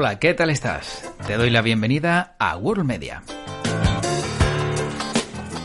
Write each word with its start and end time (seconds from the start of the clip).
Hola, 0.00 0.20
¿qué 0.20 0.32
tal 0.32 0.48
estás? 0.50 1.10
Te 1.26 1.36
doy 1.36 1.50
la 1.50 1.60
bienvenida 1.60 2.36
a 2.38 2.56
World 2.56 2.84
Media. 2.84 3.24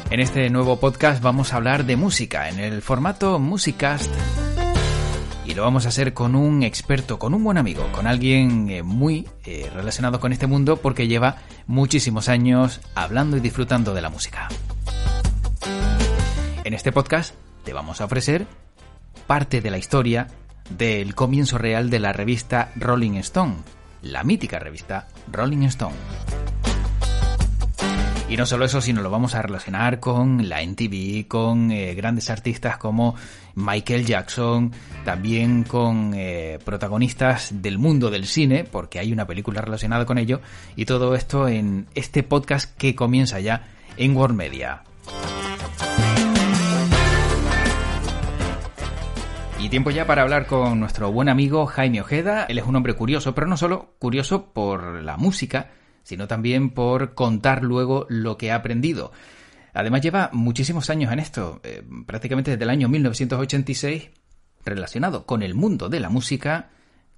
En 0.10 0.20
este 0.20 0.50
nuevo 0.50 0.80
podcast 0.80 1.22
vamos 1.22 1.54
a 1.54 1.58
hablar 1.58 1.86
de 1.86 1.98
música 1.98 2.50
en 2.50 2.58
el 2.58 2.82
formato 2.82 3.38
Musicast 3.38 4.12
y 5.46 5.54
lo 5.54 5.62
vamos 5.62 5.86
a 5.86 5.90
hacer 5.90 6.16
con 6.16 6.36
un 6.36 6.64
experto, 6.64 7.20
con 7.20 7.36
un 7.36 7.44
buen 7.44 7.60
amigo, 7.60 7.88
con 7.92 8.08
alguien 8.08 8.72
eh, 8.72 8.82
muy 8.82 9.30
eh, 9.46 9.70
relacionado 9.72 10.20
con 10.20 10.34
este 10.34 10.48
mundo 10.48 10.78
porque 10.78 11.08
lleva 11.08 11.36
muchísimos 11.68 12.28
años 12.28 12.82
hablando 12.96 13.38
y 13.38 13.40
disfrutando 13.40 13.94
de 13.94 14.02
la 14.02 14.10
música. 14.10 14.48
En 16.64 16.74
este 16.74 16.92
podcast 16.92 17.36
te 17.64 17.74
vamos 17.74 18.02
a 18.02 18.06
ofrecer 18.06 18.48
parte 19.28 19.62
de 19.62 19.70
la 19.70 19.78
historia 19.78 20.28
del 20.72 21.14
comienzo 21.14 21.60
real 21.60 21.92
de 21.92 22.00
la 22.00 22.14
revista 22.14 22.72
Rolling 22.76 23.18
Stone, 23.18 23.58
la 24.04 24.24
mítica 24.24 24.60
revista 24.60 25.08
Rolling 25.32 25.64
Stone. 25.64 25.96
Y 28.30 28.38
no 28.38 28.46
solo 28.46 28.66
eso, 28.66 28.82
sino 28.82 29.02
lo 29.02 29.12
vamos 29.12 29.36
a 29.36 29.42
relacionar 29.42 30.00
con 30.00 30.50
la 30.50 30.64
NTV, 30.64 31.28
con 31.28 31.72
eh, 31.72 31.94
grandes 31.94 32.30
artistas 32.30 32.78
como 32.78 33.16
Michael 33.54 34.06
Jackson, 34.06 34.72
también 35.06 35.64
con 35.64 36.14
eh, 36.16 36.58
protagonistas 36.66 37.62
del 37.62 37.78
mundo 37.78 38.10
del 38.10 38.26
cine, 38.26 38.64
porque 38.64 39.00
hay 39.00 39.12
una 39.12 39.28
película 39.28 39.62
relacionada 39.62 40.06
con 40.06 40.18
ello, 40.18 40.42
y 40.76 40.86
todo 40.86 41.16
esto 41.16 41.48
en 41.48 41.86
este 41.94 42.24
podcast 42.24 42.76
que 42.78 42.96
comienza 42.96 43.40
ya 43.40 43.68
en 43.98 44.16
World 44.16 44.36
Media. 44.36 44.84
Y 49.64 49.70
tiempo 49.70 49.92
ya 49.92 50.06
para 50.06 50.24
hablar 50.24 50.46
con 50.46 50.82
nuestro 50.82 51.10
buen 51.14 51.30
amigo 51.30 51.66
Jaime 51.68 52.02
Ojeda. 52.02 52.44
Él 52.50 52.58
es 52.58 52.66
un 52.66 52.76
hombre 52.76 52.96
curioso, 52.96 53.34
pero 53.34 53.48
no 53.48 53.56
solo 53.56 53.96
curioso 53.98 54.52
por 54.52 55.02
la 55.02 55.16
música, 55.16 55.72
sino 56.04 56.28
también 56.28 56.72
por 56.72 57.14
contar 57.14 57.64
luego 57.64 58.06
lo 58.10 58.38
que 58.38 58.52
ha 58.52 58.56
aprendido. 58.56 59.14
Además 59.74 60.02
lleva 60.02 60.30
muchísimos 60.34 60.90
años 60.90 61.14
en 61.14 61.20
esto, 61.20 61.62
eh, 61.64 61.82
prácticamente 62.06 62.52
desde 62.52 62.64
el 62.66 62.72
año 62.72 62.90
1986, 62.90 64.10
relacionado 64.66 65.26
con 65.26 65.42
el 65.44 65.56
mundo 65.56 65.88
de 65.88 66.02
la 66.02 66.10
música, 66.10 66.72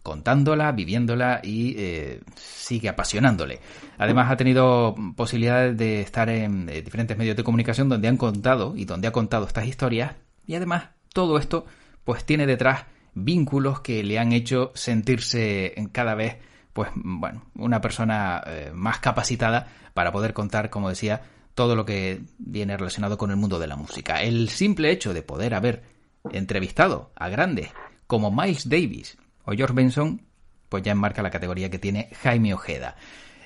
contándola, 0.04 0.72
viviéndola 0.72 1.42
y 1.44 1.74
eh, 1.80 2.22
sigue 2.36 2.90
apasionándole. 2.90 3.60
Además 3.98 4.30
ha 4.30 4.38
tenido 4.38 4.94
posibilidades 5.16 5.76
de 5.76 6.02
estar 6.02 6.30
en 6.30 6.70
eh, 6.70 6.84
diferentes 6.84 7.18
medios 7.18 7.36
de 7.36 7.44
comunicación 7.44 7.90
donde 7.90 8.08
han 8.08 8.18
contado 8.18 8.76
y 8.78 8.86
donde 8.86 9.08
ha 9.08 9.12
contado 9.12 9.48
estas 9.48 9.66
historias 9.66 10.14
y 10.46 10.54
además 10.54 10.90
todo 11.12 11.40
esto 11.40 11.66
pues 12.06 12.24
tiene 12.24 12.46
detrás 12.46 12.86
vínculos 13.14 13.82
que 13.82 14.04
le 14.04 14.20
han 14.20 14.32
hecho 14.32 14.72
sentirse 14.76 15.74
cada 15.92 16.16
vez, 16.16 16.38
pues 16.72 16.90
bueno, 16.96 17.44
una 17.56 17.82
persona 17.82 18.42
eh, 18.46 18.72
más 18.74 19.00
capacitada 19.00 19.68
para 19.94 20.12
poder 20.12 20.34
contar, 20.34 20.70
como 20.70 20.90
decía, 20.90 21.24
todo 21.56 21.76
lo 21.76 21.86
que 21.86 22.22
viene 22.38 22.78
relacionado 22.78 23.18
con 23.18 23.32
el 23.32 23.38
mundo 23.38 23.60
de 23.60 23.68
la 23.68 23.78
música. 23.78 24.22
El 24.22 24.50
simple 24.50 24.92
hecho 24.92 25.14
de 25.14 25.24
poder 25.24 25.56
haber 25.56 25.84
entrevistado 26.32 27.12
a 27.16 27.30
grandes 27.30 27.70
como 28.08 28.32
Miles 28.32 28.70
Davis 28.70 29.18
o 29.46 29.54
George 29.54 29.74
Benson, 29.74 30.22
pues 30.70 30.84
ya 30.84 30.92
enmarca 30.92 31.24
la 31.24 31.32
categoría 31.32 31.72
que 31.72 31.80
tiene 31.80 32.10
Jaime 32.22 32.54
Ojeda. 32.54 32.98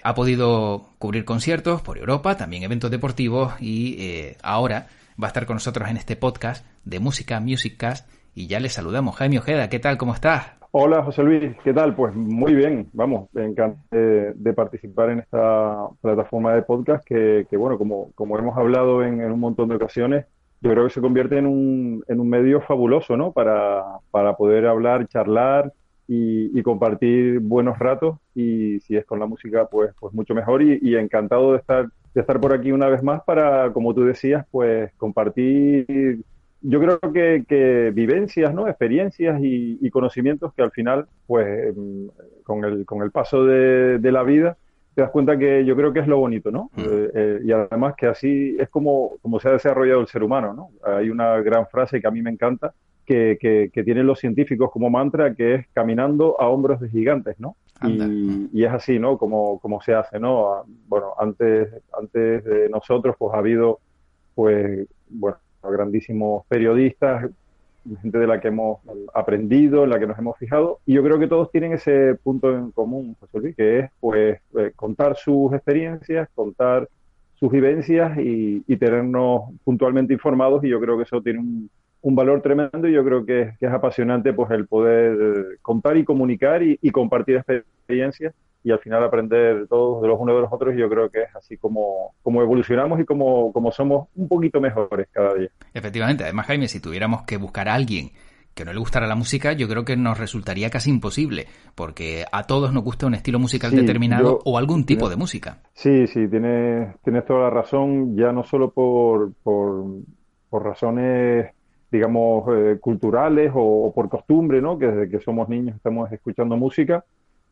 Ha 0.02 0.16
podido 0.16 0.90
cubrir 0.98 1.26
conciertos 1.26 1.82
por 1.82 1.98
Europa, 1.98 2.36
también 2.38 2.64
eventos 2.64 2.90
deportivos 2.90 3.54
y 3.60 3.96
eh, 4.00 4.38
ahora 4.42 4.88
va 5.22 5.28
a 5.28 5.30
estar 5.30 5.46
con 5.46 5.58
nosotros 5.58 5.90
en 5.90 5.98
este 5.98 6.16
podcast 6.16 6.66
de 6.86 7.00
música 7.00 7.40
Musiccast 7.40 8.10
y 8.40 8.48
ya 8.48 8.62
le 8.62 8.70
saludamos. 8.70 9.18
Jaime 9.18 9.38
Ojeda, 9.38 9.68
¿qué 9.68 9.80
tal? 9.80 9.98
¿Cómo 9.98 10.14
estás? 10.14 10.54
Hola 10.72 11.04
José 11.04 11.24
Luis, 11.24 11.52
¿qué 11.62 11.74
tal? 11.74 11.94
Pues 11.94 12.16
muy 12.16 12.54
bien, 12.54 12.88
vamos, 12.94 13.28
encantado 13.36 13.84
de, 13.92 14.54
participar 14.54 15.10
en 15.10 15.20
esta 15.20 15.88
plataforma 16.00 16.54
de 16.54 16.62
podcast 16.62 17.04
que, 17.06 17.46
bueno, 17.58 17.78
como, 17.78 18.12
como 18.14 18.38
hemos 18.38 18.58
hablado 18.58 19.04
en, 19.04 19.20
un 19.20 19.40
montón 19.40 19.68
de 19.68 19.76
ocasiones, 19.76 20.26
yo 20.62 20.72
creo 20.72 20.86
que 20.86 20.94
se 20.94 21.02
convierte 21.02 21.38
en 21.38 21.48
un, 21.48 22.04
en 22.08 22.20
un 22.20 22.30
medio 22.30 22.62
fabuloso, 22.62 23.18
¿no? 23.18 23.34
Para, 23.34 23.84
para 24.10 24.38
poder 24.38 24.68
hablar, 24.68 25.08
charlar 25.08 25.74
y, 26.08 26.62
compartir 26.64 27.40
buenos 27.40 27.78
ratos 27.78 28.20
y 28.36 28.80
si 28.82 28.96
es 28.96 29.06
con 29.06 29.20
la 29.20 29.26
música, 29.26 29.68
pues, 29.70 29.92
pues 30.00 30.14
mucho 30.14 30.34
mejor 30.34 30.62
y, 30.62 30.80
y 30.82 30.96
encantado 30.96 31.54
de 31.54 31.58
estar, 31.58 31.90
de 32.14 32.22
estar 32.22 32.40
por 32.40 32.54
aquí 32.54 32.72
una 32.72 32.88
vez 32.88 33.04
más 33.04 33.22
para, 33.24 33.74
como 33.74 33.94
tú 33.94 34.06
decías, 34.06 34.46
pues 34.52 34.94
compartir 34.98 36.24
yo 36.62 36.80
creo 36.80 37.00
que, 37.00 37.92
vivencias, 37.94 38.54
¿no? 38.54 38.68
experiencias 38.68 39.40
y, 39.42 39.90
conocimientos 39.92 40.54
que 40.54 40.62
al 40.62 40.72
final, 40.72 41.08
pues 41.26 41.76
mm, 41.76 42.08
con 42.44 42.66
el, 42.66 42.86
con 42.86 43.02
el 43.02 43.12
paso 43.12 43.46
de, 43.46 44.12
la 44.12 44.24
vida, 44.24 44.58
te 44.94 45.02
das 45.02 45.12
cuenta 45.12 45.38
que 45.38 45.64
yo 45.66 45.76
creo 45.76 45.94
que 45.94 46.00
es 46.00 46.08
lo 46.08 46.18
bonito, 46.18 46.52
¿no? 46.52 46.70
Mm. 46.76 46.82
Eh, 46.82 47.12
eh, 47.14 47.40
y 47.46 47.52
además 47.52 47.96
que 47.96 48.08
así 48.08 48.58
es 48.60 48.70
como, 48.70 49.18
como 49.22 49.40
se 49.40 49.48
ha 49.48 49.54
desarrollado 49.54 50.02
el 50.02 50.08
ser 50.08 50.24
humano, 50.24 50.54
¿no? 50.54 50.70
Hay 50.84 51.10
una 51.10 51.40
gran 51.42 51.68
frase 51.68 52.02
que 52.02 52.08
a 52.08 52.12
mí 52.12 52.22
me 52.22 52.32
encanta, 52.32 52.74
que, 53.06 53.38
que, 53.74 53.84
tienen 53.84 54.06
los 54.06 54.20
científicos 54.20 54.70
como 54.72 54.90
mantra, 54.90 55.34
que 55.34 55.56
es 55.56 55.68
caminando 55.74 56.40
a 56.40 56.48
hombros 56.48 56.80
de 56.80 56.90
gigantes, 56.90 57.40
¿no? 57.40 57.56
Y, 57.82 58.50
y, 58.54 58.66
es 58.66 58.72
así, 58.72 59.00
¿no? 59.00 59.18
Como, 59.18 59.60
como 59.60 59.82
se 59.82 59.96
hace, 59.96 60.20
¿no? 60.20 60.64
Bueno, 60.88 61.14
antes, 61.18 61.70
antes 61.98 62.44
de 62.44 62.70
nosotros, 62.70 63.16
pues 63.18 63.34
ha 63.34 63.38
habido, 63.38 63.80
pues, 64.36 64.86
bueno, 65.10 65.38
grandísimos 65.64 66.46
periodistas, 66.48 67.30
gente 68.02 68.18
de 68.18 68.28
la 68.28 68.40
que 68.40 68.50
hemos 68.50 68.80
aprendido, 69.14 69.84
en 69.84 69.90
la 69.90 70.00
que 70.00 70.08
nos 70.08 70.18
hemos 70.20 70.38
fijado, 70.38 70.80
y 70.86 70.94
yo 70.94 71.04
creo 71.04 71.20
que 71.20 71.28
todos 71.28 71.52
tienen 71.52 71.74
ese 71.74 72.16
punto 72.16 72.56
en 72.56 72.72
común, 72.72 73.16
José 73.20 73.40
Luis, 73.40 73.56
que 73.56 73.80
es 73.80 73.92
pues 74.00 74.40
eh, 74.58 74.72
contar 74.76 75.16
sus 75.16 75.54
experiencias, 75.54 76.30
contar 76.36 76.88
sus 77.36 77.52
vivencias 77.52 78.18
y, 78.18 78.62
tenernos 78.78 79.44
puntualmente 79.64 80.14
informados, 80.14 80.64
y 80.64 80.70
yo 80.70 80.80
creo 80.80 80.98
que 80.98 81.04
eso 81.04 81.22
tiene 81.22 81.40
un, 81.40 81.70
valor 82.16 82.42
tremendo 82.42 82.88
y 82.88 82.94
yo 82.94 83.04
creo 83.04 83.26
que, 83.26 83.54
es 83.60 83.72
apasionante 83.72 84.34
pues 84.34 84.52
el 84.52 84.68
poder 84.68 85.58
contar 85.62 85.98
y 85.98 86.04
comunicar 86.04 86.62
y 86.64 86.92
compartir 86.92 87.38
experiencias 87.38 88.34
y 88.64 88.72
al 88.72 88.80
final 88.80 89.04
aprender 89.04 89.68
todos 89.68 90.02
de 90.02 90.08
los 90.08 90.20
unos 90.20 90.36
de 90.36 90.42
los 90.42 90.52
otros. 90.52 90.76
Y 90.76 90.80
yo 90.80 90.90
creo 90.90 91.10
que 91.10 91.24
es 91.24 91.36
así 91.36 91.58
como, 91.58 92.14
como 92.22 92.42
evolucionamos 92.42 93.00
y 93.00 93.06
como, 93.06 93.52
como 93.54 93.72
somos 93.72 94.08
un 94.16 94.28
poquito 94.28 94.60
mejores 94.60 95.08
cada 95.12 95.34
día. 95.34 95.50
Efectivamente, 95.74 96.24
además 96.24 96.48
Jaime, 96.48 96.68
si 96.68 96.80
tuviéramos 96.80 97.24
que 97.24 97.38
buscar 97.38 97.70
a 97.70 97.74
alguien 97.74 98.12
que 98.54 98.66
no 98.66 98.74
le 98.74 98.80
gustara 98.80 99.08
la 99.08 99.16
música, 99.16 99.54
yo 99.54 99.70
creo 99.70 99.86
que 99.86 99.96
nos 99.96 100.18
resultaría 100.18 100.70
casi 100.70 100.90
imposible, 100.90 101.48
porque 101.76 102.26
a 102.30 102.44
todos 102.44 102.74
nos 102.74 102.84
gusta 102.84 103.06
un 103.06 103.14
estilo 103.14 103.40
musical 103.40 103.72
determinado 103.72 104.40
o 104.44 104.58
algún 104.58 104.86
tipo 104.86 105.10
de 105.10 105.16
música. 105.16 105.60
Sí, 105.74 106.08
sí, 106.08 106.28
tienes, 106.28 106.94
tienes 107.02 107.26
toda 107.26 107.44
la 107.44 107.50
razón, 107.52 108.18
ya 108.18 108.34
no 108.34 108.44
solo 108.44 108.72
por, 108.72 109.34
por, 109.44 109.86
por 110.50 110.64
razones 110.64 111.52
digamos, 111.92 112.46
eh, 112.54 112.78
culturales 112.80 113.52
o, 113.56 113.88
o, 113.88 113.94
por 113.94 114.10
costumbre, 114.10 114.62
¿no? 114.62 114.78
Que 114.78 114.88
desde 114.88 115.10
que 115.10 115.24
somos 115.24 115.50
niños 115.50 115.76
estamos 115.76 116.12
escuchando 116.12 116.56
música, 116.56 117.04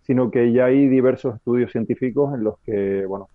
sino 0.08 0.32
que 0.32 0.54
ya 0.54 0.66
hay 0.66 0.88
diversos 0.88 1.36
estudios 1.36 1.72
científicos 1.72 2.34
en 2.34 2.46
los 2.46 2.58
que 2.60 3.06
bueno, 3.06 3.30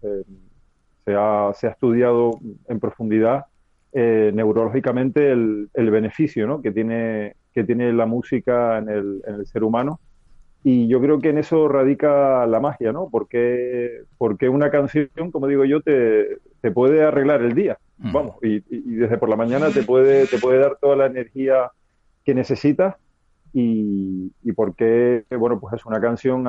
se, 1.05 1.15
ha, 1.15 1.53
se 1.55 1.67
ha, 1.67 1.71
estudiado 1.71 2.41
en 2.67 2.81
profundidad 2.81 3.45
eh, 3.93 4.33
neurológicamente 4.33 5.31
el, 5.31 5.69
el 5.75 5.91
beneficio 5.91 6.47
¿no? 6.47 6.63
que, 6.63 6.73
tiene, 6.73 7.35
que 7.53 7.63
tiene 7.65 7.93
la 7.93 8.07
música 8.07 8.79
en 8.79 8.89
el, 8.89 9.23
en 9.27 9.35
el, 9.35 9.47
ser 9.47 9.65
humano. 9.65 10.01
Y 10.65 10.89
yo 10.89 11.01
creo 11.01 11.19
que 11.19 11.29
en 11.29 11.39
eso 11.39 11.69
radica 11.69 12.47
la 12.47 12.61
magia, 12.61 12.93
¿no? 12.93 13.09
Porque, 13.11 14.05
porque 14.17 14.49
una 14.49 14.71
canción, 14.71 15.09
como 15.33 15.49
digo 15.49 15.65
yo, 15.65 15.81
te, 15.81 16.39
te 16.61 16.71
puede 16.71 17.03
arreglar 17.03 17.43
el 17.43 17.53
día. 17.53 17.79
Mm. 17.99 18.13
Vamos, 18.13 18.37
y, 18.43 18.63
y, 18.71 18.95
desde 18.95 19.19
por 19.19 19.29
la 19.29 19.35
mañana 19.35 19.71
te 19.71 19.83
puede, 19.83 20.27
te 20.29 20.39
puede 20.39 20.61
dar 20.61 20.79
toda 20.81 20.95
la 20.95 21.07
energía 21.07 21.73
que 22.25 22.33
necesitas 22.33 22.95
y, 23.53 24.33
y 24.43 24.53
porque, 24.53 25.25
bueno, 25.39 25.61
pues 25.61 25.75
es 25.75 25.85
una 25.85 26.01
canción 26.01 26.47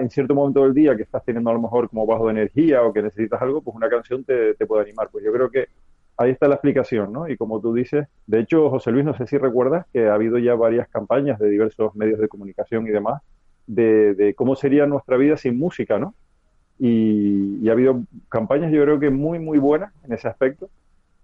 en 0.00 0.10
cierto 0.10 0.34
momento 0.34 0.62
del 0.62 0.74
día 0.74 0.96
que 0.96 1.02
estás 1.02 1.24
teniendo 1.24 1.50
a 1.50 1.54
lo 1.54 1.60
mejor 1.60 1.88
como 1.90 2.06
bajo 2.06 2.26
de 2.26 2.32
energía 2.32 2.82
o 2.82 2.92
que 2.92 3.02
necesitas 3.02 3.42
algo, 3.42 3.60
pues 3.60 3.76
una 3.76 3.88
canción 3.88 4.24
te, 4.24 4.54
te 4.54 4.66
puede 4.66 4.82
animar. 4.82 5.08
Pues 5.10 5.24
yo 5.24 5.32
creo 5.32 5.50
que 5.50 5.68
ahí 6.16 6.30
está 6.30 6.48
la 6.48 6.54
explicación, 6.54 7.12
¿no? 7.12 7.28
Y 7.28 7.36
como 7.36 7.60
tú 7.60 7.74
dices, 7.74 8.06
de 8.26 8.40
hecho, 8.40 8.70
José 8.70 8.90
Luis, 8.90 9.04
no 9.04 9.16
sé 9.16 9.26
si 9.26 9.38
recuerdas 9.38 9.86
que 9.92 10.08
ha 10.08 10.14
habido 10.14 10.38
ya 10.38 10.54
varias 10.54 10.88
campañas 10.88 11.38
de 11.38 11.48
diversos 11.48 11.94
medios 11.94 12.18
de 12.18 12.28
comunicación 12.28 12.86
y 12.86 12.90
demás 12.90 13.22
de, 13.66 14.14
de 14.14 14.34
cómo 14.34 14.56
sería 14.56 14.86
nuestra 14.86 15.16
vida 15.16 15.36
sin 15.36 15.58
música, 15.58 15.98
¿no? 15.98 16.14
Y, 16.78 17.58
y, 17.62 17.68
ha 17.68 17.72
habido 17.72 18.02
campañas, 18.28 18.72
yo 18.72 18.82
creo 18.82 18.98
que 18.98 19.10
muy, 19.10 19.38
muy 19.38 19.58
buenas 19.58 19.92
en 20.04 20.12
ese 20.12 20.28
aspecto. 20.28 20.70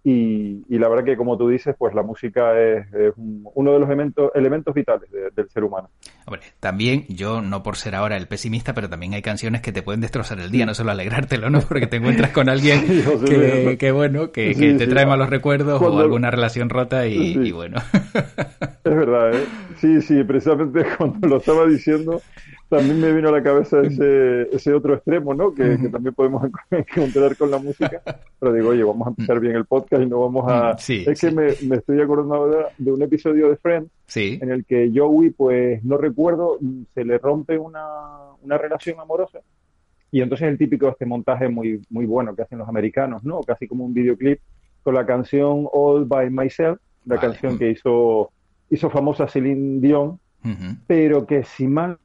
Y, 0.09 0.79
la 0.79 0.89
verdad 0.89 1.05
que, 1.05 1.17
como 1.17 1.37
tú 1.37 1.49
dices, 1.49 1.75
pues 1.77 1.93
la 1.93 2.05
música 2.05 2.57
es, 2.61 2.87
uno 3.17 3.73
de 3.73 3.81
los 3.81 3.89
elementos, 3.89 4.31
elementos 4.37 4.73
vitales 4.73 5.11
del 5.11 5.51
ser 5.51 5.65
humano. 5.65 5.91
Hombre, 6.27 6.43
también 6.61 7.07
yo, 7.09 7.43
no 7.43 7.65
por 7.65 7.75
ser 7.75 7.97
ahora 7.97 8.17
el 8.17 8.29
pesimista, 8.29 8.73
pero 8.73 8.89
también 8.89 9.15
hay 9.15 9.23
canciones 9.23 9.63
que 9.63 9.73
te 9.73 9.83
pueden 9.83 10.01
destrozar 10.01 10.39
el 10.39 10.53
día, 10.53 10.65
no 10.65 10.75
solo 10.75 10.93
alegrártelo, 10.93 11.51
¿no? 11.51 11.59
Porque 11.61 11.89
te 11.89 11.97
encuentras 11.97 12.31
con 12.31 12.49
alguien 12.49 12.85
que, 13.81 13.91
bueno, 13.91 14.31
que, 14.31 14.55
te 14.55 14.87
trae 14.87 15.07
malos 15.07 15.29
recuerdos 15.29 15.83
o 15.83 15.99
alguna 15.99 16.31
relación 16.31 16.71
rota 16.71 17.09
y, 17.09 17.33
y 17.33 17.51
bueno. 17.51 17.79
Es 18.15 18.95
verdad, 18.95 19.35
¿eh? 19.35 19.45
Sí, 19.79 20.01
sí, 20.03 20.23
precisamente 20.23 20.87
cuando 20.99 21.27
lo 21.27 21.39
estaba 21.39 21.67
diciendo, 21.67 22.23
también 22.69 23.01
me 23.01 23.13
vino 23.13 23.29
a 23.29 23.33
la 23.33 23.43
cabeza 23.43 23.81
ese, 23.83 24.49
ese 24.55 24.73
otro 24.73 24.95
extremo, 24.95 25.35
¿no? 25.35 25.55
Que, 25.55 25.77
también 25.91 26.15
podemos 26.15 26.45
encontrar 26.71 27.37
con 27.37 27.51
la 27.51 27.59
música. 27.59 28.03
Pero 28.39 28.53
digo, 28.53 28.71
oye, 28.71 28.85
vamos 28.85 29.07
a 29.07 29.11
empezar 29.11 29.41
bien 29.41 29.57
el 29.57 29.65
podcast 29.65 30.03
y 30.03 30.07
no 30.07 30.21
vamos 30.21 30.45
a... 30.49 30.73
es 30.73 31.21
que 31.21 31.31
me, 31.31 31.55
me, 31.69 31.77
estoy 31.77 32.01
acordando 32.01 32.35
ahora 32.35 32.69
de 32.79 32.93
un 32.93 33.03
episodio 33.03 33.49
de 33.49 33.57
Friends 33.57 33.91
en 34.15 34.51
el 34.51 34.65
que 34.65 34.91
Joey, 34.95 35.31
pues 35.31 35.83
no 35.85 35.97
recuerdo, 35.99 36.59
se 36.95 37.05
le 37.05 37.19
rompe 37.19 37.59
una, 37.59 37.87
una 38.43 38.59
relación 38.59 39.01
amorosa. 39.01 39.41
Y 40.11 40.21
entonces 40.21 40.49
el 40.49 40.59
típico 40.59 40.89
este 40.89 41.05
montaje 41.05 41.49
muy, 41.49 41.83
muy 41.91 42.07
bueno 42.07 42.35
que 42.35 42.43
hacen 42.43 42.59
los 42.59 42.69
americanos, 42.69 43.25
¿no? 43.25 43.41
Casi 43.41 43.67
como 43.67 43.85
un 43.85 43.93
videoclip 43.93 44.41
con 44.83 44.95
la 44.95 45.05
canción 45.05 45.69
All 45.73 46.05
by 46.05 46.31
Myself, 46.31 46.79
la 47.05 47.19
canción 47.19 47.59
que 47.59 47.71
hizo, 47.71 48.31
hizo 48.71 48.89
famosa 48.89 49.29
Celine 49.29 49.81
Dion, 49.81 50.19
pero 50.87 51.27
que 51.27 51.43
si 51.43 51.67
mal 51.67 51.99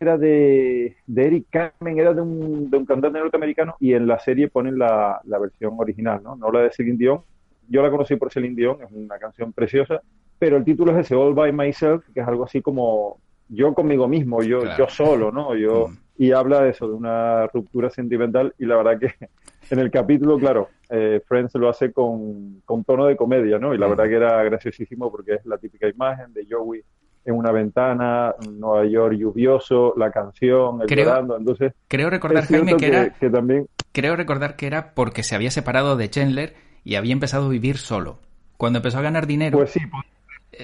era 0.00 0.16
de, 0.16 0.96
de 1.06 1.26
Eric 1.26 1.46
Carmen, 1.50 1.98
era 1.98 2.14
de 2.14 2.22
un, 2.22 2.70
de 2.70 2.76
un 2.78 2.86
cantante 2.86 3.18
norteamericano 3.18 3.76
y 3.78 3.92
en 3.92 4.06
la 4.06 4.18
serie 4.18 4.48
ponen 4.48 4.78
la, 4.78 5.20
la 5.24 5.38
versión 5.38 5.74
original, 5.78 6.22
¿no? 6.22 6.36
No 6.36 6.50
la 6.50 6.62
de 6.62 6.72
Celine 6.72 6.96
Dion. 6.96 7.20
Yo 7.68 7.82
la 7.82 7.90
conocí 7.90 8.16
por 8.16 8.32
Celine 8.32 8.56
Dion, 8.56 8.78
es 8.82 8.90
una 8.90 9.18
canción 9.18 9.52
preciosa, 9.52 10.00
pero 10.38 10.56
el 10.56 10.64
título 10.64 10.92
es 10.92 11.04
ese 11.04 11.14
All 11.14 11.34
by 11.34 11.52
Myself, 11.52 12.04
que 12.14 12.20
es 12.20 12.26
algo 12.26 12.44
así 12.44 12.62
como 12.62 13.18
yo 13.48 13.74
conmigo 13.74 14.08
mismo, 14.08 14.42
yo, 14.42 14.62
yo 14.78 14.88
solo, 14.88 15.30
¿no? 15.30 15.54
Yo, 15.54 15.88
mm. 15.88 15.98
Y 16.16 16.32
habla 16.32 16.60
de 16.62 16.70
eso, 16.70 16.86
de 16.86 16.94
una 16.94 17.46
ruptura 17.46 17.88
sentimental 17.88 18.54
y 18.58 18.66
la 18.66 18.76
verdad 18.76 18.98
que 18.98 19.14
en 19.70 19.78
el 19.78 19.90
capítulo, 19.90 20.38
claro, 20.38 20.68
eh, 20.88 21.20
Friends 21.26 21.54
lo 21.54 21.68
hace 21.68 21.92
con, 21.92 22.60
con 22.64 22.84
tono 22.84 23.06
de 23.06 23.16
comedia, 23.16 23.58
¿no? 23.58 23.74
Y 23.74 23.78
la 23.78 23.86
mm. 23.86 23.90
verdad 23.90 24.04
que 24.04 24.16
era 24.16 24.42
graciosísimo 24.44 25.10
porque 25.10 25.34
es 25.34 25.46
la 25.46 25.58
típica 25.58 25.88
imagen 25.88 26.32
de 26.32 26.46
Joey 26.48 26.82
en 27.24 27.34
una 27.34 27.52
ventana, 27.52 28.34
Nueva 28.50 28.86
York 28.86 29.16
lluvioso, 29.16 29.94
la 29.96 30.10
canción, 30.10 30.82
el 30.82 30.88
creo, 30.88 31.36
entonces... 31.36 31.72
Creo 31.88 32.10
recordar, 32.10 32.44
Jaime, 32.46 32.76
que, 32.76 32.86
era... 32.86 33.10
Que 33.10 33.30
también... 33.30 33.66
Creo 33.92 34.16
recordar 34.16 34.56
que 34.56 34.66
era 34.66 34.94
porque 34.94 35.22
se 35.22 35.34
había 35.34 35.50
separado 35.50 35.96
de 35.96 36.08
Chandler 36.08 36.54
y 36.84 36.94
había 36.94 37.12
empezado 37.12 37.46
a 37.46 37.50
vivir 37.50 37.76
solo. 37.76 38.18
Cuando 38.56 38.78
empezó 38.78 38.98
a 38.98 39.02
ganar 39.02 39.26
dinero... 39.26 39.58
Pues 39.58 39.70
sí, 39.70 39.80
pues 39.90 40.04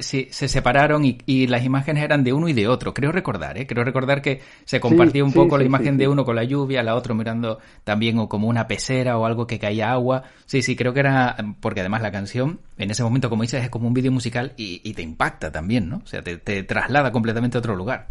Sí, 0.01 0.29
se 0.31 0.49
separaron 0.49 1.05
y, 1.05 1.47
las 1.47 1.65
imágenes 1.65 2.03
eran 2.03 2.25
de 2.25 2.33
uno 2.33 2.49
y 2.49 2.53
de 2.53 2.67
otro. 2.67 2.93
Creo 2.93 3.13
recordar, 3.13 3.57
¿eh? 3.57 3.67
Creo 3.67 3.85
recordar 3.85 4.21
que 4.21 4.41
se 4.65 4.81
compartía 4.81 5.25
un 5.25 5.33
poco 5.33 5.57
la 5.57 5.65
imagen 5.65 5.97
de 5.97 6.09
uno 6.09 6.25
con 6.25 6.37
la 6.37 6.45
lluvia, 6.45 6.83
la 6.83 6.97
otra 6.97 7.15
mirando 7.15 7.61
también 7.85 8.27
como 8.27 8.49
una 8.49 8.67
pecera 8.67 9.17
o 9.17 9.27
algo 9.27 9.47
que 9.47 9.59
caía 9.59 9.93
agua. 9.93 10.25
Sí, 10.45 10.63
sí, 10.63 10.75
creo 10.75 10.93
que 10.93 11.01
era, 11.01 11.37
porque 11.61 11.81
además 11.81 12.03
la 12.03 12.11
canción, 12.11 12.61
en 12.79 12.91
ese 12.91 13.05
momento, 13.05 13.31
como 13.31 13.43
dices, 13.43 13.63
es 13.63 13.71
como 13.71 13.87
un 13.87 13.95
vídeo 13.95 14.11
musical 14.11 14.53
y, 14.57 14.93
te 14.93 15.03
impacta 15.03 15.53
también, 15.53 15.89
¿no? 15.89 15.99
O 15.99 16.07
sea, 16.07 16.23
te, 16.23 16.39
te 16.39 16.63
traslada 16.63 17.13
completamente 17.13 17.57
a 17.57 17.61
otro 17.61 17.77
lugar. 17.77 18.09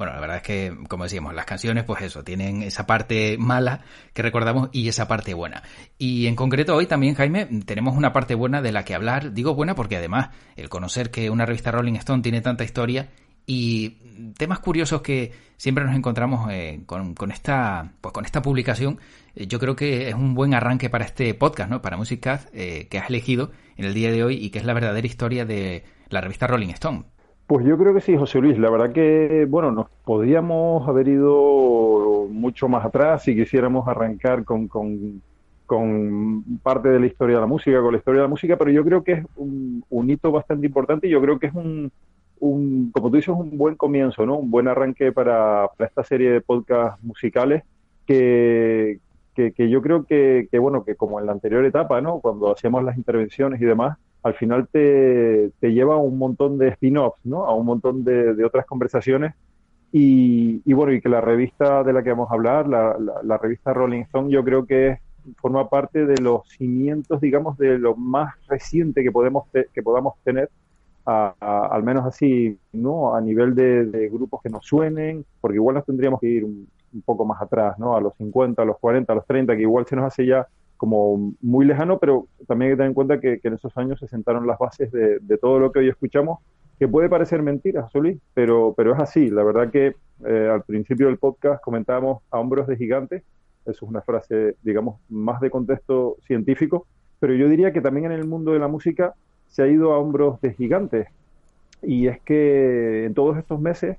Bueno, 0.00 0.14
la 0.14 0.20
verdad 0.22 0.36
es 0.38 0.42
que, 0.42 0.74
como 0.88 1.04
decíamos, 1.04 1.34
las 1.34 1.44
canciones, 1.44 1.84
pues 1.84 2.00
eso, 2.00 2.24
tienen 2.24 2.62
esa 2.62 2.86
parte 2.86 3.36
mala 3.38 3.82
que 4.14 4.22
recordamos 4.22 4.70
y 4.72 4.88
esa 4.88 5.06
parte 5.06 5.34
buena. 5.34 5.62
Y 5.98 6.26
en 6.26 6.36
concreto 6.36 6.74
hoy 6.74 6.86
también, 6.86 7.14
Jaime, 7.14 7.44
tenemos 7.66 7.94
una 7.94 8.10
parte 8.10 8.34
buena 8.34 8.62
de 8.62 8.72
la 8.72 8.82
que 8.82 8.94
hablar. 8.94 9.34
Digo 9.34 9.54
buena 9.54 9.74
porque 9.74 9.98
además 9.98 10.30
el 10.56 10.70
conocer 10.70 11.10
que 11.10 11.28
una 11.28 11.44
revista 11.44 11.70
Rolling 11.70 11.96
Stone 11.96 12.22
tiene 12.22 12.40
tanta 12.40 12.64
historia 12.64 13.10
y 13.44 13.90
temas 14.38 14.60
curiosos 14.60 15.02
que 15.02 15.32
siempre 15.58 15.84
nos 15.84 15.94
encontramos 15.94 16.50
eh, 16.50 16.80
con, 16.86 17.30
esta 17.30 17.92
pues 18.00 18.14
con 18.14 18.24
esta 18.24 18.40
publicación 18.40 19.00
eh, 19.34 19.46
yo 19.46 19.58
creo 19.58 19.76
que 19.76 20.08
es 20.08 20.14
un 20.14 20.34
buen 20.34 20.54
arranque 20.54 20.88
para 20.88 21.04
este 21.04 21.34
podcast 21.34 21.70
no 21.70 21.82
para 21.82 21.96
Music 21.96 22.26
eh, 22.52 22.86
que 22.90 22.98
has 22.98 23.08
elegido 23.08 23.50
en 23.76 23.86
el 23.86 23.94
día 23.94 24.12
de 24.12 24.24
hoy 24.24 24.36
y 24.36 24.50
que 24.50 24.60
es 24.60 24.64
la 24.64 24.74
verdadera 24.74 25.06
historia 25.06 25.44
de 25.44 25.84
la 26.08 26.20
revista 26.20 26.46
Rolling 26.46 26.70
Stone 26.70 27.04
pues 27.50 27.66
yo 27.66 27.76
creo 27.76 27.92
que 27.92 28.00
sí, 28.00 28.16
José 28.16 28.40
Luis. 28.40 28.56
La 28.60 28.70
verdad 28.70 28.92
que, 28.92 29.44
bueno, 29.50 29.72
nos 29.72 29.88
podríamos 30.04 30.86
haber 30.88 31.08
ido 31.08 32.28
mucho 32.30 32.68
más 32.68 32.84
atrás 32.84 33.24
si 33.24 33.34
quisiéramos 33.34 33.88
arrancar 33.88 34.44
con, 34.44 34.68
con, 34.68 35.20
parte 36.62 36.90
de 36.90 37.00
la 37.00 37.06
historia 37.06 37.34
de 37.34 37.40
la 37.40 37.48
música, 37.48 37.82
con 37.82 37.90
la 37.90 37.98
historia 37.98 38.20
de 38.20 38.26
la 38.26 38.30
música, 38.30 38.56
pero 38.56 38.70
yo 38.70 38.84
creo 38.84 39.02
que 39.02 39.12
es 39.14 39.26
un, 39.34 39.82
hito 40.08 40.30
bastante 40.30 40.64
importante 40.64 41.08
y 41.08 41.10
yo 41.10 41.20
creo 41.20 41.40
que 41.40 41.48
es 41.48 41.54
un, 41.54 41.90
un, 42.38 42.92
como 42.92 43.10
tú 43.10 43.16
dices, 43.16 43.34
un 43.34 43.58
buen 43.58 43.74
comienzo, 43.74 44.24
¿no? 44.24 44.36
Un 44.36 44.48
buen 44.52 44.68
arranque 44.68 45.10
para, 45.10 45.68
esta 45.80 46.04
serie 46.04 46.30
de 46.30 46.40
podcasts 46.40 47.02
musicales 47.02 47.64
que, 48.06 49.00
que, 49.34 49.68
yo 49.68 49.82
creo 49.82 50.04
que, 50.04 50.46
que, 50.52 50.60
bueno, 50.60 50.84
que 50.84 50.94
como 50.94 51.18
en 51.18 51.26
la 51.26 51.32
anterior 51.32 51.64
etapa, 51.64 52.00
¿no? 52.00 52.20
Cuando 52.20 52.52
hacíamos 52.52 52.84
las 52.84 52.96
intervenciones 52.96 53.60
y 53.60 53.64
demás, 53.64 53.98
al 54.22 54.34
final 54.34 54.68
te, 54.68 55.52
lleva 55.60 55.94
a 55.94 55.98
un 55.98 56.18
montón 56.18 56.58
de 56.58 56.68
spin-offs, 56.68 57.24
¿no? 57.24 57.44
A 57.44 57.54
un 57.54 57.66
montón 57.66 58.04
de, 58.04 58.44
otras 58.44 58.66
conversaciones. 58.66 59.34
Y, 59.92 60.72
bueno, 60.72 60.92
y 60.92 61.00
que 61.00 61.08
la 61.08 61.20
revista 61.20 61.82
de 61.82 61.92
la 61.92 62.02
que 62.02 62.10
vamos 62.10 62.30
a 62.30 62.34
hablar, 62.34 62.68
la, 62.68 63.38
revista 63.38 63.72
Rolling 63.72 64.02
Stone, 64.02 64.30
yo 64.30 64.44
creo 64.44 64.66
que 64.66 64.98
forma 65.36 65.68
parte 65.68 66.06
de 66.06 66.20
los 66.20 66.48
cimientos, 66.48 67.20
digamos, 67.20 67.58
de 67.58 67.78
lo 67.78 67.96
más 67.96 68.34
reciente 68.48 69.02
que 69.02 69.12
podemos 69.12 69.44
que 69.52 69.82
podamos 69.82 70.14
tener, 70.24 70.48
al 71.04 71.82
menos 71.82 72.04
así, 72.04 72.58
¿no? 72.72 73.14
A 73.14 73.20
nivel 73.20 73.54
de, 73.54 74.08
grupos 74.12 74.42
que 74.42 74.50
nos 74.50 74.66
suenen, 74.66 75.24
porque 75.40 75.56
igual 75.56 75.76
nos 75.76 75.86
tendríamos 75.86 76.20
que 76.20 76.28
ir 76.28 76.44
un, 76.44 76.68
un, 76.92 77.02
poco 77.02 77.24
más 77.24 77.40
atrás, 77.42 77.78
¿no? 77.78 77.96
A 77.96 78.00
los 78.00 78.14
50, 78.16 78.62
a 78.62 78.64
los 78.64 78.78
40, 78.78 79.12
a 79.12 79.16
los 79.16 79.26
30, 79.26 79.56
que 79.56 79.62
igual 79.62 79.86
se 79.86 79.96
nos 79.96 80.04
hace 80.04 80.26
ya 80.26 80.46
como 80.80 81.34
muy 81.42 81.66
lejano, 81.66 81.98
pero 81.98 82.26
también 82.46 82.70
hay 82.70 82.72
que 82.72 82.76
tener 82.78 82.88
en 82.88 82.94
cuenta 82.94 83.20
que, 83.20 83.38
en 83.42 83.52
esos 83.52 83.76
años 83.76 84.00
se 84.00 84.08
sentaron 84.08 84.46
las 84.46 84.58
bases 84.58 84.90
de, 84.90 85.38
todo 85.38 85.58
lo 85.58 85.70
que 85.72 85.80
hoy 85.80 85.90
escuchamos, 85.90 86.38
que 86.78 86.88
puede 86.88 87.10
parecer 87.10 87.42
mentira, 87.42 87.86
Solí, 87.90 88.18
pero, 88.32 88.72
pero 88.74 88.94
es 88.94 88.98
así. 88.98 89.28
La 89.28 89.42
verdad 89.42 89.70
que 89.70 89.94
eh, 90.24 90.48
al 90.50 90.62
principio 90.62 91.08
del 91.08 91.18
podcast 91.18 91.62
comentábamos 91.62 92.22
a 92.30 92.38
hombros 92.38 92.66
de 92.66 92.78
gigantes, 92.78 93.22
eso 93.66 93.84
es 93.84 93.90
una 93.90 94.00
frase, 94.00 94.56
digamos, 94.62 94.98
más 95.10 95.42
de 95.42 95.50
contexto 95.50 96.16
científico, 96.26 96.86
pero 97.18 97.34
yo 97.34 97.46
diría 97.50 97.74
que 97.74 97.82
también 97.82 98.06
en 98.06 98.12
el 98.12 98.26
mundo 98.26 98.52
de 98.52 98.58
la 98.58 98.68
música 98.68 99.12
se 99.48 99.62
ha 99.62 99.66
ido 99.66 99.92
a 99.92 99.98
hombros 99.98 100.40
de 100.40 100.54
gigantes. 100.54 101.08
Y 101.82 102.06
es 102.06 102.22
que 102.22 103.04
en 103.04 103.12
todos 103.12 103.36
estos 103.36 103.60
meses, 103.60 103.98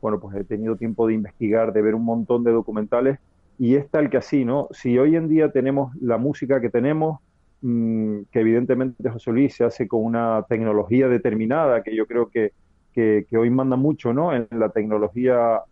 bueno, 0.00 0.18
pues 0.18 0.34
he 0.34 0.44
tenido 0.44 0.76
tiempo 0.76 1.06
de 1.06 1.12
investigar, 1.12 1.74
de 1.74 1.82
ver 1.82 1.94
un 1.94 2.06
montón 2.06 2.42
de 2.42 2.52
documentales 2.52 3.18
y 3.58 3.76
es 3.76 3.88
tal 3.90 4.10
que 4.10 4.16
así, 4.16 4.44
¿no? 4.44 4.68
Si 4.72 4.98
hoy 4.98 5.16
en 5.16 5.28
día 5.28 5.50
tenemos 5.52 5.94
la 6.00 6.18
música 6.18 6.60
que 6.60 6.70
tenemos, 6.70 7.20
mm, 7.60 8.22
que 8.30 8.40
evidentemente 8.40 9.08
José 9.08 9.32
Luis 9.32 9.54
se 9.54 9.64
hace 9.64 9.88
con 9.88 10.04
una 10.04 10.44
tecnología 10.48 11.08
determinada, 11.08 11.82
que 11.82 11.94
yo 11.94 12.06
creo 12.06 12.28
que, 12.28 12.52
que, 12.92 13.26
hoy 13.36 13.50
manda 13.50 13.76
mucho, 13.76 14.12
¿no? 14.12 14.34
En 14.34 14.46
la 14.50 14.68
tecnología, 14.70 15.62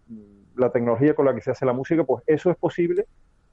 la 0.56 0.70
tecnología 0.70 1.14
con 1.14 1.26
la 1.26 1.34
que 1.34 1.42
se 1.42 1.50
hace 1.50 1.66
la 1.66 1.72
música, 1.72 2.04
pues 2.04 2.24
eso 2.26 2.50
es 2.50 2.56
posible 2.56 3.06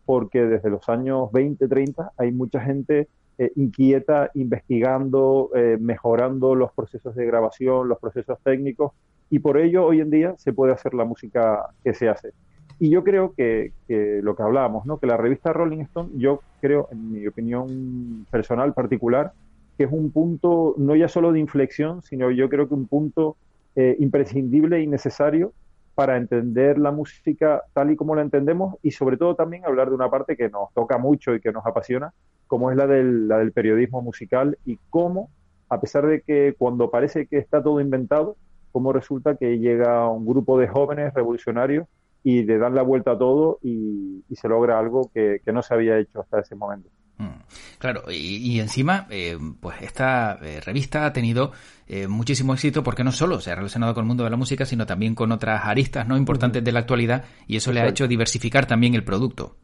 porque 0.07 0.45
desde 0.45 0.69
los 0.69 0.87
años 0.87 1.29
20, 1.33 1.67
30 1.67 2.13
hay 2.17 2.31
mucha 2.31 2.61
gente 2.61 3.09
eh, 3.37 3.51
inquieta, 3.57 4.31
investigando, 4.35 5.51
eh, 5.53 5.77
mejorando 5.79 6.55
los 6.55 6.71
procesos 6.71 7.13
de 7.13 7.25
grabación, 7.25 7.89
los 7.89 7.99
procesos 7.99 8.39
técnicos, 8.41 8.93
y 9.29 9.39
por 9.39 9.57
ello 9.57 9.85
hoy 9.85 9.99
en 9.99 10.09
día 10.09 10.33
se 10.37 10.53
puede 10.53 10.71
hacer 10.71 10.93
la 10.93 11.03
música 11.03 11.69
que 11.83 11.93
se 11.93 12.07
hace. 12.07 12.31
Y 12.79 12.89
yo 12.89 13.03
creo 13.03 13.33
que, 13.33 13.71
lo 13.87 14.35
que 14.35 14.43
hablábamos, 14.43 14.85
¿no? 14.85 14.99
que 14.99 15.07
la 15.07 15.17
revista 15.17 15.51
Rolling 15.51 15.81
Stone, 15.81 16.09
yo 16.15 16.41
creo, 16.61 16.87
en 16.91 17.11
mi 17.11 17.27
opinión 17.27 18.25
personal 18.29 18.73
particular, 18.73 19.33
que 19.77 19.85
es 19.85 19.91
un 19.91 20.11
punto 20.11 20.75
no 20.77 20.95
ya 20.95 21.07
solo 21.07 21.31
de 21.31 21.39
inflexión, 21.39 22.01
sino 22.01 22.31
yo 22.31 22.49
creo 22.49 22.67
que 22.67 22.73
un 22.73 22.87
punto 22.87 23.35
eh, 23.75 23.95
imprescindible 23.99 24.81
y 24.81 24.87
necesario 24.87 25.53
para 25.95 26.17
entender 26.17 26.77
la 26.77 26.91
música 26.91 27.63
tal 27.73 27.91
y 27.91 27.95
como 27.95 28.15
la 28.15 28.21
entendemos 28.21 28.75
y 28.83 28.91
sobre 28.91 29.17
todo 29.17 29.35
también 29.35 29.65
hablar 29.65 29.89
de 29.89 29.95
una 29.95 30.09
parte 30.11 30.37
que 30.37 30.49
nos 30.49 30.71
toca 30.73 30.99
mucho 30.99 31.33
y 31.33 31.41
que 31.41 31.51
nos 31.51 31.65
apasiona, 31.65 32.13
como 32.45 32.69
es 32.69 32.77
la 32.77 32.85
del, 32.85 33.27
la 33.27 33.39
del 33.39 33.51
periodismo 33.51 34.01
musical 34.03 34.57
y 34.65 34.77
cómo, 34.91 35.31
a 35.69 35.79
pesar 35.81 36.05
de 36.05 36.21
que 36.21 36.53
cuando 36.57 36.91
parece 36.91 37.25
que 37.25 37.37
está 37.37 37.63
todo 37.63 37.81
inventado, 37.81 38.35
cómo 38.71 38.93
resulta 38.93 39.35
que 39.35 39.57
llega 39.57 40.07
un 40.07 40.27
grupo 40.27 40.59
de 40.59 40.67
jóvenes 40.67 41.13
revolucionarios 41.15 41.87
y 42.27 42.43
le 42.43 42.57
dan 42.57 42.75
la 42.75 42.81
vuelta 42.81 43.11
a 43.11 43.17
todo 43.17 43.57
y, 43.63 44.21
se 44.35 44.49
logra 44.49 44.77
algo 44.77 45.09
que, 45.13 45.39
no 45.45 45.61
se 45.61 45.73
había 45.73 45.97
hecho 45.97 46.19
hasta 46.19 46.41
ese 46.41 46.55
momento. 46.55 46.89
Mm. 47.17 47.39
Claro, 47.79 48.01
y, 48.11 48.59
encima, 48.59 49.07
eh, 49.09 49.37
pues 49.61 49.81
esta 49.81 50.37
eh, 50.41 50.59
revista 50.59 51.05
ha 51.05 51.13
tenido 51.13 51.53
eh, 51.87 52.09
muchísimo 52.09 52.53
éxito 52.53 52.83
porque 52.83 53.05
no 53.05 53.13
solo 53.13 53.39
se 53.39 53.51
ha 53.51 53.55
relacionado 53.55 53.93
con 53.93 54.03
el 54.03 54.07
mundo 54.09 54.25
de 54.25 54.29
la 54.29 54.35
música, 54.35 54.65
sino 54.65 54.85
también 54.85 55.15
con 55.15 55.31
otras 55.31 55.63
aristas 55.63 56.05
no 56.05 56.17
importantes 56.17 56.61
de 56.61 56.71
la 56.73 56.79
actualidad 56.79 57.23
y 57.47 57.55
eso 57.55 57.71
le 57.71 57.79
ha 57.79 57.87
hecho 57.87 58.09
diversificar 58.09 58.65
también 58.65 58.93
el 58.93 59.05
producto. 59.05 59.55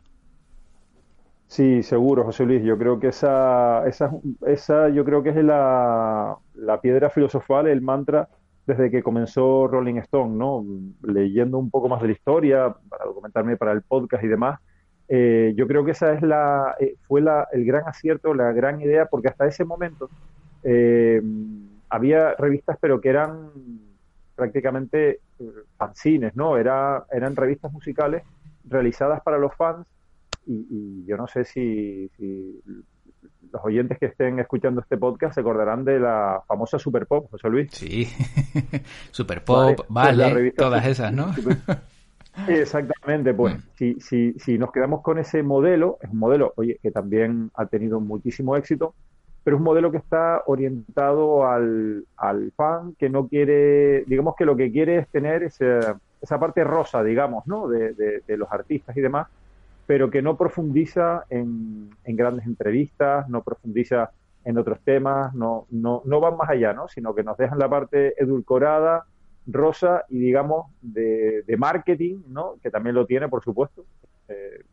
Sí, 1.47 1.83
seguro, 1.83 2.23
José 2.23 2.45
Luis. 2.45 2.63
Yo 2.63 2.77
creo 2.77 2.97
que 2.97 3.07
esa, 3.07 3.85
esa, 3.85 4.09
esa 4.47 4.87
yo 4.87 5.03
creo 5.03 5.21
que 5.21 5.31
es 5.31 5.35
la, 5.35 6.37
la 6.55 6.79
piedra 6.79 7.09
filosofal, 7.09 7.67
el 7.67 7.81
mantra 7.81 8.29
desde 8.65 8.89
que 8.89 9.03
comenzó 9.03 9.67
Rolling 9.67 9.97
Stone, 9.97 10.35
¿no? 10.35 10.65
Leyendo 11.01 11.57
un 11.57 11.69
poco 11.69 11.89
más 11.89 12.01
de 12.01 12.07
la 12.07 12.13
historia, 12.13 12.75
para 12.89 13.05
documentarme 13.05 13.57
para 13.57 13.71
el 13.71 13.81
podcast 13.81 14.23
y 14.23 14.27
demás, 14.27 14.59
eh, 15.09 15.53
yo 15.55 15.67
creo 15.67 15.83
que 15.83 15.91
esa 15.91 16.13
es 16.13 16.21
la, 16.21 16.75
eh, 16.79 16.95
fue 17.07 17.21
la, 17.21 17.47
el 17.51 17.65
gran 17.65 17.87
acierto, 17.87 18.33
la 18.33 18.51
gran 18.53 18.81
idea, 18.81 19.05
porque 19.05 19.27
hasta 19.27 19.45
ese 19.45 19.65
momento 19.65 20.09
eh, 20.63 21.21
había 21.89 22.33
revistas, 22.35 22.77
pero 22.79 23.01
que 23.01 23.09
eran 23.09 23.51
prácticamente 24.35 25.19
fanzines, 25.77 26.35
¿no? 26.35 26.57
Era, 26.57 27.05
eran 27.11 27.35
revistas 27.35 27.71
musicales 27.71 28.23
realizadas 28.67 29.21
para 29.21 29.37
los 29.37 29.53
fans 29.55 29.85
y, 30.45 31.05
yo 31.05 31.17
no 31.17 31.27
sé 31.27 31.43
si, 31.43 32.09
los 33.51 33.63
oyentes 33.63 33.99
que 33.99 34.07
estén 34.07 34.39
escuchando 34.39 34.81
este 34.81 34.97
podcast 34.97 35.35
se 35.35 35.41
acordarán 35.41 35.85
de 35.85 35.99
la 35.99 36.41
famosa 36.47 36.79
Super 36.79 37.05
Pop, 37.05 37.29
José 37.29 37.49
Luis. 37.49 37.71
Sí, 37.71 38.07
Super 39.11 39.43
Pop, 39.43 39.85
vale, 39.89 40.51
todas 40.51 40.85
esas, 40.85 41.13
¿no? 41.13 41.31
Exactamente, 42.47 43.33
pues 43.33 43.55
mm. 43.55 43.59
si, 43.75 43.93
si, 43.99 44.33
si 44.39 44.57
nos 44.57 44.71
quedamos 44.71 45.01
con 45.01 45.19
ese 45.19 45.43
modelo, 45.43 45.99
es 46.01 46.09
un 46.09 46.17
modelo, 46.17 46.53
oye, 46.55 46.79
que 46.81 46.89
también 46.91 47.51
ha 47.53 47.67
tenido 47.67 47.99
muchísimo 47.99 48.55
éxito, 48.55 48.95
pero 49.43 49.57
es 49.57 49.59
un 49.59 49.65
modelo 49.65 49.91
que 49.91 49.97
está 49.97 50.41
orientado 50.45 51.45
al, 51.45 52.05
al 52.17 52.51
fan 52.55 52.95
que 52.97 53.09
no 53.09 53.27
quiere, 53.27 54.03
digamos 54.05 54.35
que 54.35 54.45
lo 54.45 54.55
que 54.55 54.71
quiere 54.71 54.97
es 54.97 55.07
tener 55.09 55.43
esa, 55.43 55.99
esa 56.21 56.39
parte 56.39 56.63
rosa, 56.63 57.03
digamos, 57.03 57.45
¿no? 57.45 57.67
De, 57.67 57.93
de, 57.93 58.37
los 58.37 58.51
artistas 58.51 58.95
y 58.95 59.01
demás, 59.01 59.27
pero 59.85 60.09
que 60.09 60.21
no 60.21 60.37
profundiza 60.37 61.25
en, 61.29 61.89
en, 62.03 62.15
grandes 62.15 62.45
entrevistas, 62.45 63.27
no 63.29 63.43
profundiza 63.43 64.11
en 64.45 64.57
otros 64.57 64.79
temas, 64.81 65.33
no, 65.33 65.67
no, 65.69 66.01
no 66.05 66.19
van 66.19 66.37
más 66.37 66.49
allá, 66.49 66.73
¿no? 66.73 66.87
Sino 66.87 67.13
que 67.15 67.23
nos 67.23 67.37
dejan 67.37 67.59
la 67.59 67.69
parte 67.69 68.13
edulcorada, 68.21 69.05
rosa 69.45 70.05
y 70.09 70.19
digamos 70.19 70.67
de, 70.81 71.43
de 71.43 71.57
marketing, 71.57 72.23
¿no? 72.27 72.55
Que 72.61 72.69
también 72.69 72.95
lo 72.95 73.05
tiene, 73.05 73.27
por 73.27 73.43
supuesto. 73.43 73.85
Eh, 74.27 74.63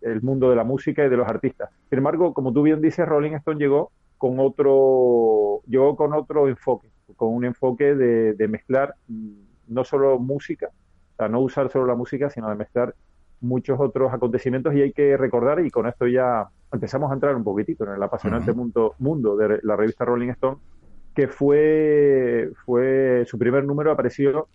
el 0.00 0.22
mundo 0.22 0.50
de 0.50 0.56
la 0.56 0.64
música 0.64 1.04
y 1.04 1.08
de 1.08 1.16
los 1.16 1.26
artistas. 1.26 1.70
Sin 1.88 1.98
embargo, 1.98 2.34
como 2.34 2.52
tú 2.52 2.62
bien 2.62 2.80
dices, 2.80 3.06
Rolling 3.06 3.32
Stone 3.34 3.58
llegó 3.58 3.90
con 4.18 4.38
otro, 4.38 5.62
llegó 5.66 5.96
con 5.96 6.12
otro 6.12 6.48
enfoque, 6.48 6.88
con 7.16 7.34
un 7.34 7.44
enfoque 7.44 7.94
de, 7.94 8.48
mezclar 8.48 8.94
mm, 9.08 9.32
no 9.68 9.84
solo 9.84 10.18
música, 10.18 10.68
o 10.68 11.16
sea, 11.16 11.28
no 11.28 11.40
usar 11.40 11.70
solo 11.70 11.86
la 11.86 11.94
música, 11.94 12.30
sino 12.30 12.48
de 12.48 12.54
mezclar 12.54 12.94
muchos 13.40 13.78
otros 13.80 14.12
acontecimientos 14.12 14.74
y 14.74 14.82
hay 14.82 14.92
que 14.92 15.16
recordar, 15.16 15.64
y 15.64 15.70
con 15.70 15.86
esto 15.86 16.06
ya 16.06 16.48
empezamos 16.72 17.10
a 17.10 17.14
entrar 17.14 17.36
un 17.36 17.44
poquitito 17.44 17.84
en 17.84 17.92
el 17.92 18.02
apasionante 18.02 18.52
mundo, 18.52 18.94
mundo 18.98 19.36
de 19.36 19.60
la 19.62 19.76
revista 19.76 20.04
Rolling 20.04 20.30
Stone, 20.30 20.58
que 21.14 21.28
fue, 21.28 22.50
fue 22.64 23.24
su 23.26 23.38
primer 23.38 23.64
número 23.64 23.92
apareció 23.92 24.48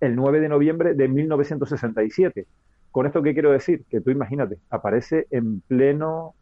el 0.00 0.14
9 0.14 0.40
de 0.40 0.48
noviembre 0.48 0.94
de 0.94 1.08
1967. 1.08 2.46
¿Con 2.90 3.06
esto 3.06 3.22
qué 3.22 3.32
quiero 3.32 3.52
decir? 3.52 3.84
Que 3.88 4.00
tú 4.00 4.10
imagínate, 4.10 4.58
aparece 4.70 5.26
en 5.30 5.60
pleno, 5.62 6.34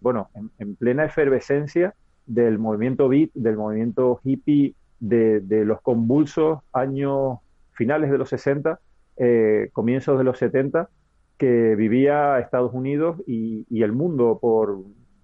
bueno, 0.00 0.30
en, 0.58 0.76
plena 0.76 1.04
efervescencia 1.04 1.94
del 2.26 2.58
movimiento 2.58 3.08
beat, 3.08 3.30
del 3.34 3.56
movimiento 3.56 4.20
hippie, 4.22 4.74
de, 5.00 5.64
los 5.64 5.80
convulsos 5.80 6.60
años 6.72 7.38
finales 7.72 8.10
de 8.10 8.18
los 8.18 8.28
60, 8.28 8.78
eh, 9.16 9.68
comienzos 9.72 10.16
de 10.16 10.24
los 10.24 10.38
70, 10.38 10.88
que 11.42 11.74
vivía 11.74 12.38
Estados 12.38 12.72
Unidos 12.72 13.16
y, 13.26 13.82
el 13.82 13.90
mundo 13.90 14.38
por, 14.40 14.78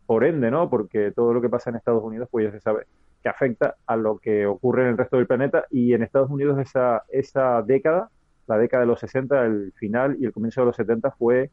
por 0.05 0.25
ende, 0.25 0.51
¿no? 0.51 0.69
Porque 0.69 1.13
todo 1.13 1.33
lo 1.33 1.41
que 1.41 1.49
pasa 1.49 1.71
en 1.71 1.77
Estados 1.77 2.03
Unidos, 2.03 2.29
pues 2.29 2.47
ya 2.47 2.51
se 2.51 2.61
sabe 2.61 2.87
que 3.23 3.29
afecta 3.29 3.77
a 3.87 3.97
lo 3.97 4.19
que 4.19 4.45
ocurre 4.45 4.83
en 4.83 4.89
el 4.89 4.99
resto 4.99 5.17
del 5.17 5.29
planeta 5.29 5.67
y 5.71 5.93
en 5.93 6.03
Estados 6.03 6.31
Unidos 6.31 6.59
esa, 6.59 7.05
esa 7.09 7.63
década 7.63 8.11
la 8.49 8.59
década 8.59 8.81
de 8.81 8.89
los 8.89 8.99
60, 8.99 9.45
el 9.47 9.73
final 9.77 10.17
y 10.19 10.25
el 10.25 10.33
comienzo 10.33 10.63
de 10.63 10.67
los 10.67 10.77
70 10.77 11.13
fue 11.13 11.51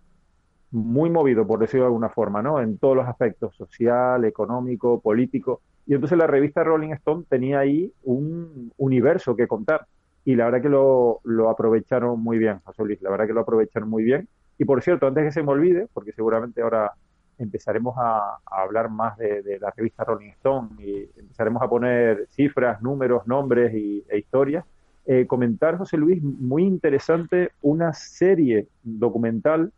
muy 0.72 1.10
movido, 1.10 1.46
por 1.46 1.60
decirlo 1.60 1.84
de 1.84 1.90
alguna 1.90 2.10
forma, 2.10 2.42
¿no? 2.42 2.60
En 2.60 2.78
todos 2.78 2.96
los 2.96 3.08
aspectos, 3.08 3.56
social, 3.56 4.26
económico, 4.26 5.00
político. 5.00 5.62
Y 5.86 5.94
entonces 5.94 6.18
la 6.18 6.26
revista 6.26 6.64
Rolling 6.64 6.94
Stone 6.94 7.26
tenía 7.30 7.60
ahí 7.60 7.94
un 8.04 8.72
universo 8.78 9.36
que 9.36 9.48
contar. 9.48 9.86
Y 10.24 10.36
la 10.36 10.46
verdad 10.46 10.62
que 10.62 10.70
lo, 10.70 11.20
lo 11.24 11.50
aprovecharon 11.50 12.20
muy 12.20 12.40
bien, 12.40 12.60
José 12.64 12.84
Luis, 12.84 13.02
la 13.02 13.12
verdad 13.12 13.28
que 13.28 13.34
lo 13.34 13.42
aprovecharon 13.42 13.90
muy 13.90 14.04
bien. 14.04 14.28
Y 14.58 14.66
por 14.66 14.82
cierto, 14.82 15.08
antes 15.08 15.26
que 15.26 15.32
se 15.32 15.44
me 15.44 15.52
olvide, 15.52 15.88
porque 15.94 16.12
seguramente 16.14 16.62
ahora 16.62 16.94
empezaremos 17.38 17.96
a, 17.98 18.38
hablar 18.46 18.90
más 18.90 19.18
de, 19.18 19.58
la 19.60 19.72
revista 19.76 20.04
Rolling 20.04 20.30
Stone 20.32 20.70
y 20.80 21.10
empezaremos 21.18 21.62
a 21.62 21.70
poner 21.70 22.28
cifras, 22.30 22.82
números, 22.82 23.28
nombres 23.28 23.74
y, 23.74 24.04
e 24.10 24.18
historias, 24.18 24.66
eh, 25.06 25.28
comentar, 25.28 25.78
José 25.78 25.98
Luis, 25.98 26.22
muy 26.24 26.64
interesante, 26.64 27.52
una 27.62 27.94
serie 27.94 28.68
documental 28.84 29.72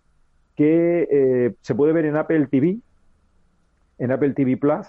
que 0.55 1.07
eh, 1.11 1.53
se 1.61 1.75
puede 1.75 1.93
ver 1.93 2.05
en 2.05 2.15
Apple 2.15 2.47
TV, 2.47 2.79
en 3.99 4.11
Apple 4.11 4.33
TV 4.33 4.57
Plus, 4.57 4.87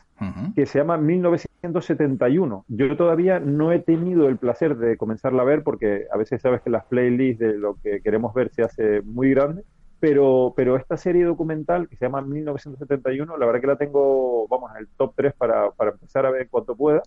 que 0.54 0.66
se 0.66 0.78
llama 0.78 0.96
1971. 0.98 2.64
Yo 2.68 2.96
todavía 2.96 3.40
no 3.40 3.72
he 3.72 3.78
tenido 3.78 4.28
el 4.28 4.36
placer 4.36 4.76
de 4.76 4.96
comenzarla 4.96 5.42
a 5.42 5.46
ver 5.46 5.62
porque 5.62 6.06
a 6.12 6.16
veces 6.16 6.42
sabes 6.42 6.60
que 6.60 6.70
las 6.70 6.84
playlists 6.84 7.40
de 7.40 7.54
lo 7.54 7.76
que 7.82 8.00
queremos 8.00 8.34
ver 8.34 8.50
se 8.50 8.62
hace 8.62 9.02
muy 9.02 9.30
grande, 9.30 9.64
pero, 10.00 10.54
pero 10.56 10.76
esta 10.76 10.96
serie 10.96 11.24
documental 11.24 11.88
que 11.88 11.96
se 11.96 12.04
llama 12.04 12.22
1971, 12.22 13.36
la 13.36 13.46
verdad 13.46 13.60
que 13.60 13.66
la 13.66 13.76
tengo, 13.76 14.46
vamos, 14.48 14.70
en 14.72 14.78
el 14.78 14.88
top 14.96 15.14
3 15.16 15.34
para, 15.34 15.70
para 15.72 15.90
empezar 15.92 16.26
a 16.26 16.30
ver 16.30 16.48
cuanto 16.48 16.76
pueda 16.76 17.02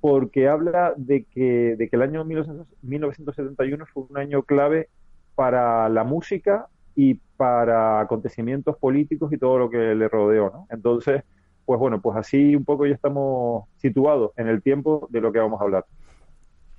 porque 0.00 0.48
habla 0.48 0.94
de 0.96 1.24
que, 1.24 1.74
de 1.76 1.88
que 1.88 1.96
el 1.96 2.02
año 2.02 2.24
1971 2.24 3.86
fue 3.92 4.04
un 4.08 4.18
año 4.18 4.42
clave 4.42 4.88
para 5.34 5.88
la 5.88 6.04
música 6.04 6.68
y 6.94 7.14
para 7.36 8.00
acontecimientos 8.00 8.76
políticos 8.76 9.32
y 9.32 9.38
todo 9.38 9.58
lo 9.58 9.70
que 9.70 9.78
le 9.96 10.08
rodeó, 10.08 10.50
¿no? 10.50 10.66
Entonces, 10.70 11.24
pues 11.64 11.80
bueno, 11.80 12.00
pues 12.00 12.16
así 12.16 12.54
un 12.54 12.64
poco 12.64 12.86
ya 12.86 12.94
estamos 12.94 13.64
situados 13.76 14.32
en 14.36 14.48
el 14.48 14.62
tiempo 14.62 15.08
de 15.10 15.20
lo 15.20 15.32
que 15.32 15.40
vamos 15.40 15.60
a 15.60 15.64
hablar. 15.64 15.84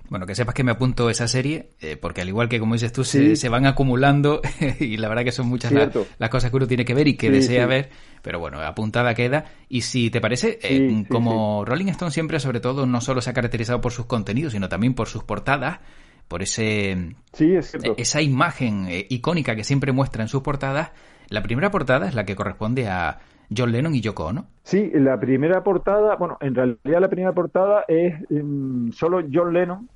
Bueno, 0.08 0.24
que 0.24 0.34
sepas 0.34 0.54
que 0.54 0.64
me 0.64 0.70
apunto 0.70 1.10
esa 1.10 1.28
serie, 1.28 1.70
eh, 1.80 1.96
porque 1.96 2.22
al 2.22 2.28
igual 2.28 2.48
que 2.48 2.58
como 2.58 2.74
dices 2.74 2.92
tú, 2.92 3.04
se, 3.04 3.48
van 3.48 3.66
acumulando 3.66 4.40
y 4.80 4.96
la 4.96 5.08
verdad 5.08 5.24
que 5.24 5.32
son 5.32 5.48
muchas 5.48 5.72
las 5.72 6.30
cosas 6.30 6.50
que 6.50 6.56
uno 6.56 6.66
tiene 6.66 6.84
que 6.84 6.94
ver 6.94 7.08
y 7.08 7.16
que 7.16 7.30
desea 7.30 7.66
ver, 7.66 7.90
pero 8.22 8.38
bueno, 8.38 8.60
apuntada 8.60 9.14
queda. 9.14 9.44
Y 9.68 9.82
si 9.82 10.10
te 10.10 10.20
parece, 10.20 10.58
eh, 10.62 11.04
como 11.08 11.64
Rolling 11.64 11.88
Stone 11.88 12.10
siempre, 12.10 12.40
sobre 12.40 12.60
todo, 12.60 12.86
no 12.86 13.00
solo 13.00 13.20
se 13.20 13.30
ha 13.30 13.34
caracterizado 13.34 13.80
por 13.80 13.92
sus 13.92 14.06
contenidos, 14.06 14.52
sino 14.54 14.68
también 14.68 14.94
por 14.94 15.08
sus 15.08 15.24
portadas, 15.24 15.80
por 16.26 16.42
ese 16.42 17.14
esa 17.96 18.22
imagen 18.22 18.86
eh, 18.88 19.06
icónica 19.10 19.56
que 19.56 19.64
siempre 19.64 19.92
muestra 19.92 20.22
en 20.22 20.28
sus 20.28 20.42
portadas, 20.42 20.90
la 21.28 21.42
primera 21.42 21.70
portada 21.70 22.08
es 22.08 22.14
la 22.14 22.24
que 22.24 22.36
corresponde 22.36 22.88
a 22.88 23.18
John 23.56 23.72
Lennon 23.72 23.94
y 23.94 24.00
Yoko 24.00 24.26
Ono. 24.26 24.46
Sí, 24.62 24.90
la 24.94 25.18
primera 25.18 25.62
portada, 25.62 26.16
bueno, 26.16 26.36
en 26.40 26.54
realidad 26.54 27.00
la 27.00 27.08
primera 27.08 27.32
portada 27.32 27.84
es 27.88 28.14
em, 28.30 28.92
solo 28.92 29.22
John 29.32 29.54
Lennon 29.54 29.88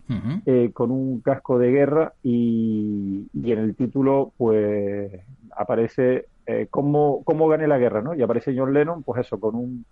eh, 0.46 0.70
con 0.72 0.90
un 0.90 1.20
casco 1.20 1.58
de 1.58 1.70
guerra 1.70 2.14
y, 2.22 3.28
en 3.34 3.58
el 3.58 3.74
título 3.76 4.32
pues 4.38 5.12
aparece 5.54 6.26
eh, 6.46 6.66
cómo, 6.70 7.22
cómo 7.24 7.48
gané 7.48 7.68
la 7.68 7.78
guerra, 7.78 8.00
¿no? 8.00 8.14
Y 8.14 8.22
aparece 8.22 8.56
John 8.56 8.72
Lennon, 8.72 9.02
pues 9.02 9.20
eso, 9.26 9.38
con 9.38 9.54
un... 9.54 9.84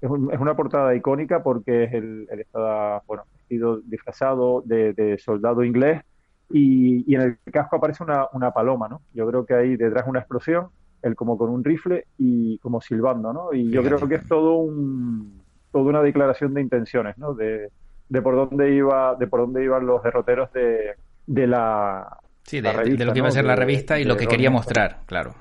Es, 0.00 0.10
una 0.10 0.56
portada 0.56 0.94
icónica 0.94 1.42
porque 1.42 1.84
es 1.84 1.92
el, 1.92 2.26
el 2.30 2.40
está, 2.40 3.02
bueno, 3.06 3.24
vestido 3.32 3.80
disfrazado 3.80 4.62
de, 4.64 5.18
soldado 5.22 5.64
inglés 5.64 6.02
y, 6.50 7.10
y, 7.10 7.14
en 7.14 7.20
el 7.20 7.38
casco 7.52 7.76
aparece 7.76 8.02
una, 8.02 8.26
una 8.32 8.52
paloma, 8.52 8.88
¿no? 8.88 9.02
Yo 9.12 9.26
creo 9.26 9.44
que 9.44 9.54
ahí 9.54 9.76
detrás 9.76 10.06
una 10.06 10.20
explosión 10.20 10.68
él 11.04 11.14
como 11.14 11.38
con 11.38 11.50
un 11.50 11.62
rifle 11.62 12.06
y 12.18 12.58
como 12.58 12.80
silbando, 12.80 13.32
¿no? 13.32 13.52
Y 13.52 13.70
yo 13.70 13.82
creo 13.82 14.08
que 14.08 14.16
es 14.16 14.26
todo 14.26 14.56
un, 14.56 15.42
toda 15.70 15.84
una 15.84 16.02
declaración 16.02 16.54
de 16.54 16.62
intenciones, 16.62 17.18
¿no? 17.18 17.34
De, 17.34 17.68
de 18.08 18.22
por 18.22 18.34
dónde 18.34 18.74
iba, 18.74 19.14
de 19.14 19.26
por 19.26 19.40
dónde 19.40 19.62
iban 19.62 19.86
los 19.86 20.02
derroteros 20.02 20.52
de, 20.52 20.94
de 21.26 21.46
la 21.46 22.18
Sí, 22.44 22.60
de, 22.60 22.72
lo 23.04 23.12
que 23.12 23.18
iba 23.18 23.28
a 23.28 23.30
ser 23.30 23.44
la 23.44 23.56
revista 23.56 23.98
y 23.98 24.04
lo 24.04 24.16
que 24.16 24.26
quería 24.26 24.50
mostrar, 24.50 25.00
claro. 25.06 25.34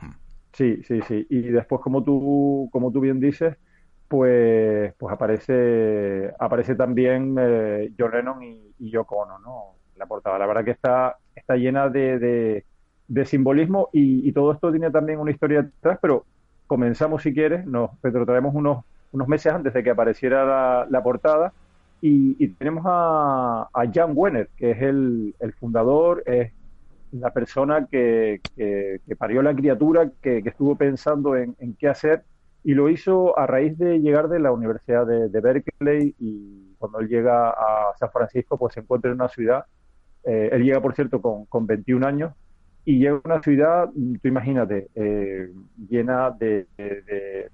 Sí, 0.53 0.82
sí, 0.84 1.01
sí. 1.01 1.25
Y 1.29 1.41
después, 1.41 1.82
como 1.82 2.03
tú, 2.03 2.70
como 2.72 2.91
tú 2.91 3.01
bien 3.01 3.20
dices, 3.20 3.58
pues, 4.08 4.93
pues 4.98 5.13
aparece, 5.13 6.32
aparece 6.39 6.75
también 6.75 7.36
eh, 7.38 7.91
John 7.98 8.12
Lennon 8.12 8.43
y, 8.43 8.74
y 8.79 8.91
Yoko 8.91 9.17
Ono, 9.17 9.39
¿no? 9.39 9.75
La 9.98 10.05
portada. 10.05 10.39
La 10.39 10.46
verdad 10.46 10.63
que 10.63 10.72
está, 10.72 11.17
está 11.36 11.55
llena 11.55 11.89
de, 11.89 12.20
de 12.20 12.65
simbolismo 13.25 13.89
y, 13.93 14.32
todo 14.32 14.51
esto 14.53 14.72
tiene 14.72 14.89
también 14.91 15.20
una 15.20 15.32
historia 15.32 15.62
detrás, 15.62 16.00
pero 16.01 16.25
comenzamos 16.67 17.22
si 17.24 17.34
quieres, 17.34 17.65
nos 17.65 17.91
retrotraemos 18.01 18.55
unos, 18.55 18.84
unos 19.12 19.27
meses 19.27 19.53
antes 19.53 19.74
de 19.74 19.84
que 19.84 19.91
apareciera 19.91 20.86
la, 20.89 21.03
portada 21.03 21.53
y, 22.01 22.48
tenemos 22.50 22.84
a, 22.86 23.70
a, 23.74 23.91
Jan 23.93 24.12
Wenner, 24.15 24.50
que 24.58 24.72
es 24.72 24.82
el, 24.82 25.36
fundador, 25.60 26.24
es 26.25 26.51
la 27.12 27.32
persona 27.32 27.88
que, 27.89 28.41
que, 28.55 29.15
parió 29.17 29.41
la 29.41 29.55
criatura, 29.55 30.10
que, 30.22 30.39
estuvo 30.39 30.75
pensando 30.75 31.36
en, 31.36 31.55
qué 31.77 31.88
hacer 31.88 32.24
y 32.63 32.74
lo 32.74 32.89
hizo 32.89 33.38
a 33.38 33.46
raíz 33.46 33.77
de 33.77 34.00
llegar 34.00 34.29
de 34.29 34.39
la 34.39 34.51
Universidad 34.51 35.05
de, 35.05 35.41
Berkeley 35.41 36.15
y 36.20 36.74
cuando 36.79 37.00
él 37.00 37.08
llega 37.08 37.50
a 37.50 37.93
San 38.00 38.10
Francisco 38.12 38.58
pues 38.58 38.74
se 38.74 38.79
encuentra 38.79 39.12
en 39.12 39.15
una 39.15 39.29
ciudad, 39.29 39.65
eh, 40.24 40.50
él 40.53 40.63
llega 40.63 40.82
por 40.82 40.96
cierto 40.96 41.22
con, 41.22 41.46
con 41.46 41.67
21 41.67 42.08
años 42.08 42.34
y 42.86 43.00
llega 43.00 43.22
una 43.24 43.42
ciudad, 43.42 43.90
tú 43.94 44.28
imagínate, 44.28 44.90
eh, 44.96 45.50
llena 45.90 46.32
de, 46.32 46.68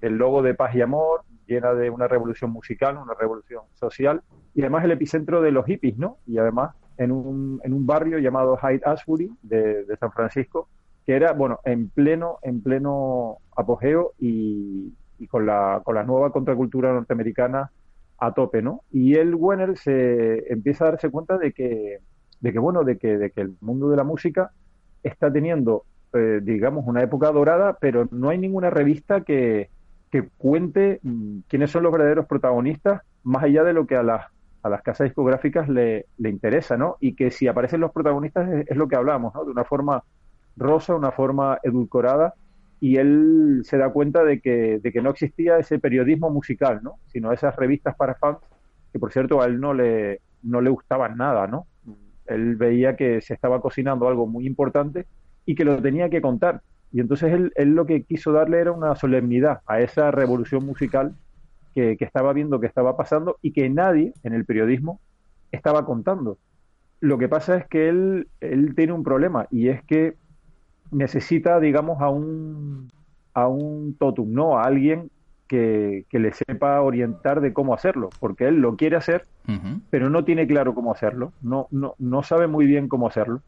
del 0.00 0.14
logo 0.14 0.42
de 0.42 0.54
paz 0.54 0.74
y 0.74 0.82
amor, 0.82 1.22
llena 1.46 1.72
de 1.74 1.90
una 1.90 2.08
revolución 2.08 2.50
musical, 2.50 2.96
una 2.96 3.14
revolución 3.14 3.62
social, 3.74 4.22
y 4.54 4.62
además 4.62 4.84
el 4.84 4.92
epicentro 4.92 5.40
de 5.40 5.52
los 5.52 5.66
hippies, 5.66 5.96
¿no? 5.98 6.18
Y 6.26 6.38
además 6.38 6.74
en 6.96 7.12
un, 7.12 7.60
en 7.64 7.72
un 7.72 7.86
barrio 7.86 8.18
llamado 8.18 8.56
Hyde 8.56 8.82
Ashbury 8.84 9.30
de, 9.42 9.84
San 9.98 10.12
Francisco, 10.12 10.68
que 11.06 11.14
era, 11.14 11.32
bueno, 11.32 11.60
en 11.64 11.88
pleno, 11.88 12.38
en 12.42 12.62
pleno 12.62 13.38
apogeo 13.56 14.12
y, 14.18 14.92
con, 15.28 15.46
la, 15.46 15.80
con 15.84 15.94
la 15.94 16.04
nueva 16.04 16.30
contracultura 16.30 16.92
norteamericana 16.92 17.70
a 18.18 18.32
tope, 18.32 18.62
¿no? 18.62 18.82
Y 18.90 19.14
el 19.14 19.34
Wenner 19.34 19.78
se 19.78 20.52
empieza 20.52 20.84
a 20.84 20.90
darse 20.90 21.10
cuenta 21.10 21.38
de 21.38 21.52
que, 21.52 22.00
de 22.40 22.52
que 22.52 22.58
bueno, 22.58 22.84
de 22.84 22.98
que, 22.98 23.16
de 23.16 23.30
que 23.30 23.40
el 23.40 23.54
mundo 23.60 23.88
de 23.88 23.96
la 23.96 24.04
música 24.04 24.52
está 25.02 25.32
teniendo, 25.32 25.84
eh, 26.12 26.40
digamos, 26.42 26.84
una 26.86 27.02
época 27.02 27.30
dorada, 27.32 27.76
pero 27.80 28.08
no 28.10 28.28
hay 28.30 28.38
ninguna 28.38 28.70
revista 28.70 29.22
que, 29.22 29.70
que 30.10 30.28
cuente 30.36 31.00
mm, 31.02 31.40
quiénes 31.48 31.70
son 31.70 31.82
los 31.82 31.92
verdaderos 31.92 32.26
protagonistas, 32.26 33.02
más 33.22 33.44
allá 33.44 33.64
de 33.64 33.72
lo 33.72 33.86
que 33.86 33.96
a 33.96 34.02
las, 34.02 34.26
a 34.62 34.68
las 34.68 34.82
casas 34.82 35.06
discográficas 35.06 35.68
le, 35.68 36.06
le 36.18 36.30
interesa, 36.30 36.76
¿no? 36.76 36.96
Y 37.00 37.14
que 37.14 37.30
si 37.30 37.48
aparecen 37.48 37.80
los 37.80 37.92
protagonistas 37.92 38.48
es, 38.66 38.76
lo 38.76 38.88
que 38.88 38.96
hablamos, 38.96 39.34
¿no? 39.34 39.44
De 39.44 39.50
una 39.50 39.64
forma 39.64 40.02
rosa, 40.56 40.94
una 40.94 41.12
forma 41.12 41.58
edulcorada, 41.62 42.34
y 42.80 42.96
él 42.96 43.60
se 43.64 43.76
da 43.76 43.90
cuenta 43.90 44.24
de 44.24 44.40
que, 44.40 44.78
de 44.82 44.92
que 44.92 45.02
no 45.02 45.10
existía 45.10 45.58
ese 45.58 45.78
periodismo 45.78 46.30
musical, 46.30 46.80
¿no? 46.82 46.96
Sino 47.06 47.32
esas 47.32 47.54
revistas 47.56 47.94
para 47.96 48.14
fans, 48.14 48.38
que 48.92 48.98
por 48.98 49.12
cierto 49.12 49.40
a 49.40 49.46
él 49.46 49.60
no 49.60 49.74
le, 49.74 50.20
no 50.42 50.60
le 50.60 50.70
gustaban 50.70 51.16
nada, 51.16 51.46
¿no? 51.46 51.66
Él 52.30 52.56
veía 52.56 52.96
que 52.96 53.20
se 53.20 53.34
estaba 53.34 53.60
cocinando 53.60 54.08
algo 54.08 54.26
muy 54.26 54.46
importante 54.46 55.06
y 55.44 55.54
que 55.54 55.64
lo 55.64 55.80
tenía 55.80 56.08
que 56.08 56.20
contar 56.20 56.62
y 56.92 57.00
entonces 57.00 57.32
él, 57.32 57.52
él, 57.54 57.70
lo 57.70 57.86
que 57.86 58.02
quiso 58.02 58.32
darle 58.32 58.58
era 58.58 58.72
una 58.72 58.96
solemnidad 58.96 59.60
a 59.66 59.80
esa 59.80 60.10
revolución 60.10 60.66
musical 60.66 61.14
que, 61.74 61.96
estaba 62.00 62.32
viendo 62.32 62.60
que 62.60 62.66
estaba 62.66 62.96
pasando 62.96 63.38
y 63.42 63.52
que 63.52 63.68
nadie 63.70 64.12
en 64.24 64.34
el 64.34 64.44
periodismo 64.44 65.00
estaba 65.52 65.84
contando. 65.86 66.38
Lo 66.98 67.16
que 67.16 67.28
pasa 67.28 67.56
es 67.56 67.66
que 67.68 67.88
él, 67.88 68.28
él 68.40 68.74
tiene 68.74 68.92
un 68.92 69.04
problema 69.04 69.46
y 69.50 69.68
es 69.68 69.82
que 69.84 70.16
necesita, 70.90 71.60
digamos, 71.60 72.00
a 72.00 72.08
un, 72.08 72.90
a 73.34 73.46
un 73.46 73.94
totum, 73.94 74.32
¿no? 74.32 74.58
A 74.58 74.64
alguien 74.64 75.10
que, 75.50 76.04
que, 76.08 76.20
le 76.20 76.32
sepa 76.32 76.80
orientar 76.80 77.40
de 77.40 77.52
cómo 77.52 77.74
hacerlo, 77.74 78.10
porque 78.20 78.46
él 78.46 78.60
lo 78.60 78.76
quiere 78.76 78.94
hacer, 78.94 79.26
pero 79.90 80.08
no 80.08 80.24
tiene 80.24 80.46
claro 80.46 80.76
cómo 80.76 80.92
hacerlo, 80.92 81.32
no, 81.42 81.66
no, 81.72 81.96
no 81.98 82.22
sabe 82.22 82.46
muy 82.46 82.66
bien 82.66 82.86
cómo 82.86 83.08
hacerlo 83.08 83.42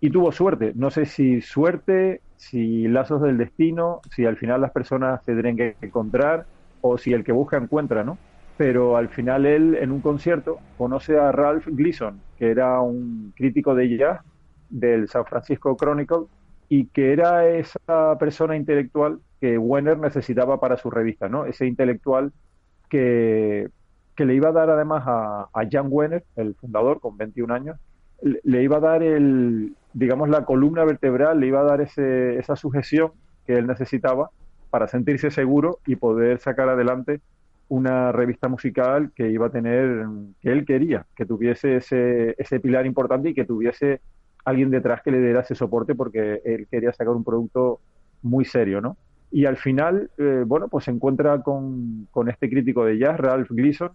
y 0.00 0.10
tuvo 0.10 0.30
suerte. 0.30 0.72
No 0.76 0.90
sé 0.90 1.06
si 1.06 1.40
suerte, 1.40 2.20
si 2.36 2.86
lazos 2.86 3.20
del 3.20 3.36
destino, 3.36 4.00
si 4.14 4.26
al 4.26 4.36
final 4.36 4.60
las 4.60 4.70
personas 4.70 5.24
se 5.24 5.32
tienen 5.32 5.56
que 5.56 5.76
encontrar 5.80 6.46
o 6.82 6.98
si 6.98 7.12
el 7.12 7.24
que 7.24 7.32
busca 7.32 7.56
encuentra, 7.56 8.04
¿no? 8.04 8.16
Pero 8.56 8.96
al 8.96 9.08
final 9.08 9.44
él 9.44 9.74
en 9.74 9.90
un 9.90 10.00
concierto 10.00 10.58
conoce 10.78 11.18
a 11.18 11.32
Ralph 11.32 11.66
Gleason, 11.66 12.20
que 12.38 12.50
era 12.50 12.80
un 12.80 13.32
crítico 13.34 13.74
de 13.74 13.96
jazz 13.96 14.20
del 14.68 15.08
San 15.08 15.24
Francisco 15.24 15.76
Chronicle 15.76 16.26
y 16.68 16.84
que 16.86 17.12
era 17.12 17.48
esa 17.48 18.16
persona 18.20 18.56
intelectual 18.56 19.18
que 19.44 19.58
Wenner 19.58 19.98
necesitaba 19.98 20.58
para 20.58 20.78
su 20.78 20.90
revista, 20.90 21.28
¿no? 21.28 21.44
Ese 21.44 21.66
intelectual 21.66 22.32
que, 22.88 23.68
que 24.16 24.24
le 24.24 24.34
iba 24.34 24.48
a 24.48 24.52
dar 24.52 24.70
además 24.70 25.04
a, 25.06 25.48
Jan 25.70 25.88
Wenner, 25.90 26.24
el 26.36 26.54
fundador, 26.54 26.98
con 26.98 27.18
21 27.18 27.52
años, 27.52 27.76
le 28.22 28.62
iba 28.62 28.78
a 28.78 28.80
dar 28.80 29.02
el, 29.02 29.74
digamos, 29.92 30.30
la 30.30 30.46
columna 30.46 30.82
vertebral, 30.84 31.40
le 31.40 31.48
iba 31.48 31.60
a 31.60 31.64
dar 31.64 31.82
ese, 31.82 32.38
esa 32.38 32.56
sujeción 32.56 33.12
que 33.46 33.58
él 33.58 33.66
necesitaba 33.66 34.30
para 34.70 34.88
sentirse 34.88 35.30
seguro 35.30 35.78
y 35.84 35.96
poder 35.96 36.38
sacar 36.40 36.70
adelante 36.70 37.20
una 37.68 38.12
revista 38.12 38.48
musical 38.48 39.12
que 39.14 39.28
iba 39.30 39.48
a 39.48 39.50
tener, 39.50 40.06
que 40.40 40.52
él 40.52 40.64
quería, 40.64 41.04
que 41.14 41.26
tuviese 41.26 41.76
ese, 41.76 42.34
ese 42.38 42.60
pilar 42.60 42.86
importante 42.86 43.28
y 43.28 43.34
que 43.34 43.44
tuviese 43.44 44.00
alguien 44.46 44.70
detrás 44.70 45.02
que 45.02 45.10
le 45.10 45.20
diera 45.20 45.40
ese 45.40 45.54
soporte 45.54 45.94
porque 45.94 46.40
él 46.46 46.66
quería 46.70 46.94
sacar 46.94 47.12
un 47.12 47.24
producto 47.24 47.80
muy 48.22 48.46
serio, 48.46 48.80
¿no? 48.80 48.96
Y 49.34 49.46
al 49.46 49.56
final, 49.56 50.12
eh, 50.16 50.44
bueno, 50.46 50.68
pues 50.68 50.84
se 50.84 50.92
encuentra 50.92 51.42
con, 51.42 52.06
con 52.12 52.28
este 52.28 52.48
crítico 52.48 52.84
de 52.84 52.98
jazz, 52.98 53.18
Ralph 53.18 53.50
Gleason, 53.50 53.90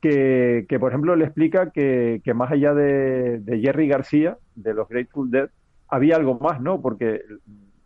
que, 0.00 0.78
por 0.80 0.90
ejemplo, 0.90 1.14
le 1.14 1.26
explica 1.26 1.68
que, 1.72 2.22
más 2.34 2.50
allá 2.50 2.72
de, 2.72 3.60
Jerry 3.62 3.86
García, 3.86 4.38
de 4.54 4.72
los 4.72 4.88
Grateful 4.88 5.30
Dead, 5.30 5.50
había 5.88 6.16
algo 6.16 6.38
más, 6.38 6.62
¿no? 6.62 6.80
Porque 6.80 7.20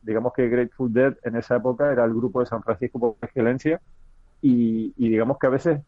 digamos 0.03 0.33
que 0.33 0.49
Grateful 0.49 0.93
Dead 0.93 1.17
en 1.25 1.35
esa 1.35 1.57
época 1.57 1.91
era 1.91 2.05
el 2.05 2.15
grupo 2.15 2.39
de 2.39 2.47
San 2.47 2.63
Francisco 2.63 3.01
por 3.01 3.17
excelencia 3.21 3.81
y, 4.41 4.93
digamos 4.97 5.41
que 5.41 5.49
a 5.49 5.51
veces 5.51 5.81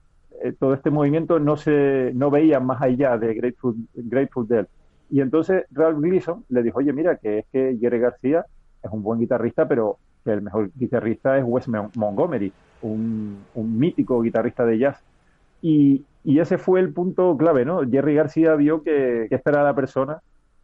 eh, 0.43 0.53
todo 0.59 0.75
este 0.75 0.91
movimiento 0.91 1.39
no 1.39 1.57
se 1.57 2.11
no 2.13 2.29
veía 2.29 2.59
más 2.59 2.83
allá 2.83 3.17
de 3.19 3.35
Grateful, 3.35 3.77
Grateful 3.95 4.49
Dead. 4.49 4.67
Y 5.11 5.21
entonces 5.21 5.65
Ralph 5.71 6.01
Gleason 6.01 6.45
le 6.49 6.65
dijo, 6.65 6.81
oye, 6.81 6.93
mira, 6.93 7.19
que 7.19 7.39
es 7.39 7.47
que 7.53 7.79
Jerry 7.81 8.01
García 8.01 8.47
es 8.83 8.91
un 8.91 9.05
buen 9.05 9.21
guitarrista, 9.21 9.69
pero 9.69 9.99
el 10.33 10.43
mejor 10.43 10.71
guitarrista 10.75 11.39
es 11.39 11.45
Wes 11.47 11.69
Montgomery, 11.69 12.53
un, 12.83 13.45
mítico 13.55 14.21
guitarrista 14.23 14.65
de 14.65 14.79
jazz. 14.79 15.03
Y, 15.63 16.05
ese 16.25 16.59
fue 16.59 16.81
el 16.81 16.93
punto 16.93 17.37
clave, 17.39 17.65
¿no? 17.65 17.81
Jerry 17.89 18.15
García 18.15 18.55
vio 18.55 18.83
que, 18.83 19.29
esta 19.31 19.51
era 19.51 19.65
la 19.65 19.75
persona 19.75 20.21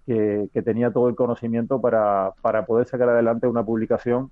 que, 0.07 0.49
tenía 0.65 0.93
todo 0.93 1.09
el 1.09 1.15
conocimiento 1.15 1.81
para, 1.81 2.33
poder 2.67 2.87
sacar 2.87 3.09
adelante 3.09 3.47
una 3.47 3.65
publicación 3.65 4.31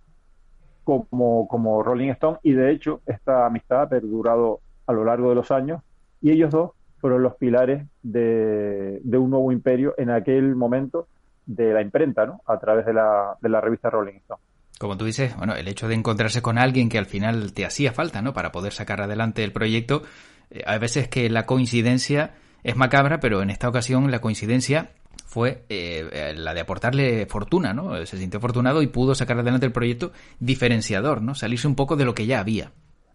como, 0.84 1.48
como 1.48 1.82
Rolling 1.82 2.10
Stone 2.10 2.38
y 2.42 2.52
de 2.52 2.72
hecho 2.72 3.00
esta 3.06 3.46
amistad 3.46 3.82
ha 3.82 3.88
perdurado 3.88 4.60
a 4.86 4.92
lo 4.92 5.04
largo 5.04 5.28
de 5.28 5.36
los 5.36 5.52
años 5.52 5.80
y 6.20 6.32
ellos 6.32 6.50
dos 6.50 6.72
fueron 6.98 7.22
los 7.22 7.36
pilares 7.36 7.86
de, 8.02 9.00
de 9.02 9.18
un 9.18 9.30
nuevo 9.30 9.52
imperio 9.52 9.94
en 9.96 10.10
aquel 10.10 10.56
momento 10.56 11.06
de 11.46 11.72
la 11.72 11.82
imprenta, 11.82 12.26
¿no? 12.26 12.42
A 12.46 12.58
través 12.58 12.84
de 12.84 12.92
la, 12.92 13.36
de 13.40 13.48
la 13.48 13.60
revista 13.60 13.90
Rolling 13.90 14.16
Stone 14.16 14.42
como 14.82 14.96
tú 14.96 15.04
dices, 15.04 15.36
bueno, 15.36 15.54
el 15.54 15.68
hecho 15.68 15.86
de 15.86 15.94
encontrarse 15.94 16.42
con 16.42 16.58
alguien 16.58 16.88
que 16.88 16.98
al 16.98 17.06
final 17.06 17.52
te 17.52 17.64
hacía 17.64 17.92
falta, 17.92 18.20
¿no? 18.20 18.32
Para 18.32 18.50
poder 18.50 18.72
sacar 18.72 19.00
adelante 19.00 19.44
el 19.44 19.52
proyecto, 19.52 20.02
eh, 20.50 20.64
a 20.66 20.76
veces 20.78 21.06
que 21.06 21.30
la 21.30 21.46
coincidencia 21.46 22.32
es 22.64 22.74
macabra, 22.74 23.20
pero 23.20 23.42
en 23.42 23.50
esta 23.50 23.68
ocasión 23.68 24.10
la 24.10 24.20
coincidencia 24.20 24.90
fue 25.24 25.62
eh, 25.68 26.34
la 26.36 26.52
de 26.52 26.60
aportarle 26.62 27.26
fortuna, 27.26 27.72
¿no? 27.72 28.04
Se 28.06 28.18
sintió 28.18 28.38
afortunado 28.38 28.82
y 28.82 28.88
pudo 28.88 29.14
sacar 29.14 29.38
adelante 29.38 29.66
el 29.66 29.72
proyecto 29.72 30.10
diferenciador, 30.40 31.22
¿no? 31.22 31.36
Salirse 31.36 31.68
un 31.68 31.76
poco 31.76 31.94
de 31.94 32.04
lo 32.04 32.12
que 32.12 32.26
ya 32.26 32.40
había. 32.40 32.72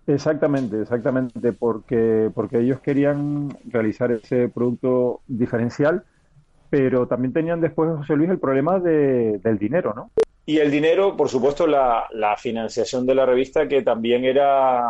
Exactamente, 0.08 0.82
exactamente, 0.82 1.52
porque, 1.52 2.32
porque 2.34 2.60
ellos 2.60 2.80
querían 2.80 3.50
realizar 3.66 4.10
ese 4.14 4.48
producto 4.48 5.20
diferencial, 5.28 6.06
pero 6.70 7.08
también 7.08 7.34
tenían 7.34 7.60
después, 7.60 7.90
José 7.98 8.16
Luis, 8.16 8.30
el 8.30 8.40
problema 8.40 8.80
de, 8.80 9.42
del 9.44 9.58
dinero, 9.58 9.94
¿no? 9.94 10.12
Y 10.50 10.60
el 10.60 10.72
dinero, 10.72 11.18
por 11.18 11.28
supuesto, 11.28 11.68
la, 11.68 12.08
financiación 12.38 13.06
de 13.06 13.14
la 13.14 13.26
revista, 13.26 13.68
que 13.68 13.82
también 13.82 14.24
era 14.24 14.82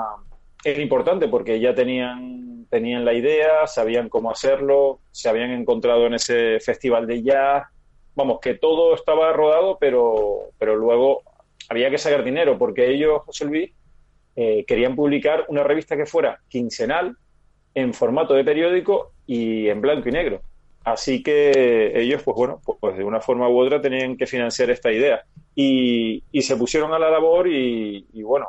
era 0.64 0.82
importante 0.82 1.28
porque 1.28 1.60
ya 1.60 1.74
tenían, 1.74 2.68
tenían 2.70 3.04
la 3.04 3.14
idea, 3.14 3.66
sabían 3.66 4.08
cómo 4.08 4.30
hacerlo, 4.30 5.00
se 5.10 5.30
habían 5.30 5.50
encontrado 5.50 6.06
en 6.06 6.14
ese 6.14 6.60
festival 6.60 7.08
de 7.08 7.24
jazz. 7.24 7.64
Vamos, 8.14 8.40
que 8.40 8.54
todo 8.54 8.94
estaba 8.94 9.34
rodado, 9.34 9.80
pero, 9.80 10.52
pero 10.60 10.76
luego 10.76 11.24
había 11.70 11.90
que 11.90 11.98
sacar 11.98 12.24
dinero 12.24 12.60
porque 12.60 12.92
ellos, 12.92 13.24
José 13.26 13.46
Luis, 13.46 13.72
eh, 14.36 14.64
querían 14.68 14.96
publicar 14.96 15.46
una 15.48 15.64
revista 15.64 15.98
que 15.98 16.06
fuera 16.06 16.40
quincenal, 16.50 17.18
en 17.74 17.96
formato 17.96 18.36
de 18.36 18.44
periódico 18.44 19.14
y 19.26 19.70
en 19.70 19.82
blanco 19.82 20.08
y 20.08 20.12
negro. 20.12 20.42
Así 20.88 21.22
que 21.22 21.92
ellos, 22.00 22.22
pues 22.24 22.38
bueno, 22.38 22.62
pues, 22.64 22.78
pues 22.80 22.96
de 22.96 23.04
una 23.04 23.20
forma 23.20 23.50
u 23.50 23.60
otra 23.60 23.82
tenían 23.82 24.16
que 24.16 24.26
financiar 24.26 24.70
esta 24.70 24.90
idea. 24.90 25.22
Y, 25.54 26.24
y 26.32 26.42
se 26.44 26.56
pusieron 26.56 26.94
a 26.94 27.00
la 27.00 27.10
labor 27.10 27.50
y, 27.50 28.08
y 28.14 28.24
bueno, 28.24 28.48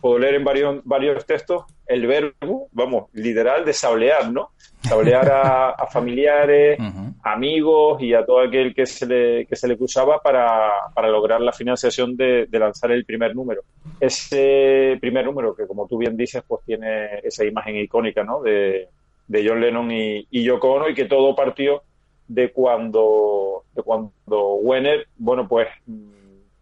puedo 0.00 0.18
leer 0.18 0.36
en 0.36 0.44
varios, 0.44 0.80
varios 0.84 1.26
textos 1.26 1.64
el 1.86 2.06
verbo, 2.06 2.68
vamos, 2.72 3.10
literal, 3.12 3.66
de 3.66 3.74
sablear, 3.74 4.32
¿no? 4.32 4.52
Sablear 4.80 5.30
a, 5.30 5.86
familiares, 5.88 6.78
amigos 7.22 8.00
y 8.00 8.14
a 8.14 8.24
todo 8.24 8.40
aquel 8.40 8.74
que 8.74 8.86
se 8.86 9.04
le, 9.04 9.44
que 9.44 9.54
se 9.54 9.68
le 9.68 9.76
cruzaba 9.76 10.22
para, 10.22 10.70
para 10.94 11.10
lograr 11.10 11.42
la 11.42 11.52
financiación 11.52 12.16
de, 12.16 12.48
lanzar 12.50 12.92
el 12.92 13.04
primer 13.04 13.36
número. 13.36 13.60
Ese 14.00 14.96
primer 15.02 15.26
número, 15.26 15.54
que 15.54 15.66
como 15.66 15.86
tú 15.86 15.98
bien 15.98 16.16
dices, 16.16 16.42
pues 16.48 16.64
tiene 16.64 17.18
esa 17.22 17.44
imagen 17.44 17.76
icónica, 17.76 18.24
¿no? 18.24 18.40
De, 18.40 18.88
de 19.32 19.48
John 19.48 19.60
Lennon 19.60 19.90
y, 19.90 20.26
y 20.30 20.44
Yoko 20.44 20.72
Ono 20.72 20.88
y 20.90 20.94
que 20.94 21.06
todo 21.06 21.34
partió 21.34 21.82
de 22.28 22.52
cuando, 22.52 23.64
de 23.74 23.82
cuando 23.82 24.54
Wenner, 24.56 25.08
bueno, 25.16 25.48
pues 25.48 25.68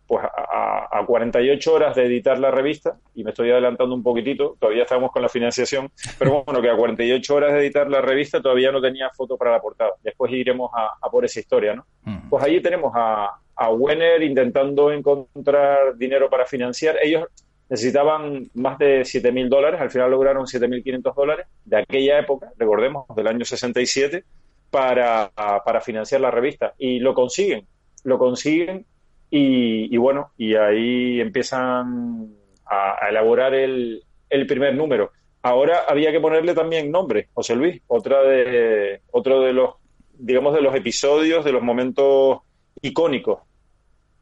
pues 0.06 0.24
a, 0.24 1.04
48 1.06 1.72
horas 1.72 1.94
de 1.94 2.04
editar 2.04 2.36
la 2.36 2.50
revista, 2.50 2.98
y 3.14 3.22
me 3.22 3.30
estoy 3.30 3.52
adelantando 3.52 3.94
un 3.94 4.02
poquitito, 4.02 4.56
todavía 4.58 4.82
estamos 4.82 5.12
con 5.12 5.22
la 5.22 5.28
financiación, 5.28 5.88
pero 6.18 6.42
bueno, 6.46 6.60
que 6.60 6.68
a 6.68 6.76
48 6.76 7.34
horas 7.34 7.52
de 7.52 7.60
editar 7.60 7.88
la 7.88 8.00
revista 8.00 8.42
todavía 8.42 8.72
no 8.72 8.80
tenía 8.80 9.08
foto 9.10 9.36
para 9.36 9.52
la 9.52 9.60
portada. 9.60 9.92
Después 10.02 10.32
iremos 10.32 10.70
a, 10.74 11.08
por 11.10 11.24
esa 11.24 11.38
historia, 11.38 11.74
¿no? 11.74 11.86
Mm. 12.02 12.28
Pues 12.28 12.42
allí 12.42 12.60
tenemos 12.60 12.92
a, 12.96 13.38
a 13.54 13.70
Wenner 13.70 14.22
intentando 14.22 14.90
encontrar 14.90 15.96
dinero 15.96 16.28
para 16.28 16.44
financiar. 16.44 16.96
Ellos 17.00 17.28
necesitaban 17.70 18.50
más 18.54 18.78
de 18.78 19.02
7.000 19.02 19.48
dólares, 19.48 19.80
al 19.80 19.90
final 19.90 20.10
lograron 20.10 20.44
7.500 20.44 21.14
dólares 21.14 21.46
de 21.64 21.78
aquella 21.78 22.18
época, 22.18 22.52
recordemos, 22.58 23.06
del 23.14 23.28
año 23.28 23.44
67, 23.44 24.24
para, 24.70 25.30
para 25.64 25.80
financiar 25.80 26.20
la 26.20 26.32
revista. 26.32 26.74
Y 26.78 26.98
lo 26.98 27.14
consiguen, 27.14 27.66
lo 28.02 28.18
consiguen 28.18 28.86
y, 29.30 29.96
bueno, 29.96 30.32
y 30.36 30.56
ahí 30.56 31.20
empiezan 31.20 32.34
a, 32.66 33.08
elaborar 33.08 33.54
el, 33.54 34.02
el, 34.28 34.46
primer 34.48 34.74
número. 34.74 35.12
Ahora 35.42 35.84
había 35.88 36.10
que 36.10 36.20
ponerle 36.20 36.54
también 36.54 36.90
nombre, 36.90 37.28
José 37.32 37.54
Luis, 37.54 37.80
otra 37.86 38.22
de, 38.22 39.00
otro 39.12 39.42
de 39.42 39.52
los, 39.52 39.76
digamos, 40.18 40.54
de 40.54 40.60
los 40.60 40.74
episodios, 40.74 41.44
de 41.44 41.52
los 41.52 41.62
momentos 41.62 42.40
icónicos 42.82 43.38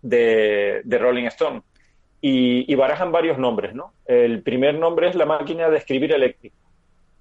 de, 0.02 0.82
de 0.84 0.98
Rolling 0.98 1.24
Stone. 1.24 1.62
Y, 2.20 2.70
y, 2.70 2.74
barajan 2.74 3.12
varios 3.12 3.38
nombres, 3.38 3.74
¿no? 3.74 3.92
El 4.04 4.42
primer 4.42 4.74
nombre 4.74 5.08
es 5.08 5.14
la 5.14 5.24
máquina 5.24 5.70
de 5.70 5.78
escribir 5.78 6.12
eléctrica. 6.12 6.56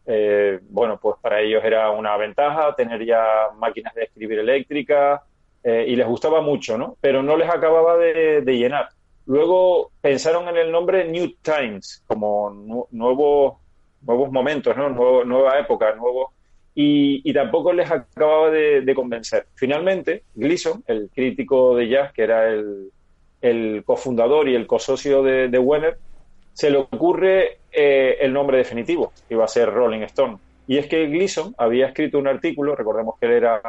Eh, 0.08 0.60
bueno, 0.70 0.98
pues 1.00 1.18
para 1.22 1.42
ellos 1.42 1.64
era 1.64 1.92
una 1.92 2.16
ventaja 2.18 2.74
tener 2.76 3.06
ya 3.06 3.50
máquinas 3.58 3.94
de 3.94 4.06
escribir 4.06 4.40
eléctrica, 4.40 5.24
eh, 5.64 5.86
y 5.88 5.96
les 5.96 6.08
gustaba 6.08 6.42
mucho, 6.42 6.78
¿no? 6.78 6.98
Pero 7.02 7.22
no 7.22 7.36
les 7.36 7.50
acababa 7.50 7.98
de, 7.98 8.42
llenar. 8.46 8.90
Luego 9.26 9.92
pensaron 10.02 10.48
en 10.48 10.58
el 10.58 10.72
nombre 10.72 11.06
New 11.06 11.36
Times, 11.42 12.04
como 12.08 12.50
nuevos, 12.92 13.58
nuevos 14.02 14.32
momentos, 14.32 14.78
¿no? 14.78 14.90
nueva 15.26 15.60
época, 15.60 15.94
nuevo 15.94 16.32
y, 16.80 17.34
tampoco 17.34 17.74
les 17.74 17.90
acababa 17.90 18.52
de, 18.52 18.94
convencer. 18.96 19.48
Finalmente, 19.56 20.26
Gleason, 20.36 20.84
el 20.86 21.10
crítico 21.14 21.76
de 21.76 21.90
jazz, 21.90 22.14
que 22.14 22.22
era 22.22 22.48
el, 22.48 22.92
el 23.42 23.84
cofundador 23.86 24.50
y 24.50 24.56
el 24.56 24.68
cosocio 24.68 25.24
de, 25.24 25.48
de 25.48 25.60
Wenner, 25.60 25.98
se 26.54 26.72
le 26.72 26.78
ocurre 26.78 27.60
eh, 27.72 28.18
el 28.22 28.34
nombre 28.34 28.58
definitivo, 28.58 29.14
que 29.28 29.36
iba 29.36 29.46
a 29.46 29.48
ser 29.48 29.72
Rolling 29.72 30.02
Stone. 30.02 30.40
Y 30.66 30.80
es 30.80 30.88
que 30.88 31.06
Gleason 31.06 31.54
había 31.58 31.86
escrito 31.86 32.18
un 32.18 32.28
artículo, 32.28 32.76
recordemos 32.76 33.16
que 33.20 33.28
él 33.28 33.34
era 33.34 33.62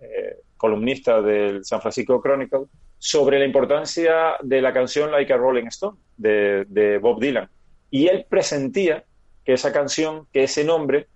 eh, 0.00 0.36
columnista 0.58 1.22
del 1.22 1.64
San 1.64 1.80
Francisco 1.80 2.20
Chronicle, 2.20 2.66
sobre 2.98 3.38
la 3.38 3.46
importancia 3.46 4.34
de 4.42 4.60
la 4.60 4.74
canción 4.74 5.10
Like 5.10 5.32
a 5.32 5.38
Rolling 5.38 5.68
Stone 5.68 5.96
de, 6.18 6.98
Bob 7.00 7.20
Dylan. 7.20 7.48
Y 7.90 8.08
él 8.08 8.26
presentía 8.28 9.04
que 9.44 9.54
esa 9.54 9.72
canción, 9.72 10.26
que 10.30 10.44
ese 10.44 10.62
nombre, 10.62 11.06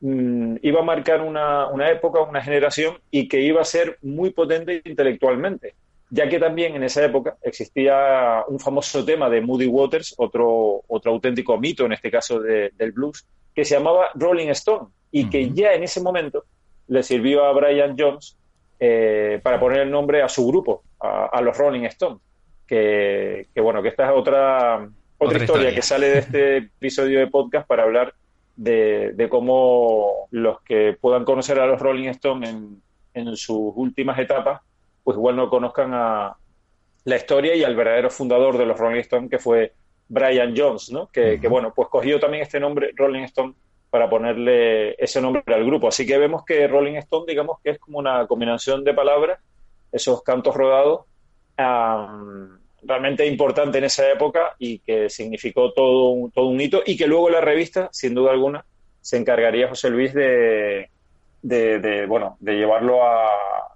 mm, 0.00 0.56
iba 0.62 0.80
a 0.80 0.84
marcar 0.84 1.20
una, 1.20 1.66
una, 1.66 1.90
época, 1.90 2.20
una 2.22 2.42
generación 2.42 2.98
y 3.10 3.28
que 3.28 3.40
iba 3.40 3.60
a 3.60 3.64
ser 3.64 3.98
muy 4.00 4.30
potente 4.30 4.80
intelectualmente, 4.84 5.74
ya 6.10 6.28
que 6.28 6.38
también 6.38 6.74
en 6.74 6.82
esa 6.82 7.04
época 7.04 7.36
existía 7.42 8.44
un 8.48 8.58
famoso 8.58 9.04
tema 9.04 9.30
de 9.30 9.40
Moody 9.40 9.66
Waters, 9.66 10.14
otro, 10.18 10.82
otro 10.88 11.12
auténtico 11.12 11.56
mito, 11.58 11.86
en 11.86 11.92
este 11.92 12.10
caso 12.10 12.40
del 12.40 12.92
blues, 12.92 13.24
que 13.54 13.64
se 13.64 13.76
llamaba 13.76 14.10
Rolling 14.14 14.48
Stone 14.48 14.88
y 15.12 15.30
que 15.30 15.50
ya 15.50 15.72
en 15.72 15.84
ese 15.84 16.00
momento 16.00 16.44
le 16.88 17.02
sirvió 17.02 17.44
a 17.44 17.52
Brian 17.52 17.96
Jones 17.96 18.36
eh, 18.78 19.40
para 19.42 19.60
poner 19.60 19.80
el 19.80 19.90
nombre 19.90 20.22
a 20.22 20.28
su 20.28 20.46
grupo, 20.46 20.82
a, 20.98 21.40
los 21.40 21.56
Rolling 21.56 21.84
Stones. 21.84 22.20
Que, 22.66 23.46
bueno, 23.56 23.82
que 23.82 23.88
esta 23.88 24.06
es 24.06 24.12
otra, 24.16 24.88
otra, 25.18 25.38
historia, 25.38 25.74
que 25.74 25.82
sale 25.82 26.08
de 26.08 26.18
este 26.18 26.56
episodio 26.78 27.20
de 27.20 27.26
podcast 27.26 27.66
para 27.66 27.84
hablar 27.84 28.14
de, 28.56 29.26
cómo 29.30 30.28
los 30.30 30.60
que 30.62 30.96
puedan 31.00 31.24
conocer 31.24 31.58
a 31.60 31.66
los 31.66 31.80
Rolling 31.80 32.08
Stones 32.08 32.50
en, 32.50 32.82
en 33.14 33.36
sus 33.36 33.72
últimas 33.74 34.18
etapas, 34.18 34.60
pues 35.04 35.16
igual 35.16 35.36
no 35.36 35.48
conozcan 35.50 35.92
a 35.94 36.36
la 37.04 37.16
historia 37.16 37.54
y 37.54 37.64
al 37.64 37.76
verdadero 37.76 38.10
fundador 38.10 38.58
de 38.58 38.66
los 38.66 38.78
Rolling 38.78 39.00
Stones, 39.00 39.30
que 39.30 39.38
fue 39.38 39.72
Brian 40.08 40.54
Jones, 40.56 40.90
¿no? 40.90 41.08
Que, 41.08 41.40
que, 41.40 41.48
bueno, 41.48 41.72
pues 41.74 41.88
cogió 41.88 42.20
también 42.20 42.42
este 42.42 42.60
nombre, 42.60 42.92
Rolling 42.94 43.22
Stone, 43.24 43.54
para 43.90 44.08
ponerle 44.08 44.94
ese 45.02 45.20
nombre 45.20 45.42
al 45.46 45.64
grupo. 45.64 45.88
Así 45.88 46.06
que 46.06 46.18
vemos 46.18 46.44
que 46.44 46.68
Rolling 46.68 46.96
Stone, 46.96 47.24
digamos 47.26 47.58
que 47.62 47.70
es 47.70 47.78
como 47.78 47.98
una 47.98 48.26
combinación 48.26 48.84
de 48.84 48.94
palabras, 48.94 49.40
esos 49.92 50.22
cantos 50.22 50.54
rodados, 50.54 51.06
realmente 52.82 53.26
importante 53.26 53.78
en 53.78 53.84
esa 53.84 54.10
época 54.10 54.54
y 54.58 54.78
que 54.78 55.10
significó 55.10 55.72
todo 55.72 56.10
un, 56.10 56.30
todo 56.30 56.46
un 56.46 56.60
hito 56.60 56.82
y 56.86 56.96
que 56.96 57.06
luego 57.06 57.28
la 57.28 57.40
revista, 57.40 57.88
sin 57.92 58.14
duda 58.14 58.30
alguna, 58.30 58.64
se 59.00 59.16
encargaría 59.16 59.68
José 59.68 59.90
Luis 59.90 60.14
de, 60.14 60.88
de, 61.42 62.06
bueno, 62.06 62.36
de 62.40 62.54
llevarlo 62.54 63.02
a, 63.02 63.28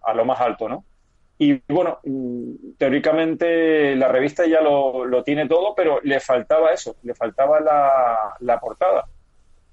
a, 0.03 0.15
lo 0.15 0.25
más 0.25 0.41
alto, 0.41 0.69
¿no? 0.69 0.85
Y 1.37 1.61
bueno, 1.69 1.99
teóricamente 2.79 3.97
la 3.97 4.09
revista 4.09 4.47
ya 4.47 4.61
lo, 4.61 5.05
lo, 5.05 5.25
tiene 5.25 5.49
todo, 5.49 5.75
pero 5.75 6.01
le 6.03 6.21
faltaba 6.21 6.73
eso, 6.73 6.97
le 7.03 7.15
faltaba 7.15 7.61
la, 7.61 8.37
la 8.41 8.61
portada 8.61 9.05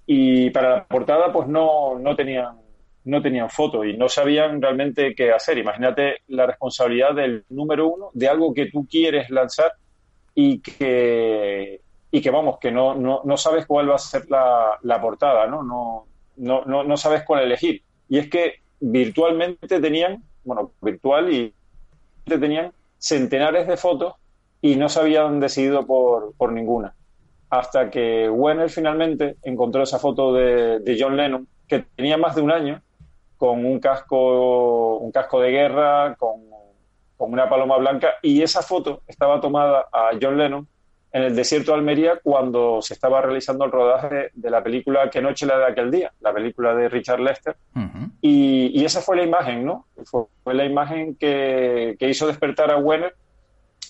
y 0.06 0.50
para 0.50 0.70
la 0.70 0.86
portada 0.86 1.32
pues 1.32 1.48
no, 1.48 1.98
no 2.00 2.16
tenían 2.16 2.60
no 3.04 3.22
tenían 3.22 3.50
foto 3.50 3.84
y 3.84 3.98
no 3.98 4.08
sabían 4.10 4.62
realmente 4.62 5.16
qué 5.16 5.32
hacer. 5.32 5.58
Imagínate 5.58 6.18
la 6.28 6.46
responsabilidad 6.46 7.16
del 7.16 7.46
número 7.50 7.88
uno 7.88 8.10
de 8.14 8.28
algo 8.28 8.54
que 8.54 8.68
tú 8.68 8.88
quieres 8.88 9.30
lanzar 9.32 9.72
y 10.36 10.60
que, 10.60 11.82
y 12.12 12.22
que 12.22 12.30
vamos, 12.30 12.60
que 12.60 12.72
no, 12.72 12.94
no, 12.94 13.22
no 13.24 13.38
sabes 13.38 13.66
cuál 13.66 13.90
va 13.90 13.96
a 13.96 14.00
ser 14.00 14.30
la, 14.30 14.78
la 14.84 15.02
portada, 15.02 15.48
¿no? 15.48 15.64
No, 15.64 16.06
no, 16.38 16.64
no, 16.66 16.84
no 16.84 16.98
sabes 16.98 17.24
cuál 17.24 17.44
elegir. 17.44 17.82
Y 18.08 18.20
es 18.20 18.30
que 18.30 18.60
virtualmente 18.80 19.80
tenían, 19.80 20.24
bueno, 20.44 20.72
virtual 20.82 21.32
y 21.32 21.54
tenían 22.26 22.72
centenares 22.98 23.68
de 23.68 23.78
fotos 23.78 24.16
y 24.62 24.76
no 24.76 24.90
se 24.90 25.00
habían 25.00 25.40
decidido 25.40 25.86
por, 25.86 26.34
por 26.36 26.52
ninguna. 26.52 26.94
Hasta 27.50 27.90
que 27.90 28.30
Werner 28.30 28.70
finalmente 28.70 29.36
encontró 29.44 29.84
esa 29.84 30.00
foto 30.00 30.34
de, 30.34 30.98
John 30.98 31.18
Lennon, 31.18 31.48
que 31.68 31.80
tenía 31.96 32.18
más 32.18 32.36
de 32.36 32.42
un 32.42 32.52
año, 32.52 32.82
con 33.38 33.66
un 33.66 33.80
casco, 33.80 34.98
un 34.98 35.12
casco 35.12 35.42
de 35.42 35.52
guerra, 35.52 36.16
con, 36.16 36.50
una 37.18 37.50
paloma 37.50 37.78
blanca, 37.78 38.16
y 38.24 38.42
esa 38.42 38.64
foto 38.64 39.04
estaba 39.06 39.40
tomada 39.42 39.86
a 39.92 40.10
John 40.20 40.38
Lennon 40.38 40.68
en 41.14 41.24
el 41.24 41.36
desierto 41.36 41.72
de 41.72 41.78
Almería 41.78 42.20
cuando 42.24 42.82
se 42.82 42.94
estaba 42.94 43.22
realizando 43.22 43.66
el 43.66 43.72
rodaje 43.72 44.30
de 44.34 44.50
la 44.50 44.64
película 44.64 45.10
Qué 45.10 45.22
noche 45.22 45.46
la 45.46 45.58
de 45.58 45.66
aquel 45.66 45.92
día, 45.92 46.12
la 46.22 46.34
película 46.34 46.74
de 46.74 46.88
Richard 46.90 47.20
Lester. 47.20 47.56
y, 48.22 48.84
esa 48.84 49.02
fue 49.02 49.18
la 49.18 49.24
imagen, 49.24 49.66
¿no? 49.66 49.86
Fue, 50.06 50.54
la 50.54 50.66
imagen 50.66 51.16
que, 51.16 51.96
que, 52.00 52.10
hizo 52.10 52.28
despertar 52.28 52.72
a 52.72 52.78
Werner 52.78 53.14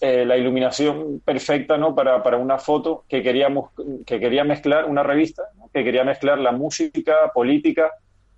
eh, 0.03 0.25
la 0.25 0.35
iluminación 0.35 1.21
perfecta 1.23 1.77
¿no? 1.77 1.93
para, 1.93 2.23
para, 2.23 2.37
una 2.37 2.57
foto 2.57 3.05
que, 3.07 3.21
queríamos, 3.21 3.69
que 4.03 4.19
quería 4.19 4.43
mezclar, 4.43 4.85
una 4.85 5.03
revista, 5.03 5.43
que 5.71 5.83
quería 5.83 6.03
mezclar 6.03 6.39
la 6.39 6.51
música, 6.51 7.31
política 7.33 7.91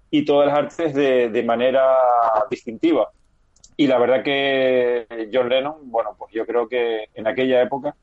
y 0.10 0.26
todas 0.26 0.48
las 0.48 0.58
artes 0.58 0.93
de, 0.93 1.30
de, 1.30 1.43
manera 1.43 1.86
distintiva. 2.50 3.10
Y 3.78 3.88
la 3.88 3.98
verdad 3.98 4.24
que 4.24 5.30
John 5.34 5.48
Lennon, 5.48 5.76
bueno, 5.84 6.15
pues 6.17 6.34
yo 6.34 6.46
creo 6.46 6.67
que 6.67 7.06
en 7.13 7.28
aquella 7.28 7.62
época 7.62 7.96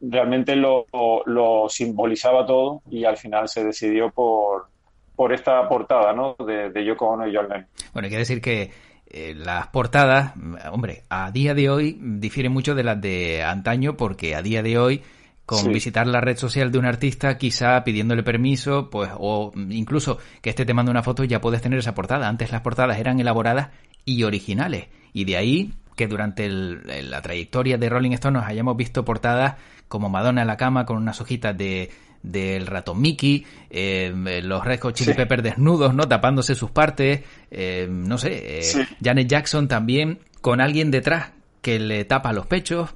realmente 0.00 0.56
lo, 0.56 0.86
lo 1.26 1.68
simbolizaba 1.68 2.46
todo 2.46 2.82
y 2.90 3.04
al 3.04 3.16
final 3.16 3.48
se 3.48 3.64
decidió 3.64 4.10
por, 4.10 4.66
por 5.14 5.32
esta 5.32 5.68
portada 5.68 6.12
¿no? 6.12 6.34
de, 6.44 6.70
de 6.70 6.84
Yoko 6.84 7.08
Ono 7.08 7.28
y 7.28 7.34
John 7.34 7.48
Lennon. 7.48 7.66
Bueno, 7.92 8.06
hay 8.06 8.10
que 8.10 8.18
decir 8.18 8.40
que 8.40 8.70
eh, 9.06 9.34
las 9.34 9.66
portadas, 9.68 10.34
hombre, 10.72 11.02
a 11.08 11.30
día 11.30 11.54
de 11.54 11.68
hoy 11.68 11.98
difieren 12.00 12.52
mucho 12.52 12.74
de 12.74 12.84
las 12.84 13.00
de 13.00 13.42
antaño 13.42 13.96
porque 13.96 14.34
a 14.34 14.42
día 14.42 14.62
de 14.62 14.78
hoy 14.78 15.02
con 15.50 15.72
visitar 15.72 16.06
la 16.06 16.20
red 16.20 16.36
social 16.36 16.70
de 16.70 16.78
un 16.78 16.86
artista, 16.86 17.36
quizá 17.36 17.82
pidiéndole 17.82 18.22
permiso, 18.22 18.88
pues, 18.88 19.10
o 19.18 19.50
incluso 19.70 20.18
que 20.40 20.50
este 20.50 20.64
te 20.64 20.74
mande 20.74 20.92
una 20.92 21.02
foto, 21.02 21.24
ya 21.24 21.40
puedes 21.40 21.60
tener 21.60 21.80
esa 21.80 21.92
portada. 21.92 22.28
Antes 22.28 22.52
las 22.52 22.60
portadas 22.60 23.00
eran 23.00 23.18
elaboradas 23.18 23.70
y 24.04 24.22
originales. 24.22 24.86
Y 25.12 25.24
de 25.24 25.36
ahí 25.36 25.72
que 26.00 26.06
durante 26.06 26.48
la 26.48 27.20
trayectoria 27.20 27.76
de 27.76 27.90
Rolling 27.90 28.12
Stone 28.12 28.38
nos 28.38 28.48
hayamos 28.48 28.74
visto 28.74 29.04
portadas 29.04 29.56
como 29.86 30.08
Madonna 30.08 30.40
en 30.40 30.46
la 30.46 30.56
cama 30.56 30.86
con 30.86 30.96
unas 30.96 31.20
hojitas 31.20 31.54
de, 31.54 31.90
del 32.22 32.66
ratón 32.66 33.02
Mickey, 33.02 33.44
eh, 33.68 34.40
los 34.42 34.64
Red 34.64 34.80
Hot 34.80 34.94
Chili 34.94 35.12
Peppers 35.12 35.42
desnudos, 35.42 35.92
¿no? 35.92 36.08
Tapándose 36.08 36.54
sus 36.54 36.70
partes, 36.70 37.20
eh, 37.50 37.86
no 37.90 38.16
sé, 38.16 38.60
eh, 38.60 38.86
Janet 39.04 39.28
Jackson 39.28 39.68
también 39.68 40.20
con 40.40 40.62
alguien 40.62 40.90
detrás 40.90 41.32
que 41.60 41.78
le 41.78 42.06
tapa 42.06 42.32
los 42.32 42.46
pechos. 42.46 42.94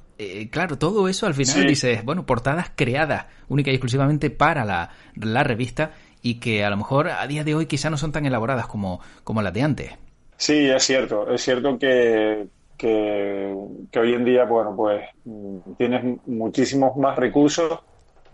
claro, 0.49 0.79
todo 0.79 1.07
eso 1.07 1.27
al 1.27 1.35
final 1.35 1.67
dices, 1.67 2.03
bueno, 2.03 2.25
portadas 2.25 2.71
creadas 2.75 3.27
única 3.49 3.69
y 3.69 3.75
exclusivamente 3.75 4.31
para 4.31 4.65
la, 4.65 4.89
la, 5.13 5.43
revista 5.43 5.91
y 6.23 6.39
que 6.39 6.65
a 6.65 6.71
lo 6.71 6.77
mejor 6.77 7.09
a 7.09 7.27
día 7.27 7.43
de 7.43 7.53
hoy 7.53 7.67
quizá 7.67 7.91
no 7.91 7.97
son 7.97 8.11
tan 8.11 8.25
elaboradas 8.25 8.65
como, 8.65 8.99
como 9.23 9.43
las 9.43 9.53
de 9.53 9.61
antes. 9.61 9.91
Sí, 10.37 10.67
es 10.69 10.83
cierto, 10.83 11.31
es 11.31 11.43
cierto 11.43 11.77
que, 11.77 12.47
que, 12.77 13.55
que 13.91 13.99
hoy 13.99 14.13
en 14.13 14.25
día, 14.25 14.45
bueno, 14.45 14.73
pues 14.75 15.03
mm, 15.23 15.73
tienes 15.77 16.19
muchísimos 16.25 16.95
más 16.97 17.17
recursos 17.17 17.79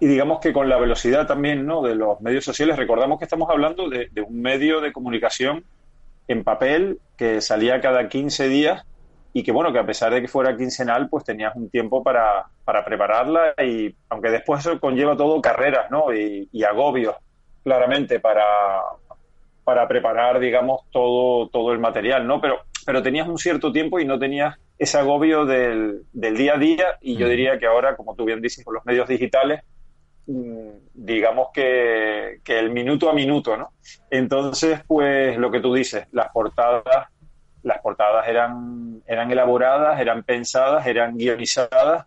y 0.01 0.07
digamos 0.07 0.39
que 0.39 0.51
con 0.51 0.67
la 0.67 0.79
velocidad 0.79 1.27
también 1.27 1.65
¿no? 1.67 1.83
de 1.83 1.93
los 1.93 2.19
medios 2.21 2.43
sociales, 2.43 2.75
recordamos 2.75 3.19
que 3.19 3.25
estamos 3.25 3.47
hablando 3.51 3.87
de, 3.87 4.09
un 4.27 4.41
medio 4.41 4.81
de 4.81 4.91
comunicación 4.91 5.63
en 6.27 6.43
papel 6.43 6.99
que 7.15 7.39
salía 7.39 7.79
cada 7.81 8.09
15 8.09 8.49
días 8.49 8.83
y 9.31 9.43
que 9.43 9.51
bueno, 9.51 9.71
que 9.71 9.77
a 9.77 9.85
pesar 9.85 10.11
de 10.11 10.21
que 10.21 10.27
fuera 10.27 10.57
quincenal, 10.57 11.07
pues 11.07 11.23
tenías 11.23 11.55
un 11.55 11.69
tiempo 11.69 12.01
para, 12.03 12.47
para 12.65 12.83
prepararla 12.83 13.53
y 13.63 13.95
aunque 14.09 14.31
después 14.31 14.61
eso 14.61 14.79
conlleva 14.79 15.15
todo 15.15 15.39
carreras 15.39 15.91
¿no? 15.91 16.11
y, 16.11 16.49
agobios 16.63 17.15
claramente 17.63 18.19
para, 18.19 18.43
para 19.63 19.87
preparar, 19.87 20.39
digamos, 20.39 20.81
todo, 20.89 21.47
todo 21.49 21.73
el 21.73 21.79
material, 21.79 22.25
¿no? 22.25 22.41
Pero, 22.41 22.61
pero 22.85 23.01
tenías 23.01 23.27
un 23.27 23.37
cierto 23.37 23.71
tiempo 23.71 23.99
y 23.99 24.05
no 24.05 24.19
tenías 24.19 24.57
ese 24.77 24.97
agobio 24.97 25.45
del, 25.45 26.03
del 26.11 26.37
día 26.37 26.55
a 26.55 26.57
día 26.57 26.85
y 27.01 27.15
yo 27.15 27.27
diría 27.27 27.59
que 27.59 27.67
ahora, 27.67 27.95
como 27.95 28.15
tú 28.15 28.25
bien 28.25 28.41
dices, 28.41 28.65
con 28.65 28.73
los 28.73 28.85
medios 28.85 29.07
digitales, 29.07 29.61
mm, 30.27 30.69
digamos 30.93 31.49
que, 31.53 32.39
que, 32.43 32.57
el 32.57 32.71
minuto 32.71 33.09
a 33.09 33.13
minuto, 33.13 33.57
¿no? 33.57 33.71
Entonces, 34.09 34.81
pues 34.87 35.37
lo 35.37 35.51
que 35.51 35.59
tú 35.59 35.73
dices, 35.73 36.07
las 36.11 36.29
portadas, 36.31 37.07
las 37.63 37.79
portadas 37.81 38.27
eran, 38.27 39.01
eran 39.05 39.31
elaboradas, 39.31 39.99
eran 39.99 40.23
pensadas, 40.23 40.87
eran 40.87 41.17
guionizadas 41.17 42.05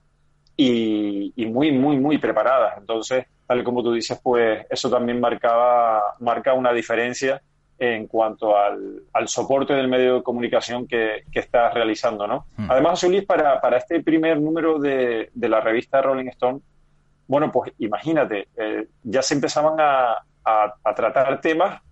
y, 0.56 1.32
y 1.36 1.46
muy, 1.46 1.70
muy, 1.70 1.96
muy 1.96 2.18
preparadas. 2.18 2.74
Entonces, 2.78 3.26
tal 3.46 3.62
como 3.62 3.82
tú 3.82 3.92
dices, 3.92 4.18
pues 4.22 4.66
eso 4.70 4.90
también 4.90 5.20
marcaba, 5.20 6.02
marca 6.18 6.54
una 6.54 6.72
diferencia 6.72 7.40
en 7.78 8.06
cuanto 8.06 8.56
al, 8.56 9.02
al 9.12 9.28
soporte 9.28 9.74
del 9.74 9.88
medio 9.88 10.16
de 10.16 10.22
comunicación 10.22 10.86
que, 10.86 11.24
que 11.32 11.40
estás 11.40 11.74
realizando, 11.74 12.26
¿no? 12.26 12.46
Mm. 12.56 12.70
Además, 12.70 13.02
Luis, 13.04 13.24
para, 13.24 13.60
para 13.60 13.78
este 13.78 14.02
primer 14.02 14.40
número 14.40 14.78
de, 14.78 15.30
de, 15.34 15.48
la 15.48 15.60
revista 15.60 16.00
Rolling 16.00 16.28
Stone, 16.28 16.60
bueno, 17.26 17.50
pues 17.50 17.72
imagínate, 17.78 18.48
eh, 18.56 18.86
ya 19.02 19.22
se 19.22 19.34
empezaban 19.34 19.80
a, 19.80 20.12
a, 20.44 20.74
a, 20.84 20.94
tratar 20.94 21.40
temas 21.40 21.82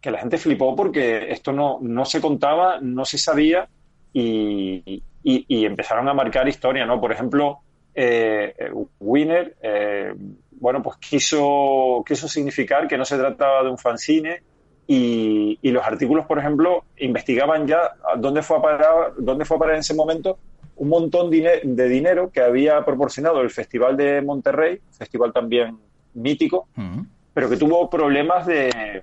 que 0.00 0.10
la 0.10 0.18
gente 0.18 0.38
flipó 0.38 0.76
porque 0.76 1.30
esto 1.30 1.52
no, 1.52 1.78
no 1.80 2.04
se 2.04 2.20
contaba, 2.20 2.78
no 2.80 3.04
se 3.04 3.18
sabía 3.18 3.68
y, 4.12 5.02
y, 5.22 5.44
y 5.48 5.64
empezaron 5.64 6.08
a 6.08 6.14
marcar 6.14 6.48
historia, 6.48 6.84
¿no? 6.84 7.00
Por 7.00 7.12
ejemplo, 7.12 7.60
eh, 7.94 8.54
Winner, 9.00 9.56
eh, 9.62 10.14
bueno, 10.52 10.82
pues 10.82 10.96
quiso, 10.98 12.04
quiso 12.06 12.28
significar 12.28 12.86
que 12.86 12.96
no 12.96 13.04
se 13.04 13.18
trataba 13.18 13.62
de 13.64 13.70
un 13.70 13.78
fanzine 13.78 14.42
y, 14.86 15.58
y, 15.62 15.70
los 15.70 15.84
artículos, 15.84 16.26
por 16.26 16.38
ejemplo, 16.38 16.84
investigaban 16.98 17.66
ya 17.66 17.92
dónde 18.18 18.42
fue 18.42 18.58
a 18.58 18.62
parar, 18.62 19.12
dónde 19.16 19.44
fue 19.44 19.56
a 19.56 19.60
parar 19.60 19.74
en 19.76 19.80
ese 19.80 19.94
momento 19.94 20.38
un 20.76 20.88
montón 20.88 21.30
de 21.30 21.88
dinero 21.88 22.30
que 22.30 22.40
había 22.40 22.84
proporcionado 22.84 23.40
el 23.40 23.50
Festival 23.50 23.96
de 23.96 24.20
Monterrey, 24.22 24.80
festival 24.90 25.32
también 25.32 25.78
mítico, 26.14 26.66
uh 26.76 26.80
-huh. 26.80 27.06
pero 27.32 27.48
que 27.48 27.56
tuvo 27.56 27.88
problemas 27.88 28.46
de, 28.46 29.02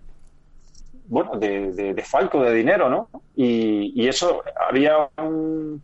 bueno, 1.08 1.38
de, 1.38 1.72
de, 1.72 1.94
de 1.94 2.04
falco 2.04 2.44
de 2.44 2.54
dinero, 2.54 2.90
¿no? 2.90 3.10
Y, 3.36 3.94
y 3.96 4.08
eso 4.08 4.44
había 4.70 5.10
un, 5.18 5.82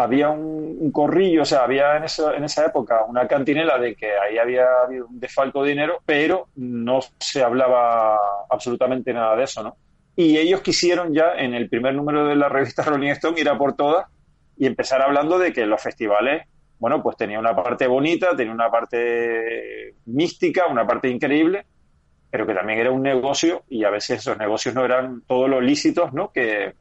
había 0.00 0.30
un, 0.30 0.78
un, 0.80 0.90
corrillo, 0.92 1.42
o 1.42 1.44
sea, 1.44 1.62
había 1.64 1.98
en, 1.98 2.04
eso, 2.04 2.32
en 2.32 2.44
esa 2.44 2.64
época 2.64 3.04
una 3.06 3.28
cantinela 3.28 3.78
de 3.78 3.94
que 3.94 4.10
ahí 4.18 4.38
había 4.38 4.64
habido 4.82 5.06
un 5.06 5.20
desfalco 5.20 5.62
de 5.62 5.70
dinero, 5.70 6.00
pero 6.06 6.48
no 6.56 7.00
se 7.18 7.42
hablaba 7.42 8.16
absolutamente 8.48 9.12
nada 9.12 9.36
de 9.36 9.44
eso, 9.44 9.62
¿no? 9.62 9.76
Y 10.16 10.38
ellos 10.38 10.62
quisieron 10.62 11.12
ya 11.12 11.34
en 11.36 11.52
el 11.52 11.68
primer 11.68 11.94
número 11.94 12.26
de 12.26 12.34
la 12.34 12.48
revista 12.48 12.82
Rolling 12.82 13.10
Stone 13.10 13.38
ir 13.38 13.50
a 13.50 13.58
por 13.58 13.76
todas 13.76 14.06
y 14.56 14.64
empezar 14.64 15.02
hablando 15.02 15.38
de 15.38 15.52
que 15.52 15.66
los 15.66 15.82
festivales, 15.82 16.48
bueno, 16.78 17.02
pues 17.02 17.18
tenía 17.18 17.38
una 17.38 17.54
parte 17.54 17.86
bonita, 17.86 18.34
tenía 18.34 18.54
una 18.54 18.70
parte 18.70 19.96
mística, 20.06 20.66
una 20.66 20.86
parte 20.86 21.10
increíble, 21.10 21.66
pero 22.30 22.46
que 22.46 22.54
también 22.54 22.78
era 22.78 22.90
un 22.90 23.02
negocio 23.02 23.64
y 23.68 23.84
a 23.84 23.90
veces 23.90 24.20
esos 24.20 24.38
negocios 24.38 24.74
no 24.74 24.82
eran 24.82 25.20
todos 25.26 25.50
los 25.50 25.62
lícitos, 25.62 26.14
¿no? 26.14 26.32
Que, 26.32 26.72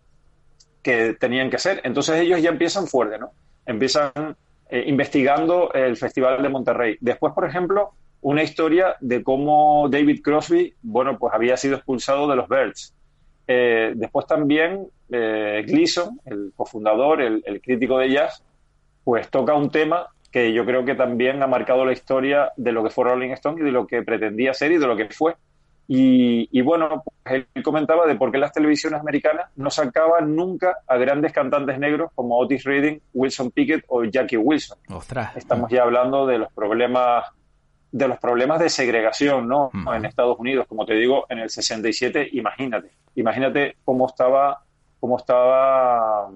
que 0.81 1.13
tenían 1.13 1.49
que 1.49 1.57
hacer. 1.57 1.81
Entonces 1.83 2.21
ellos 2.21 2.41
ya 2.41 2.49
empiezan 2.49 2.87
fuerte, 2.87 3.17
¿no? 3.17 3.31
Empiezan 3.65 4.11
eh, 4.69 4.83
investigando 4.87 5.71
el 5.73 5.97
Festival 5.97 6.41
de 6.41 6.49
Monterrey. 6.49 6.97
Después, 7.01 7.33
por 7.33 7.45
ejemplo, 7.47 7.91
una 8.21 8.43
historia 8.43 8.95
de 8.99 9.23
cómo 9.23 9.87
David 9.89 10.21
Crosby, 10.21 10.73
bueno, 10.81 11.17
pues 11.17 11.33
había 11.33 11.57
sido 11.57 11.75
expulsado 11.75 12.27
de 12.27 12.35
los 12.35 12.47
Birds. 12.47 12.93
Eh, 13.47 13.93
después 13.95 14.27
también 14.27 14.87
eh, 15.09 15.63
Gleason, 15.65 16.19
el 16.25 16.51
cofundador, 16.55 17.21
el, 17.21 17.41
el, 17.45 17.61
crítico 17.61 17.97
de 17.97 18.11
jazz, 18.11 18.43
pues 19.03 19.29
toca 19.29 19.55
un 19.55 19.71
tema 19.71 20.07
que 20.31 20.53
yo 20.53 20.65
creo 20.65 20.85
que 20.85 20.93
también 20.93 21.41
ha 21.41 21.47
marcado 21.47 21.83
la 21.85 21.93
historia 21.93 22.51
de 22.57 22.71
lo 22.71 22.83
que 22.83 22.91
fue 22.91 23.05
Rolling 23.05 23.31
Stone 23.31 23.61
y 23.61 23.65
de 23.65 23.71
lo 23.71 23.87
que 23.87 24.03
pretendía 24.03 24.53
ser 24.53 24.71
y 24.71 24.77
de 24.77 24.85
lo 24.85 24.95
que 24.95 25.09
fue. 25.09 25.35
Y, 25.91 26.47
y, 26.51 26.61
bueno, 26.61 27.03
pues 27.03 27.47
él 27.55 27.63
comentaba 27.63 28.05
de 28.05 28.13
por 28.13 28.31
qué 28.31 28.37
las 28.37 28.53
televisiones 28.53 28.99
americanas 28.99 29.49
no 29.55 29.71
sacaban 29.71 30.35
nunca 30.35 30.77
a 30.85 30.97
grandes 30.97 31.33
cantantes 31.33 31.79
negros 31.79 32.11
como 32.13 32.37
Otis 32.37 32.63
Redding, 32.63 33.01
Wilson 33.11 33.49
Pickett 33.49 33.85
o 33.87 34.03
Jackie 34.03 34.37
Wilson. 34.37 34.77
Ostras. 34.87 35.35
Estamos 35.35 35.71
ya 35.71 35.81
hablando 35.81 36.27
de 36.27 36.37
los 36.37 36.53
problemas 36.53 37.25
de 37.91 38.07
los 38.07 38.19
problemas 38.19 38.59
de 38.59 38.69
segregación, 38.69 39.47
¿no? 39.47 39.71
En 39.91 40.05
Estados 40.05 40.37
Unidos, 40.37 40.67
como 40.69 40.85
te 40.85 40.93
digo, 40.93 41.25
en 41.27 41.39
el 41.39 41.49
67, 41.49 42.29
imagínate, 42.33 42.91
imagínate 43.15 43.77
cómo 43.83 44.05
estaba 44.05 44.61
cómo 44.99 45.17
estaba 45.17 46.29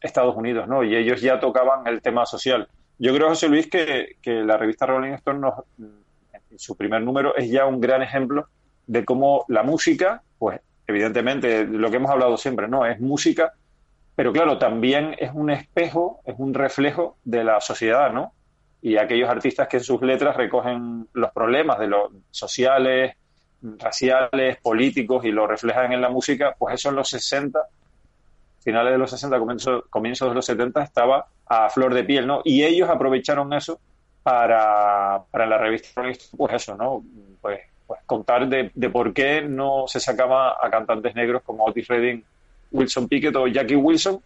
Estados 0.00 0.34
Unidos, 0.34 0.66
¿no? 0.66 0.82
Y 0.82 0.96
ellos 0.96 1.20
ya 1.20 1.38
tocaban 1.38 1.86
el 1.86 2.00
tema 2.00 2.24
social. 2.24 2.68
Yo 2.98 3.14
creo, 3.14 3.28
José 3.28 3.50
Luis, 3.50 3.68
que, 3.68 4.16
que 4.22 4.32
la 4.42 4.56
revista 4.56 4.86
Rolling 4.86 5.12
Stone 5.12 5.40
nos, 5.40 5.54
en 5.78 6.58
su 6.58 6.74
primer 6.74 7.02
número 7.02 7.36
es 7.36 7.50
ya 7.50 7.66
un 7.66 7.82
gran 7.82 8.00
ejemplo 8.00 8.48
de 8.86 9.04
cómo 9.04 9.44
la 9.48 9.62
música, 9.62 10.22
pues 10.38 10.60
evidentemente 10.86 11.64
lo 11.64 11.90
que 11.90 11.96
hemos 11.96 12.10
hablado 12.10 12.36
siempre, 12.36 12.68
¿no? 12.68 12.86
Es 12.86 13.00
música, 13.00 13.54
pero 14.16 14.32
claro, 14.32 14.58
también 14.58 15.16
es 15.18 15.30
un 15.32 15.50
espejo, 15.50 16.20
es 16.24 16.34
un 16.38 16.54
reflejo 16.54 17.16
de 17.24 17.44
la 17.44 17.60
sociedad, 17.60 18.12
¿no? 18.12 18.32
Y 18.80 18.96
aquellos 18.96 19.28
artistas 19.28 19.66
que 19.68 19.78
en 19.78 19.84
sus 19.84 20.02
letras 20.02 20.36
recogen 20.36 21.08
los 21.14 21.32
problemas 21.32 21.78
de 21.78 21.86
los 21.88 22.12
sociales, 22.30 23.16
raciales, 23.62 24.58
políticos 24.58 25.24
y 25.24 25.32
lo 25.32 25.46
reflejan 25.46 25.92
en 25.92 26.02
la 26.02 26.10
música, 26.10 26.54
pues 26.58 26.74
eso 26.74 26.90
en 26.90 26.96
los 26.96 27.08
60, 27.08 27.58
finales 28.60 28.92
de 28.92 28.98
los 28.98 29.10
60, 29.10 29.38
comienzos, 29.38 29.84
comienzos 29.88 30.28
de 30.28 30.34
los 30.34 30.46
70, 30.46 30.82
estaba 30.82 31.26
a 31.46 31.70
flor 31.70 31.94
de 31.94 32.04
piel, 32.04 32.26
¿no? 32.26 32.42
Y 32.44 32.62
ellos 32.62 32.88
aprovecharon 32.88 33.52
eso 33.52 33.80
para, 34.22 35.22
para 35.30 35.46
la 35.46 35.58
revista, 35.58 36.02
pues 36.36 36.52
eso, 36.52 36.76
¿no? 36.76 37.02
Pues 37.40 37.60
pues, 37.86 38.00
contar 38.06 38.48
de, 38.48 38.70
de, 38.74 38.90
por 38.90 39.12
qué 39.12 39.42
no 39.42 39.84
se 39.86 40.00
sacaba 40.00 40.56
a 40.60 40.70
cantantes 40.70 41.14
negros 41.14 41.42
como 41.42 41.64
Otis 41.64 41.88
Redding, 41.88 42.24
Wilson 42.72 43.08
Pickett 43.08 43.36
o 43.36 43.46
Jackie 43.46 43.76
Wilson. 43.76 44.20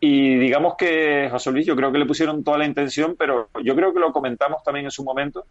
Y 0.00 0.36
digamos 0.36 0.74
que 0.76 1.28
José 1.30 1.52
Luis, 1.52 1.64
yo 1.64 1.76
creo 1.76 1.92
que 1.92 1.98
le 1.98 2.06
pusieron 2.06 2.42
toda 2.42 2.58
la 2.58 2.66
intención, 2.66 3.14
pero 3.16 3.48
yo 3.62 3.76
creo 3.76 3.94
que 3.94 4.00
lo 4.00 4.12
comentamos 4.12 4.62
también 4.64 4.86
en 4.86 4.90
su 4.90 5.04
momento. 5.04 5.44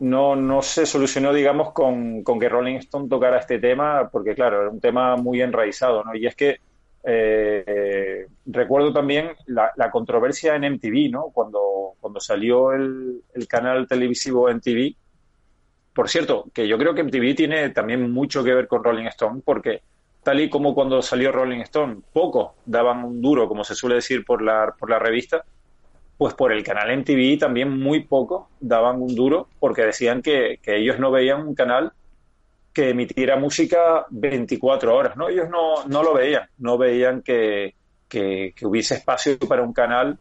No, 0.00 0.34
no 0.34 0.60
se 0.60 0.86
solucionó, 0.86 1.32
digamos, 1.32 1.72
con, 1.72 2.24
con 2.24 2.40
que 2.40 2.48
Rolling 2.48 2.78
Stone 2.78 3.08
tocara 3.08 3.38
este 3.38 3.60
tema, 3.60 4.08
porque 4.10 4.34
claro, 4.34 4.62
era 4.62 4.70
un 4.70 4.80
tema 4.80 5.14
muy 5.16 5.40
enraizado, 5.40 6.02
¿no? 6.02 6.16
Y 6.16 6.26
es 6.26 6.34
que 6.34 6.56
eh, 7.04 8.26
recuerdo 8.46 8.92
también 8.92 9.30
la, 9.46 9.70
la, 9.76 9.90
controversia 9.90 10.56
en 10.56 10.72
MTV, 10.74 11.10
¿no? 11.10 11.30
Cuando, 11.32 11.94
cuando 12.00 12.18
salió 12.18 12.72
el, 12.72 13.22
el 13.34 13.46
canal 13.46 13.86
televisivo 13.86 14.48
MTV, 14.52 14.96
por 15.94 16.08
cierto, 16.08 16.46
que 16.54 16.66
yo 16.66 16.78
creo 16.78 16.94
que 16.94 17.02
MTV 17.02 17.34
tiene 17.34 17.70
también 17.70 18.10
mucho 18.10 18.42
que 18.42 18.54
ver 18.54 18.66
con 18.66 18.82
Rolling 18.82 19.06
Stone, 19.06 19.42
porque 19.44 19.82
tal 20.22 20.40
y 20.40 20.48
como 20.48 20.74
cuando 20.74 21.02
salió 21.02 21.32
Rolling 21.32 21.60
Stone, 21.60 21.98
pocos 22.12 22.52
daban 22.64 23.04
un 23.04 23.20
duro, 23.20 23.48
como 23.48 23.64
se 23.64 23.74
suele 23.74 23.96
decir 23.96 24.24
por 24.24 24.42
la, 24.42 24.74
por 24.78 24.88
la 24.88 24.98
revista, 24.98 25.44
pues 26.16 26.34
por 26.34 26.52
el 26.52 26.62
canal 26.62 26.96
MTV 26.98 27.38
también 27.38 27.78
muy 27.78 28.04
pocos 28.04 28.46
daban 28.60 29.02
un 29.02 29.14
duro, 29.14 29.48
porque 29.60 29.84
decían 29.84 30.22
que, 30.22 30.58
que 30.62 30.76
ellos 30.76 30.98
no 30.98 31.10
veían 31.10 31.46
un 31.46 31.54
canal 31.54 31.92
que 32.72 32.90
emitiera 32.90 33.36
música 33.36 34.06
24 34.10 34.96
horas, 34.96 35.16
¿no? 35.16 35.28
Ellos 35.28 35.50
no, 35.50 35.84
no 35.86 36.02
lo 36.02 36.14
veían, 36.14 36.48
no 36.56 36.78
veían 36.78 37.20
que, 37.20 37.74
que, 38.08 38.54
que 38.56 38.66
hubiese 38.66 38.94
espacio 38.94 39.38
para 39.40 39.62
un 39.62 39.74
canal 39.74 40.18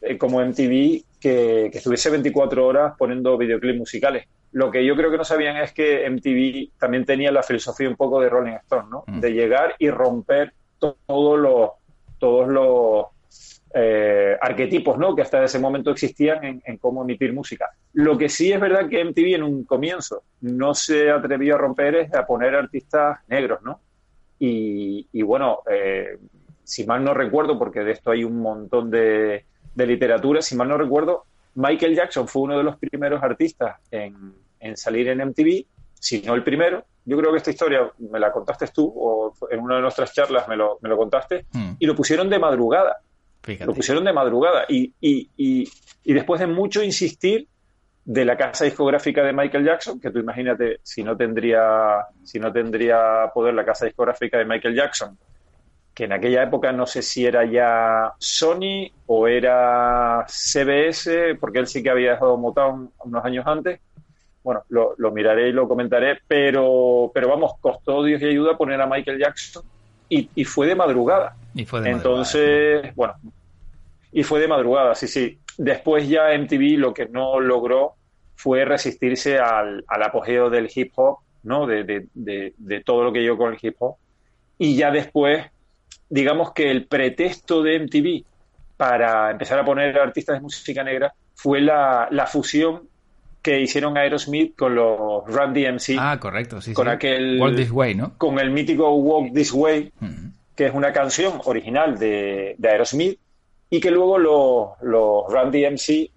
eh, 0.00 0.16
como 0.16 0.40
MTV 0.40 1.02
que, 1.20 1.68
que 1.70 1.78
estuviese 1.78 2.08
24 2.08 2.66
horas 2.66 2.94
poniendo 2.96 3.36
videoclips 3.36 3.78
musicales 3.78 4.26
lo 4.52 4.70
que 4.70 4.84
yo 4.84 4.96
creo 4.96 5.10
que 5.10 5.18
no 5.18 5.24
sabían 5.24 5.56
es 5.56 5.72
que 5.72 6.08
MTV 6.08 6.78
también 6.78 7.04
tenía 7.04 7.30
la 7.30 7.42
filosofía 7.42 7.88
un 7.88 7.96
poco 7.96 8.20
de 8.20 8.28
Rolling 8.28 8.54
Stone, 8.54 8.88
¿no? 8.90 9.04
Mm. 9.06 9.20
De 9.20 9.32
llegar 9.32 9.74
y 9.78 9.90
romper 9.90 10.52
todos 10.78 11.38
los, 11.38 11.70
todos 12.18 12.48
los 12.48 13.06
eh, 13.74 14.36
arquetipos, 14.40 14.96
¿no? 14.96 15.14
Que 15.14 15.22
hasta 15.22 15.44
ese 15.44 15.58
momento 15.58 15.90
existían 15.90 16.44
en, 16.44 16.62
en, 16.64 16.78
cómo 16.78 17.02
emitir 17.02 17.32
música. 17.34 17.70
Lo 17.92 18.16
que 18.16 18.28
sí 18.28 18.50
es 18.50 18.60
verdad 18.60 18.88
que 18.88 19.04
MTV 19.04 19.34
en 19.34 19.42
un 19.42 19.64
comienzo 19.64 20.22
no 20.40 20.74
se 20.74 21.10
atrevió 21.10 21.56
a 21.56 21.58
romper 21.58 21.94
es 21.96 22.14
a 22.14 22.26
poner 22.26 22.54
artistas 22.54 23.18
negros, 23.28 23.60
¿no? 23.62 23.80
Y, 24.38 25.06
y 25.12 25.22
bueno, 25.22 25.60
eh, 25.70 26.18
si 26.64 26.86
mal 26.86 27.04
no 27.04 27.12
recuerdo, 27.12 27.58
porque 27.58 27.80
de 27.80 27.92
esto 27.92 28.10
hay 28.10 28.24
un 28.24 28.40
montón 28.40 28.90
de, 28.90 29.44
de 29.74 29.86
literatura, 29.86 30.40
si 30.40 30.56
mal 30.56 30.68
no 30.68 30.78
recuerdo, 30.78 31.24
Michael 31.58 31.96
Jackson 31.96 32.28
fue 32.28 32.42
uno 32.42 32.56
de 32.56 32.62
los 32.62 32.76
primeros 32.76 33.20
artistas 33.20 33.76
en, 33.90 34.32
en, 34.60 34.76
salir 34.76 35.08
en 35.08 35.18
MTV, 35.18 35.66
si 35.98 36.22
no 36.22 36.34
el 36.34 36.44
primero. 36.44 36.84
Yo 37.04 37.18
creo 37.18 37.32
que 37.32 37.38
esta 37.38 37.50
historia 37.50 37.90
me 37.98 38.20
la 38.20 38.30
contaste 38.30 38.68
tú 38.68 38.92
o 38.94 39.34
en 39.50 39.58
una 39.58 39.76
de 39.76 39.82
nuestras 39.82 40.12
charlas 40.12 40.46
me 40.46 40.56
lo, 40.56 40.78
me 40.82 40.88
lo 40.88 40.96
contaste 40.96 41.46
mm. 41.52 41.72
y 41.80 41.86
lo 41.86 41.96
pusieron 41.96 42.30
de 42.30 42.38
madrugada. 42.38 42.98
Fíjate. 43.42 43.66
Lo 43.66 43.74
pusieron 43.74 44.04
de 44.04 44.12
madrugada 44.12 44.66
y, 44.68 44.92
y, 45.00 45.30
y, 45.36 45.68
y, 46.04 46.12
después 46.12 46.40
de 46.40 46.46
mucho 46.46 46.82
insistir, 46.82 47.48
de 48.04 48.24
la 48.24 48.38
casa 48.38 48.64
discográfica 48.64 49.22
de 49.22 49.34
Michael 49.34 49.66
Jackson, 49.66 50.00
que 50.00 50.10
tú 50.10 50.18
imagínate 50.18 50.80
si 50.82 51.02
no 51.02 51.14
tendría, 51.14 52.06
si 52.24 52.38
no 52.38 52.50
tendría 52.50 53.30
poder 53.34 53.52
la 53.52 53.66
casa 53.66 53.84
discográfica 53.84 54.38
de 54.38 54.46
Michael 54.46 54.74
Jackson, 54.74 55.18
que 55.98 56.04
en 56.04 56.12
aquella 56.12 56.44
época 56.44 56.70
no 56.70 56.86
sé 56.86 57.02
si 57.02 57.26
era 57.26 57.44
ya 57.44 58.12
Sony 58.20 58.88
o 59.06 59.26
era 59.26 60.24
CBS, 60.28 61.34
porque 61.40 61.58
él 61.58 61.66
sí 61.66 61.82
que 61.82 61.90
había 61.90 62.12
dejado 62.12 62.36
Motown 62.36 62.92
unos 63.04 63.24
años 63.24 63.44
antes. 63.48 63.80
Bueno, 64.44 64.62
lo, 64.68 65.10
miraré 65.10 65.48
y 65.48 65.52
lo 65.52 65.66
comentaré, 65.66 66.20
pero, 66.28 67.10
pero 67.12 67.28
vamos, 67.28 67.54
costó 67.60 68.04
Dios 68.04 68.22
y 68.22 68.26
ayuda 68.26 68.56
poner 68.56 68.80
a 68.80 68.86
Michael 68.86 69.18
Jackson 69.18 69.64
y, 70.08 70.44
fue 70.44 70.68
de 70.68 70.76
madrugada. 70.76 71.34
Y 71.52 71.64
fue 71.64 71.80
de 71.80 71.90
Entonces, 71.90 72.94
bueno, 72.94 73.14
y 74.12 74.22
fue 74.22 74.38
de 74.38 74.46
madrugada, 74.46 74.94
sí, 74.94 75.08
sí. 75.08 75.40
Después 75.56 76.08
ya 76.08 76.28
MTV 76.38 76.78
lo 76.78 76.94
que 76.94 77.08
no 77.08 77.40
logró 77.40 77.94
fue 78.36 78.64
resistirse 78.64 79.40
al, 79.40 79.84
apogeo 79.88 80.48
del 80.48 80.70
hip 80.72 80.92
hop, 80.94 81.18
¿no? 81.42 81.66
De, 81.66 82.06
de, 82.14 82.80
todo 82.86 83.02
lo 83.02 83.12
que 83.12 83.24
yo 83.24 83.36
con 83.36 83.52
el 83.52 83.58
hip 83.60 83.74
hop. 83.80 83.96
Y 84.58 84.76
ya 84.76 84.92
después, 84.92 85.44
digamos 86.08 86.52
que 86.52 86.70
el 86.70 86.86
pretexto 86.86 87.62
de 87.62 87.80
MTV 87.80 88.24
para 88.76 89.30
empezar 89.30 89.58
a 89.58 89.64
poner 89.64 89.98
artistas 89.98 90.36
de 90.36 90.40
música 90.40 90.84
negra 90.84 91.12
fue 91.34 91.60
la, 91.60 92.08
la 92.10 92.26
fusión 92.26 92.88
que 93.42 93.60
hicieron 93.60 93.96
Aerosmith 93.96 94.56
con 94.56 94.74
los 94.74 95.24
Run 95.26 95.54
DMC. 95.54 95.96
Ah, 95.98 96.18
correcto, 96.20 96.60
sí, 96.60 96.72
Con 96.72 96.88
aquel... 96.88 97.40
Walk 97.40 97.56
This 97.56 97.70
Way, 97.70 97.94
¿no? 97.94 98.18
Con 98.18 98.38
el 98.38 98.50
mítico 98.50 98.94
Walk 98.94 99.32
This 99.32 99.52
Way, 99.52 99.92
que 100.54 100.66
es 100.66 100.74
una 100.74 100.92
canción 100.92 101.40
original 101.44 101.98
de, 101.98 102.56
de 102.58 102.68
Aerosmith 102.68 103.18
y 103.70 103.80
que 103.80 103.90
luego 103.90 104.18
los, 104.18 104.68
los 104.82 105.32
Run 105.32 105.50
DMC, 105.50 105.88
eh, 105.90 106.10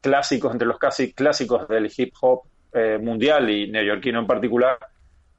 clásicos, 0.00 0.52
entre 0.52 0.66
los 0.66 0.78
casi 0.78 1.12
clásicos 1.12 1.68
del 1.68 1.90
hip 1.96 2.14
hop 2.20 2.42
eh, 2.72 2.98
mundial 3.00 3.48
y 3.50 3.70
neoyorquino 3.70 4.20
en 4.20 4.26
particular, 4.26 4.78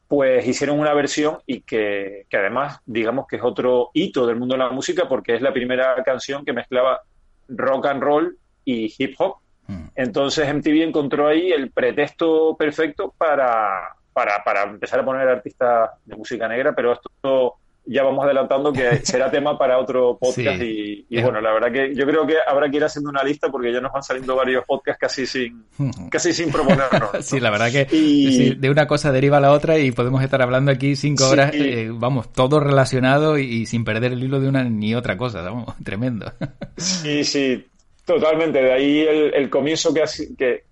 pues 0.07 0.47
hicieron 0.47 0.79
una 0.79 0.93
versión 0.93 1.39
y 1.45 1.61
que, 1.61 2.25
que, 2.29 2.37
además, 2.37 2.79
digamos 2.85 3.27
que 3.27 3.35
es 3.35 3.43
otro 3.43 3.89
hito 3.93 4.25
del 4.25 4.37
mundo 4.37 4.55
de 4.55 4.59
la 4.59 4.69
música 4.69 5.07
porque 5.07 5.35
es 5.35 5.41
la 5.41 5.53
primera 5.53 6.01
canción 6.03 6.45
que 6.45 6.53
mezclaba 6.53 7.01
rock 7.49 7.87
and 7.87 8.01
roll 8.01 8.37
y 8.63 8.93
hip 8.97 9.15
hop. 9.19 9.37
Mm. 9.67 9.87
Entonces 9.95 10.53
MTV 10.53 10.83
encontró 10.83 11.27
ahí 11.27 11.51
el 11.51 11.71
pretexto 11.71 12.55
perfecto 12.57 13.13
para, 13.17 13.95
para, 14.13 14.43
para 14.43 14.63
empezar 14.63 15.01
a 15.01 15.05
poner 15.05 15.27
artistas 15.27 15.91
de 16.05 16.15
música 16.15 16.47
negra, 16.47 16.73
pero 16.73 16.93
esto 16.93 17.55
ya 17.87 18.03
vamos 18.03 18.25
adelantando 18.25 18.73
que 18.73 18.97
será 19.05 19.31
tema 19.31 19.57
para 19.57 19.77
otro 19.79 20.17
podcast 20.19 20.61
y, 20.61 21.05
bueno, 21.21 21.41
la 21.41 21.53
verdad 21.53 21.71
que 21.71 21.95
yo 21.95 22.05
creo 22.05 22.27
que 22.27 22.35
habrá 22.45 22.69
que 22.69 22.77
ir 22.77 22.83
haciendo 22.83 23.09
una 23.09 23.23
lista 23.23 23.49
porque 23.49 23.71
ya 23.71 23.81
nos 23.81 23.91
van 23.91 24.03
saliendo 24.03 24.35
varios 24.35 24.65
podcasts 24.65 24.99
casi 24.99 25.25
sin 25.25 25.65
casi 26.11 26.33
sin 26.33 26.51
proponernos. 26.51 27.11
Sí, 27.27 27.39
la 27.39 27.49
verdad 27.49 27.71
que 27.71 28.55
de 28.57 28.69
una 28.69 28.87
cosa 28.87 29.11
deriva 29.11 29.37
a 29.37 29.39
la 29.39 29.51
otra 29.51 29.77
y 29.77 29.91
podemos 29.91 30.23
estar 30.23 30.41
hablando 30.41 30.71
aquí 30.71 30.95
cinco 30.95 31.27
horas, 31.27 31.51
eh, 31.53 31.89
vamos, 31.91 32.31
todo 32.31 32.59
relacionado 32.59 33.37
y, 33.37 33.65
sin 33.65 33.83
perder 33.83 34.13
el 34.13 34.23
hilo 34.23 34.39
de 34.39 34.47
una 34.47 34.63
ni 34.63 34.95
otra 34.95 35.17
cosa, 35.17 35.41
vamos, 35.41 35.75
tremendo. 35.83 36.31
Sí, 36.77 37.23
sí, 37.23 37.65
Totalmente, 38.07 38.61
de 38.61 38.71
ahí 38.71 39.01
el, 39.01 39.49
comienzo 39.49 39.93
que, 39.93 40.05
que, 40.37 40.63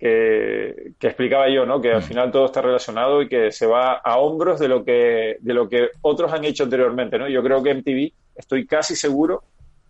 que, 0.97 1.07
explicaba 1.07 1.49
yo, 1.49 1.65
¿no? 1.65 1.81
que 1.81 1.91
al 1.91 1.99
mm. 1.99 2.03
final 2.03 2.31
todo 2.31 2.45
está 2.45 2.61
relacionado 2.61 3.21
y 3.21 3.27
que 3.27 3.51
se 3.51 3.65
va 3.65 3.95
a 3.95 4.19
hombros 4.19 4.57
de 4.57 4.69
lo 4.69 4.85
que, 4.85 5.35
de 5.41 5.53
lo 5.53 5.67
que 5.67 5.89
otros 6.01 6.31
han 6.31 6.45
hecho 6.45 6.63
anteriormente. 6.63 7.17
¿no? 7.19 7.27
Yo 7.27 7.43
creo 7.43 7.61
que 7.61 7.73
MTV, 7.73 8.13
estoy 8.37 8.65
casi 8.65 8.95
seguro 8.95 9.43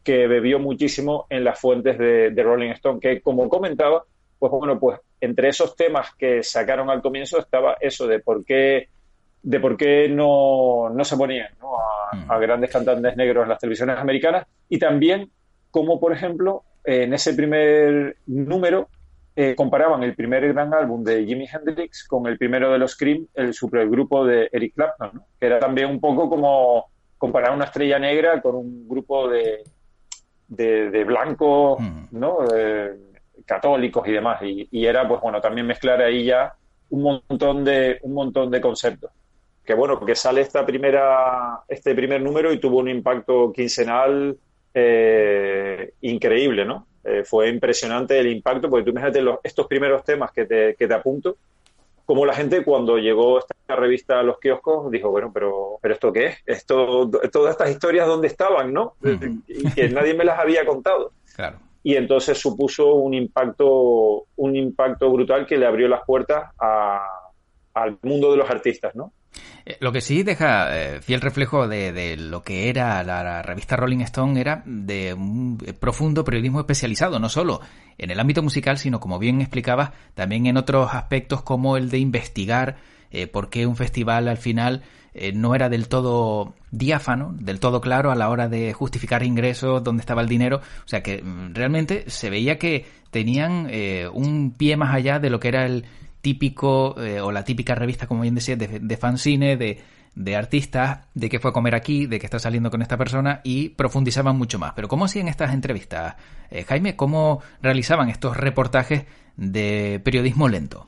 que 0.03 0.25
bebió 0.25 0.57
muchísimo 0.57 1.27
en 1.29 1.43
las 1.43 1.59
fuentes 1.59 1.99
de, 1.99 2.33
Rolling 2.35 2.71
Stone, 2.71 2.99
que 2.99 3.21
como 3.21 3.47
comentaba, 3.47 4.03
pues 4.39 4.51
bueno, 4.51 4.79
pues 4.79 4.99
entre 5.21 5.49
esos 5.49 5.75
temas 5.75 6.15
que 6.15 6.41
sacaron 6.41 6.89
al 6.89 7.03
comienzo 7.03 7.37
estaba 7.37 7.77
eso 7.79 8.07
de 8.07 8.21
por 8.21 8.43
qué, 8.43 8.89
de 9.43 9.59
por 9.59 9.77
qué 9.77 10.09
no, 10.09 10.89
no 10.89 11.05
se 11.05 11.15
ponían 11.15 11.49
¿no? 11.61 11.77
A, 11.77 12.15
mm. 12.15 12.31
a 12.31 12.39
grandes 12.39 12.71
cantantes 12.71 13.15
negros 13.15 13.43
en 13.43 13.49
las 13.49 13.59
televisiones 13.59 13.99
americanas 13.99 14.47
y 14.67 14.79
también 14.79 15.29
como, 15.69 15.99
por 15.99 16.11
ejemplo, 16.11 16.63
en 16.85 17.13
ese 17.13 17.33
primer 17.33 18.17
número 18.27 18.89
eh, 19.35 19.55
comparaban 19.55 20.03
el 20.03 20.15
primer 20.15 20.47
gran 20.53 20.73
álbum 20.73 21.03
de 21.03 21.25
Jimi 21.25 21.45
Hendrix 21.51 22.07
con 22.07 22.25
el 22.27 22.37
primero 22.37 22.71
de 22.71 22.79
los 22.79 22.95
Cream, 22.95 23.27
el 23.33 23.53
supergrupo 23.53 24.25
de 24.25 24.49
Eric 24.51 24.75
Clapton, 24.75 25.23
que 25.39 25.45
era 25.45 25.59
también 25.59 25.89
un 25.89 25.99
poco 25.99 26.29
como 26.29 26.85
comparar 27.17 27.53
una 27.53 27.65
estrella 27.65 27.99
negra 27.99 28.41
con 28.41 28.55
un 28.55 28.87
grupo 28.87 29.27
de, 29.27 29.63
de, 30.47 31.03
blancos, 31.03 31.79
mm. 31.79 32.05
¿no? 32.11 32.39
católicos 33.45 34.07
y 34.07 34.11
demás. 34.11 34.41
Y, 34.41 34.67
y, 34.71 34.85
era, 34.85 35.07
pues 35.07 35.21
bueno, 35.21 35.41
también 35.41 35.67
mezclar 35.67 36.01
ahí 36.01 36.25
ya 36.25 36.55
un 36.89 37.21
montón 37.27 37.63
de, 37.63 37.99
un 38.03 38.13
montón 38.13 38.51
de 38.51 38.61
conceptos. 38.61 39.11
Que 39.63 39.73
bueno, 39.73 39.99
que 39.99 40.15
sale 40.15 40.41
esta 40.41 40.65
primera, 40.65 41.61
este 41.67 41.95
primer 41.95 42.21
número 42.21 42.53
y 42.53 42.59
tuvo 42.59 42.79
un 42.79 42.89
impacto 42.89 43.51
quincenal 43.51 44.37
eh, 44.77 45.93
increíble, 46.01 46.65
¿no? 46.65 46.85
Eh, 47.03 47.23
fue 47.23 47.49
impresionante 47.49 48.19
el 48.19 48.27
impacto, 48.27 48.69
porque 48.69 48.83
tú 48.83 48.89
imagínate 48.91 49.21
los, 49.21 49.39
estos 49.41 49.67
primeros 49.67 50.03
temas 50.03 50.31
que 50.31 50.45
te, 50.45 50.75
que 50.75 50.87
te 50.87 50.93
apunto, 50.93 51.37
como 52.05 52.25
la 52.25 52.33
gente 52.33 52.63
cuando 52.63 52.97
llegó 52.97 53.39
esta 53.39 53.75
revista 53.75 54.19
a 54.19 54.23
los 54.23 54.37
kioscos 54.39 54.91
dijo, 54.91 55.09
bueno, 55.09 55.31
pero, 55.33 55.79
pero 55.81 55.93
¿esto 55.93 56.13
qué 56.13 56.27
es? 56.27 56.37
Esto, 56.45 57.09
todas 57.31 57.51
estas 57.51 57.71
historias, 57.71 58.05
¿dónde 58.05 58.27
estaban, 58.27 58.71
no? 58.73 58.95
Y 59.47 59.71
que 59.71 59.89
nadie 59.89 60.13
me 60.13 60.25
las 60.25 60.37
había 60.37 60.65
contado. 60.65 61.13
Claro. 61.35 61.57
Y 61.81 61.95
entonces 61.95 62.37
supuso 62.37 62.95
un 62.95 63.13
impacto, 63.13 64.25
un 64.35 64.55
impacto 64.55 65.11
brutal 65.11 65.45
que 65.45 65.57
le 65.57 65.65
abrió 65.65 65.87
las 65.87 66.01
puertas 66.05 66.51
al 67.73 67.97
mundo 68.03 68.31
de 68.31 68.37
los 68.37 68.49
artistas, 68.49 68.95
¿no? 68.95 69.11
Eh, 69.65 69.77
lo 69.79 69.91
que 69.91 70.01
sí 70.01 70.23
deja 70.23 70.77
eh, 70.77 71.01
fiel 71.01 71.21
reflejo 71.21 71.67
de, 71.67 72.15
lo 72.17 72.43
que 72.43 72.69
era 72.69 73.03
la, 73.03 73.41
revista 73.41 73.75
Rolling 73.75 74.01
Stone 74.01 74.39
era 74.39 74.61
de 74.65 75.13
un 75.13 75.57
profundo 75.79 76.23
periodismo 76.23 76.59
especializado, 76.59 77.19
no 77.19 77.29
solo 77.29 77.61
en 77.97 78.11
el 78.11 78.19
ámbito 78.19 78.43
musical, 78.43 78.77
sino 78.77 78.99
como 78.99 79.17
bien 79.17 79.41
explicabas, 79.41 79.91
también 80.13 80.45
en 80.45 80.57
otros 80.57 80.93
aspectos 80.93 81.41
como 81.41 81.77
el 81.77 81.89
de 81.89 81.97
investigar 81.97 82.77
eh, 83.11 83.27
por 83.27 83.49
qué 83.49 83.65
un 83.65 83.75
festival 83.75 84.27
al 84.27 84.37
final 84.37 84.83
no 85.33 85.55
era 85.55 85.69
del 85.69 85.87
todo 85.87 86.55
diáfano, 86.71 87.33
del 87.39 87.61
todo 87.61 87.79
claro 87.79 88.11
a 88.11 88.15
la 88.15 88.29
hora 88.29 88.49
de 88.49 88.73
justificar 88.73 89.23
ingresos, 89.23 89.81
dónde 89.81 90.01
estaba 90.01 90.21
el 90.21 90.27
dinero. 90.27 90.57
O 90.57 90.87
sea 90.89 91.01
que 91.01 91.23
mm, 91.23 91.53
realmente 91.53 92.03
se 92.09 92.29
veía 92.29 92.59
que 92.59 92.85
tenían 93.11 93.69
un 94.11 94.51
pie 94.51 94.75
más 94.75 94.93
allá 94.93 95.19
de 95.19 95.29
lo 95.29 95.39
que 95.39 95.47
era 95.47 95.65
el, 95.65 95.85
típico 96.25 96.99
eh, 96.99 97.21
o 97.21 97.31
la 97.31 97.43
típica 97.43 97.75
revista, 97.75 98.07
como 98.07 98.21
bien 98.21 98.33
decía, 98.33 98.55
de, 98.55 98.79
de 98.79 98.97
fanzine, 98.97 99.57
de, 99.57 99.77
de 100.15 100.35
artistas, 100.35 101.05
de 101.13 101.29
qué 101.29 101.37
fue 101.39 101.51
a 101.51 101.53
comer 101.53 101.75
aquí, 101.75 102.07
de 102.07 102.17
qué 102.17 102.25
está 102.25 102.39
saliendo 102.39 102.71
con 102.71 102.81
esta 102.81 102.97
persona 102.97 103.41
y 103.43 103.69
profundizaban 103.69 104.35
mucho 104.35 104.57
más. 104.57 104.73
Pero 104.73 104.87
¿cómo 104.87 105.05
hacían 105.05 105.27
estas 105.27 105.53
entrevistas, 105.53 106.15
eh, 106.49 106.63
Jaime? 106.63 106.95
¿Cómo 106.95 107.43
realizaban 107.61 108.09
estos 108.09 108.35
reportajes 108.35 109.05
de 109.37 110.01
periodismo 110.03 110.49
lento? 110.49 110.87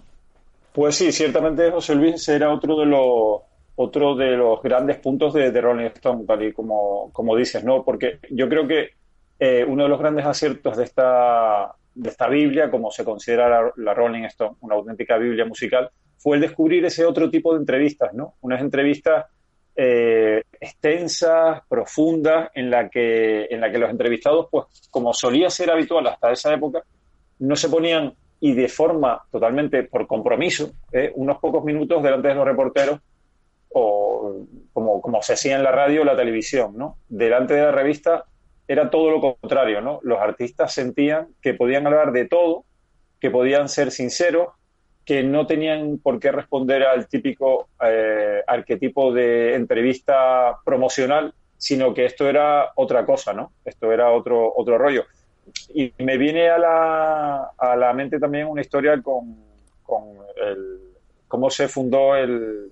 Pues 0.74 0.96
sí, 0.96 1.12
ciertamente 1.12 1.70
José 1.70 1.94
Luis 1.94 2.28
era 2.30 2.52
otro 2.52 2.80
de 2.80 2.88
los 2.88 3.42
otro 3.76 4.16
de 4.16 4.32
los 4.36 4.60
grandes 4.64 4.98
puntos 4.98 5.36
de, 5.36 5.52
Rolling 5.52 5.86
Stone, 5.98 6.24
tal 6.26 6.42
y 6.42 6.52
como, 6.52 7.12
como 7.14 7.36
dices, 7.36 7.64
¿no? 7.64 7.84
Porque 7.84 8.18
yo 8.32 8.50
creo 8.50 8.68
que 8.68 8.90
eh, 9.40 9.64
uno 9.68 9.84
de 9.84 9.90
los 9.90 10.00
grandes 10.00 10.26
aciertos 10.26 10.78
de 10.78 10.84
esta 10.84 11.76
de 11.98 12.10
esta 12.10 12.28
Biblia, 12.28 12.70
como 12.70 12.92
se 12.92 13.04
considera 13.04 13.72
la, 13.76 13.94
Rolling 13.94 14.24
Stone, 14.26 14.58
una 14.62 14.76
auténtica 14.76 15.18
Biblia 15.18 15.46
musical, 15.46 15.90
fue 16.18 16.36
el 16.36 16.42
descubrir 16.42 16.86
ese 16.86 17.06
otro 17.06 17.30
tipo 17.30 17.54
de 17.54 17.60
entrevistas, 17.60 18.14
¿no? 18.14 18.36
Unas 18.42 18.62
entrevistas 18.62 19.26
eh, 19.76 20.44
extensas, 20.60 21.62
profundas, 21.68 22.52
en 22.54 22.70
la 22.70 22.90
que 22.90 23.46
en 23.46 23.62
la 23.62 23.72
que 23.72 23.80
los 23.80 23.90
entrevistados, 23.90 24.48
pues, 24.52 24.66
como 24.92 25.14
solía 25.14 25.50
ser 25.50 25.72
habitual 25.72 26.08
hasta 26.08 26.32
esa 26.32 26.54
época, 26.54 26.84
no 27.40 27.56
se 27.56 27.70
ponían 27.70 28.14
y 28.40 28.54
de 28.54 28.68
forma 28.68 29.24
totalmente 29.32 29.84
por 29.84 30.06
compromiso, 30.06 30.72
¿eh? 30.92 31.12
unos 31.16 31.40
pocos 31.40 31.64
minutos 31.64 32.04
delante 32.04 32.28
de 32.28 32.36
los 32.36 32.46
reporteros 32.46 33.00
o 33.74 34.46
como, 34.72 35.02
como 35.02 35.22
se 35.24 35.34
hacía 35.34 35.56
en 35.56 35.64
la 35.64 35.72
radio 35.72 36.02
o 36.02 36.06
la 36.06 36.16
televisión, 36.16 36.78
¿no? 36.78 36.98
Delante 37.10 37.56
de 37.56 37.62
la 37.62 37.72
revista 37.72 38.26
era 38.68 38.90
todo 38.90 39.10
lo 39.12 39.22
contrario, 39.22 39.82
¿no? 39.82 40.00
Los 40.04 40.20
artistas 40.20 40.74
sentían 40.74 41.28
que 41.42 41.54
podían 41.54 41.88
hablar 41.88 42.12
de 42.12 42.26
todo, 42.26 42.66
que 43.20 43.32
podían 43.32 43.70
ser 43.70 43.92
sinceros, 43.92 44.50
que 45.06 45.24
no 45.24 45.48
tenían 45.48 46.00
por 46.00 46.20
qué 46.20 46.32
responder 46.32 46.84
al 46.84 47.08
típico 47.08 47.70
eh, 47.82 48.44
arquetipo 48.46 49.14
de 49.14 49.56
entrevista 49.56 50.58
promocional, 50.66 51.34
sino 51.58 51.94
que 51.94 52.06
esto 52.06 52.28
era 52.28 52.72
otra 52.76 53.06
cosa, 53.06 53.34
¿no? 53.34 53.54
Esto 53.64 53.92
era 53.92 54.12
otro, 54.12 54.54
otro 54.56 54.78
rollo. 54.78 55.06
Y 55.74 55.94
me 56.00 56.18
viene 56.18 56.50
a 56.50 56.58
la, 56.58 57.52
a 57.58 57.76
la 57.78 57.94
mente 57.94 58.20
también 58.20 58.48
una 58.48 58.62
historia 58.62 59.02
con, 59.02 59.38
el, 60.36 60.80
cómo 61.28 61.50
se 61.50 61.68
fundó 61.68 62.16
el, 62.16 62.72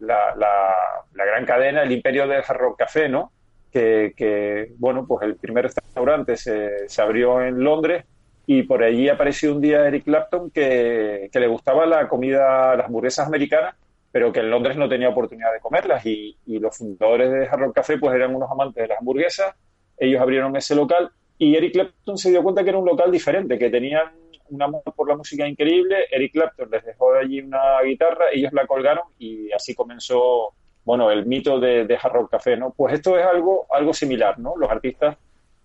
la, 0.00 0.34
la, 0.36 1.24
gran 1.24 1.44
cadena, 1.44 1.82
el 1.82 1.92
imperio 1.92 2.26
del 2.26 2.44
Hard 2.46 2.76
Café, 2.76 3.08
¿no? 3.08 3.32
Que, 3.72 4.72
bueno, 4.78 5.06
pues 5.06 5.22
el 5.22 5.36
primer 5.36 5.64
restaurante 5.64 6.36
se, 6.36 6.86
abrió 7.00 7.42
en 7.42 7.62
Londres 7.62 8.04
y 8.46 8.62
por 8.62 8.82
allí 8.82 9.08
apareció 9.08 9.52
un 9.52 9.60
día 9.60 9.86
Eric 9.86 10.04
Clapton 10.04 10.50
que, 10.50 11.28
le 11.32 11.46
gustaba 11.46 11.84
la 11.86 12.08
comida, 12.08 12.76
las 12.76 12.86
hamburguesas 12.86 13.26
americanas, 13.26 13.74
pero 14.12 14.32
que 14.32 14.40
en 14.40 14.50
Londres 14.50 14.76
no 14.76 14.88
tenía 14.88 15.08
oportunidad 15.08 15.52
de 15.52 15.60
comerlas. 15.60 16.04
Y, 16.06 16.36
los 16.46 16.76
fundadores 16.76 17.30
de 17.30 17.46
Hard 17.46 17.72
Café 17.72 17.98
pues 17.98 18.14
eran 18.14 18.34
unos 18.34 18.50
amantes 18.50 18.82
de 18.82 18.88
las 18.88 18.98
hamburguesas, 18.98 19.54
ellos 19.98 20.20
abrieron 20.20 20.56
ese 20.56 20.74
local 20.74 21.10
y 21.38 21.56
Eric 21.56 21.72
Clapton 21.72 22.16
se 22.16 22.30
dio 22.30 22.42
cuenta 22.42 22.62
que 22.62 22.70
era 22.70 22.78
un 22.78 22.86
local 22.86 23.10
diferente, 23.10 23.58
que 23.58 23.70
tenían 23.70 24.10
un 24.48 24.62
amor 24.62 24.82
por 24.94 25.08
la 25.08 25.16
música 25.16 25.46
increíble, 25.46 26.06
Eric 26.10 26.32
Clapton 26.32 26.70
les 26.70 26.84
dejó 26.84 27.12
de 27.12 27.20
allí 27.20 27.40
una 27.40 27.82
guitarra, 27.82 28.26
ellos 28.32 28.52
la 28.52 28.66
colgaron 28.66 29.04
y 29.18 29.50
así 29.52 29.74
comenzó, 29.74 30.54
bueno, 30.86 31.10
el 31.10 31.26
mito 31.26 31.58
de, 31.58 31.84
de 31.84 31.98
Hard 32.00 32.28
Café, 32.30 32.56
¿no? 32.56 32.70
Pues 32.70 32.94
esto 32.94 33.18
es 33.18 33.26
algo, 33.26 33.66
algo 33.70 33.92
similar, 33.92 34.38
¿no? 34.38 34.56
Los 34.56 34.70
artistas 34.70 35.16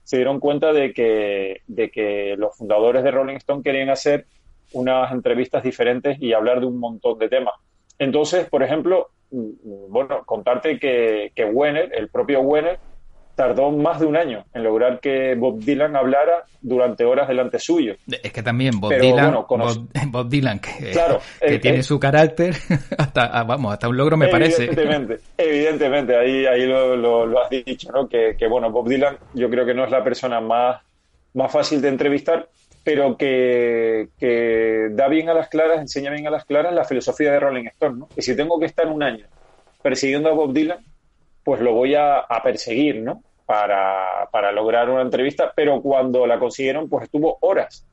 se 0.04 0.18
dieron 0.18 0.40
cuenta 0.40 0.74
de 0.74 0.94
que, 0.94 1.62
de 1.68 1.92
que 1.92 2.36
los 2.38 2.58
fundadores 2.58 3.04
de 3.04 3.12
Rolling 3.12 3.36
Stone 3.36 3.62
querían 3.62 3.92
hacer 3.92 4.26
unas 4.74 5.12
entrevistas 5.12 5.62
diferentes 5.62 6.20
y 6.20 6.34
hablar 6.34 6.60
de 6.60 6.66
un 6.66 6.80
montón 6.80 7.20
de 7.20 7.30
temas. 7.30 7.54
Entonces, 8.00 8.50
por 8.50 8.64
ejemplo, 8.64 9.12
mm, 9.30 9.92
bueno, 9.92 10.24
contarte 10.26 10.80
que, 10.80 11.32
que 11.36 11.46
Wenner, 11.46 11.92
el 11.94 12.10
propio 12.10 12.42
Wenner, 12.42 12.80
tardó 13.42 13.72
más 13.72 14.00
de 14.00 14.06
un 14.06 14.16
año 14.16 14.46
en 14.54 14.64
lograr 14.64 15.00
que 15.00 15.34
Bob 15.34 15.58
Dylan 15.58 15.96
hablara 15.96 16.44
durante 16.62 17.04
horas 17.04 17.28
delante 17.28 17.58
suyo. 17.58 17.96
Es 18.08 18.32
que 18.32 18.44
también 18.44 18.80
Bob 18.80 18.92
Dylan, 18.92 19.34
Bob, 20.12 20.30
Dylan, 20.30 20.60
que, 20.60 20.92
claro, 20.92 21.20
que 21.40 21.58
tiene 21.58 21.82
su 21.82 22.00
carácter, 22.00 22.54
hasta 23.00 23.26
ah, 23.26 23.44
vamos, 23.44 23.74
hasta 23.74 23.90
un 23.90 23.98
logro 23.98 24.16
me 24.16 24.28
parece. 24.28 24.66
Evidentemente, 24.66 25.20
evidentemente, 25.36 26.16
ahí, 26.16 26.46
ahí 26.46 26.68
lo, 26.68 26.96
lo, 26.96 27.42
has 27.42 27.50
dicho, 27.50 27.92
¿no? 27.92 28.08
Que, 28.08 28.36
que, 28.38 28.48
bueno, 28.48 28.70
Bob 28.70 28.88
Dylan 28.88 29.18
yo 29.34 29.50
creo 29.50 29.66
que 29.66 29.74
no 29.74 29.86
es 29.86 29.90
la 29.90 30.04
persona 30.04 30.40
más, 30.40 30.80
más 31.34 31.52
fácil 31.52 31.82
de 31.82 31.88
entrevistar, 31.88 32.48
pero 32.84 33.18
que, 33.18 34.10
que 34.20 34.90
da 34.92 35.08
bien 35.08 35.30
a 35.30 35.34
las 35.34 35.50
claras, 35.50 35.80
enseña 35.80 36.12
bien 36.12 36.28
a 36.28 36.32
las 36.32 36.46
claras 36.46 36.76
la 36.76 36.84
filosofía 36.84 37.32
de 37.32 37.40
Rolling 37.40 37.66
Stone, 37.70 37.98
¿no? 38.02 38.08
Que 38.14 38.22
si 38.22 38.36
tengo 38.36 38.60
que 38.60 38.68
estar 38.68 38.86
un 38.86 39.02
año 39.02 39.26
persiguiendo 39.82 40.30
a 40.30 40.34
Bob 40.34 40.54
Dylan, 40.54 40.78
pues 41.44 41.60
lo 41.60 41.74
voy 41.74 41.96
a, 41.96 42.20
a 42.20 42.44
perseguir, 42.44 43.02
¿no? 43.02 43.24
Para, 43.52 44.30
para 44.32 44.50
lograr 44.54 44.90
una 44.90 45.02
entrevista, 45.02 45.52
pero 45.54 45.82
cuando 45.82 46.26
la 46.26 46.40
consiguieron, 46.40 46.88
pues 46.88 47.04
estuvo 47.04 47.38
horas, 47.42 47.86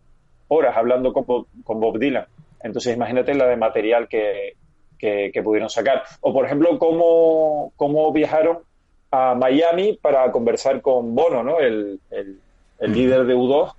horas 0.47 0.77
hablando 0.77 1.13
con 1.13 1.27
Bob, 1.27 1.49
con 1.65 1.81
Bob 1.81 1.99
Dylan. 1.99 2.27
Entonces 2.63 2.95
imagínate 2.95 3.35
la 3.35 3.49
de 3.49 3.57
material 3.57 4.07
que, 4.07 4.55
que, 5.01 5.43
pudieron 5.43 5.69
sacar. 5.69 6.05
O 6.21 6.33
por 6.33 6.47
ejemplo, 6.47 6.79
cómo, 6.79 7.73
cómo 7.75 8.13
viajaron 8.13 8.59
a 9.11 9.35
Miami 9.35 9.99
para 10.01 10.31
conversar 10.31 10.81
con 10.81 11.17
Bono, 11.17 11.43
¿no? 11.43 11.59
El, 11.59 11.99
el, 12.13 12.39
líder 12.93 13.25
de 13.25 13.35
U2, 13.35 13.73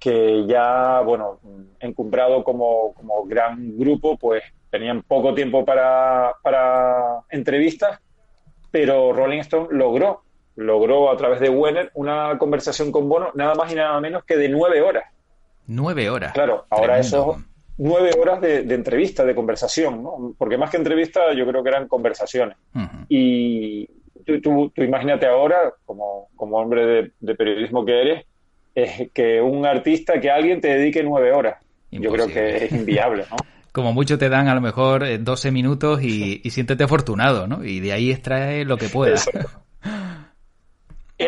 que 0.00 0.46
ya, 0.46 1.02
bueno, 1.02 1.40
encumbrado 1.78 2.42
como, 2.42 2.94
como 2.94 3.26
gran 3.26 3.76
grupo, 3.76 4.16
pues 4.16 4.44
tenían 4.70 5.02
poco 5.02 5.34
tiempo 5.34 5.62
para, 5.62 6.32
para 6.42 7.20
entrevistas, 7.28 8.00
pero 8.70 9.12
Rolling 9.12 9.40
Stone 9.40 9.68
logró 9.72 10.22
logró 10.56 11.10
a 11.10 11.16
través 11.16 11.40
de 11.40 11.48
Wenner 11.48 11.90
una 11.94 12.36
conversación 12.38 12.92
con 12.92 13.08
Bono 13.08 13.30
nada 13.34 13.54
más 13.54 13.72
y 13.72 13.74
nada 13.74 14.00
menos 14.00 14.24
que 14.24 14.36
de 14.36 14.48
nueve 14.48 14.82
horas. 14.82 15.04
Nueve 15.66 16.10
horas. 16.10 16.32
Claro, 16.32 16.66
ahora 16.70 16.98
eso 16.98 17.36
nueve 17.78 18.10
horas 18.18 18.40
de, 18.40 18.74
entrevista, 18.74 19.24
de 19.24 19.34
conversación, 19.34 20.02
¿no? 20.02 20.34
Porque 20.38 20.56
más 20.56 20.70
que 20.70 20.76
entrevista 20.76 21.32
yo 21.34 21.46
creo 21.46 21.62
que 21.62 21.68
eran 21.68 21.88
conversaciones. 21.88 22.56
Y 23.08 23.88
tú, 24.42 24.72
imagínate 24.76 25.26
ahora, 25.26 25.74
como, 25.84 26.28
como 26.36 26.58
hombre 26.58 27.12
de, 27.18 27.34
periodismo 27.34 27.84
que 27.84 28.00
eres, 28.00 28.26
es 28.74 29.10
que 29.12 29.40
un 29.40 29.66
artista, 29.66 30.20
que 30.20 30.30
alguien 30.30 30.60
te 30.60 30.68
dedique 30.68 31.02
nueve 31.02 31.32
horas. 31.32 31.56
Yo 31.90 32.10
creo 32.10 32.26
que 32.26 32.64
es 32.64 32.72
inviable, 32.72 33.24
¿no? 33.30 33.36
como 33.72 33.92
mucho 33.94 34.18
te 34.18 34.28
dan 34.28 34.48
a 34.48 34.54
lo 34.54 34.60
mejor 34.60 35.04
12 35.22 35.50
minutos 35.50 36.02
y, 36.02 36.40
y 36.44 36.50
siéntete 36.50 36.84
afortunado, 36.84 37.46
¿no? 37.46 37.64
Y 37.64 37.80
de 37.80 37.92
ahí 37.92 38.10
extrae 38.10 38.64
lo 38.64 38.76
que 38.76 38.88
puedas. 38.88 39.28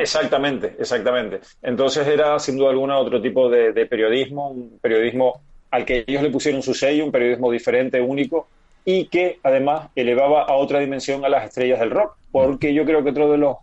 Exactamente, 0.00 0.74
exactamente. 0.78 1.40
Entonces 1.62 2.06
era 2.06 2.38
sin 2.38 2.56
duda 2.56 2.70
alguna 2.70 2.98
otro 2.98 3.20
tipo 3.20 3.48
de, 3.48 3.86
periodismo, 3.86 4.50
un 4.50 4.78
periodismo 4.80 5.40
al 5.70 5.84
que 5.84 6.04
ellos 6.06 6.22
le 6.22 6.30
pusieron 6.30 6.62
su 6.62 6.74
sello, 6.74 7.04
un 7.04 7.12
periodismo 7.12 7.50
diferente, 7.50 8.00
único, 8.00 8.48
y 8.84 9.06
que 9.06 9.38
además 9.42 9.90
elevaba 9.94 10.42
a 10.42 10.54
otra 10.54 10.78
dimensión 10.80 11.24
a 11.24 11.28
las 11.28 11.44
estrellas 11.44 11.80
del 11.80 11.90
rock, 11.90 12.16
porque 12.30 12.74
yo 12.74 12.84
creo 12.84 13.02
que 13.02 13.10
otro 13.10 13.30
de 13.30 13.38
los, 13.38 13.56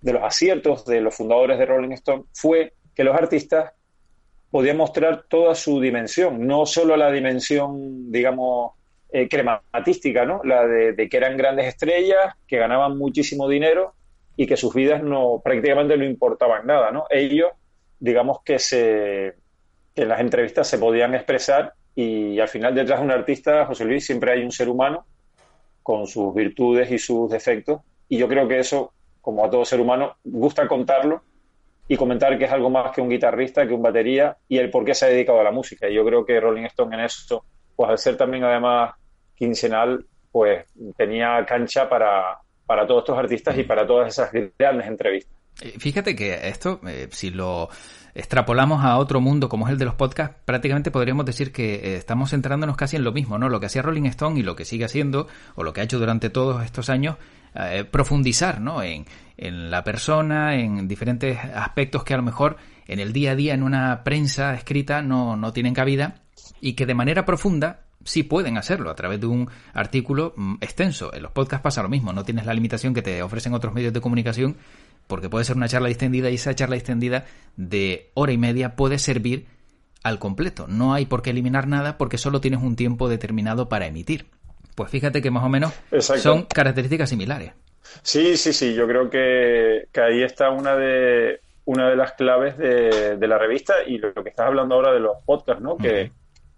de 0.00 0.12
los 0.12 0.22
aciertos 0.22 0.86
de 0.86 1.00
los 1.00 1.14
fundadores 1.14 1.58
de 1.58 1.66
Rolling 1.66 1.92
Stone 1.92 2.24
fue 2.32 2.72
que 2.94 3.04
los 3.04 3.14
artistas 3.14 3.72
podían 4.50 4.76
mostrar 4.76 5.24
toda 5.28 5.54
su 5.54 5.80
dimensión, 5.80 6.46
no 6.46 6.66
solo 6.66 6.96
la 6.96 7.10
dimensión, 7.10 8.10
digamos, 8.12 8.72
eh, 9.10 9.28
crematística, 9.28 10.24
¿no? 10.24 10.40
La 10.44 10.66
de 10.66 11.08
que 11.08 11.16
eran 11.16 11.36
grandes 11.36 11.66
estrellas, 11.66 12.34
que 12.46 12.58
ganaban 12.58 12.96
muchísimo 12.96 13.48
dinero, 13.48 13.94
y 14.36 14.46
que 14.46 14.56
sus 14.56 14.74
vidas 14.74 15.02
no 15.02 15.40
prácticamente 15.44 15.96
no 15.96 16.04
importaban 16.04 16.66
nada, 16.66 16.90
¿no? 16.90 17.04
Ellos, 17.10 17.50
digamos 17.98 18.42
que 18.44 18.58
se 18.58 19.34
que 19.94 20.02
en 20.02 20.08
las 20.08 20.20
entrevistas 20.20 20.66
se 20.66 20.78
podían 20.78 21.14
expresar 21.14 21.74
y 21.94 22.40
al 22.40 22.48
final 22.48 22.74
detrás 22.74 23.00
de 23.00 23.04
un 23.04 23.10
artista, 23.10 23.66
José 23.66 23.84
Luis, 23.84 24.06
siempre 24.06 24.32
hay 24.32 24.42
un 24.42 24.50
ser 24.50 24.68
humano 24.68 25.04
con 25.82 26.06
sus 26.06 26.34
virtudes 26.34 26.90
y 26.90 26.98
sus 26.98 27.30
defectos 27.30 27.82
y 28.08 28.16
yo 28.16 28.28
creo 28.28 28.48
que 28.48 28.58
eso, 28.58 28.92
como 29.20 29.44
a 29.44 29.50
todo 29.50 29.64
ser 29.64 29.80
humano, 29.80 30.16
gusta 30.24 30.66
contarlo 30.66 31.22
y 31.88 31.96
comentar 31.96 32.38
que 32.38 32.44
es 32.46 32.52
algo 32.52 32.70
más 32.70 32.92
que 32.92 33.00
un 33.00 33.10
guitarrista, 33.10 33.66
que 33.66 33.74
un 33.74 33.82
batería 33.82 34.36
y 34.48 34.58
el 34.58 34.70
por 34.70 34.84
qué 34.84 34.94
se 34.94 35.06
ha 35.06 35.08
dedicado 35.08 35.40
a 35.40 35.44
la 35.44 35.50
música. 35.50 35.88
Y 35.88 35.94
yo 35.94 36.04
creo 36.04 36.24
que 36.24 36.40
Rolling 36.40 36.64
Stone 36.64 36.94
en 36.96 37.04
eso, 37.04 37.44
pues 37.76 37.90
al 37.90 37.98
ser 37.98 38.16
también 38.16 38.44
además 38.44 38.94
quincenal, 39.34 40.06
pues 40.30 40.64
tenía 40.96 41.44
cancha 41.46 41.88
para, 41.88 42.38
para 42.72 42.86
todos 42.86 43.02
estos 43.02 43.18
artistas 43.18 43.58
y 43.58 43.64
para 43.64 43.86
todas 43.86 44.08
esas 44.08 44.30
grandes 44.58 44.86
entrevistas. 44.86 45.36
Eh, 45.60 45.74
fíjate 45.78 46.16
que 46.16 46.48
esto, 46.48 46.80
eh, 46.88 47.06
si 47.10 47.28
lo 47.28 47.68
extrapolamos 48.14 48.82
a 48.82 48.96
otro 48.96 49.20
mundo 49.20 49.50
como 49.50 49.66
es 49.66 49.72
el 49.72 49.78
de 49.78 49.84
los 49.84 49.94
podcasts, 49.94 50.38
prácticamente 50.46 50.90
podríamos 50.90 51.26
decir 51.26 51.52
que 51.52 51.74
eh, 51.74 51.96
estamos 51.96 52.30
centrándonos 52.30 52.74
casi 52.78 52.96
en 52.96 53.04
lo 53.04 53.12
mismo, 53.12 53.36
¿no? 53.36 53.50
Lo 53.50 53.60
que 53.60 53.66
hacía 53.66 53.82
Rolling 53.82 54.06
Stone 54.06 54.40
y 54.40 54.42
lo 54.42 54.56
que 54.56 54.64
sigue 54.64 54.86
haciendo, 54.86 55.28
o 55.54 55.64
lo 55.64 55.74
que 55.74 55.82
ha 55.82 55.84
hecho 55.84 55.98
durante 55.98 56.30
todos 56.30 56.64
estos 56.64 56.88
años, 56.88 57.16
profundizar, 57.90 58.62
¿no? 58.62 58.82
En, 58.82 59.04
en 59.36 59.70
la 59.70 59.84
persona, 59.84 60.54
en 60.54 60.88
diferentes 60.88 61.38
aspectos 61.54 62.04
que 62.04 62.14
a 62.14 62.16
lo 62.16 62.22
mejor 62.22 62.56
en 62.86 63.00
el 63.00 63.12
día 63.12 63.32
a 63.32 63.34
día 63.34 63.52
en 63.52 63.64
una 63.64 64.02
prensa 64.02 64.54
escrita 64.54 65.02
no, 65.02 65.36
no 65.36 65.52
tienen 65.52 65.74
cabida 65.74 66.22
y 66.62 66.72
que 66.72 66.86
de 66.86 66.94
manera 66.94 67.26
profunda 67.26 67.80
sí 68.04 68.22
pueden 68.22 68.58
hacerlo 68.58 68.90
a 68.90 68.94
través 68.94 69.20
de 69.20 69.26
un 69.26 69.48
artículo 69.74 70.32
mm, 70.36 70.54
extenso. 70.60 71.12
En 71.14 71.22
los 71.22 71.32
podcasts 71.32 71.62
pasa 71.62 71.82
lo 71.82 71.88
mismo, 71.88 72.12
no 72.12 72.24
tienes 72.24 72.46
la 72.46 72.54
limitación 72.54 72.94
que 72.94 73.02
te 73.02 73.22
ofrecen 73.22 73.54
otros 73.54 73.72
medios 73.74 73.92
de 73.92 74.00
comunicación 74.00 74.56
porque 75.06 75.28
puede 75.28 75.44
ser 75.44 75.56
una 75.56 75.68
charla 75.68 75.88
extendida 75.88 76.30
y 76.30 76.36
esa 76.36 76.54
charla 76.54 76.76
extendida 76.76 77.26
de 77.56 78.10
hora 78.14 78.32
y 78.32 78.38
media 78.38 78.76
puede 78.76 78.98
servir 78.98 79.46
al 80.02 80.18
completo. 80.18 80.66
No 80.68 80.94
hay 80.94 81.06
por 81.06 81.22
qué 81.22 81.30
eliminar 81.30 81.66
nada 81.66 81.98
porque 81.98 82.18
solo 82.18 82.40
tienes 82.40 82.62
un 82.62 82.76
tiempo 82.76 83.08
determinado 83.08 83.68
para 83.68 83.86
emitir. 83.86 84.26
Pues 84.74 84.90
fíjate 84.90 85.20
que 85.20 85.30
más 85.30 85.44
o 85.44 85.48
menos 85.48 85.72
son 86.00 86.44
características 86.44 87.10
similares. 87.10 87.52
Sí, 88.02 88.36
sí, 88.36 88.52
sí. 88.52 88.74
Yo 88.74 88.86
creo 88.86 89.10
que, 89.10 89.88
ahí 90.00 90.22
está 90.22 90.50
una 90.50 90.76
de 90.76 91.40
una 91.64 91.90
de 91.90 91.96
las 91.96 92.12
claves 92.12 92.56
de, 92.58 93.16
la 93.20 93.38
revista 93.38 93.74
y 93.86 93.98
lo, 93.98 94.12
que 94.14 94.30
estás 94.30 94.46
hablando 94.46 94.74
ahora 94.74 94.92
de 94.92 95.00
los 95.00 95.18
podcasts, 95.24 95.62
¿no? 95.62 95.76
Que, 95.76 96.10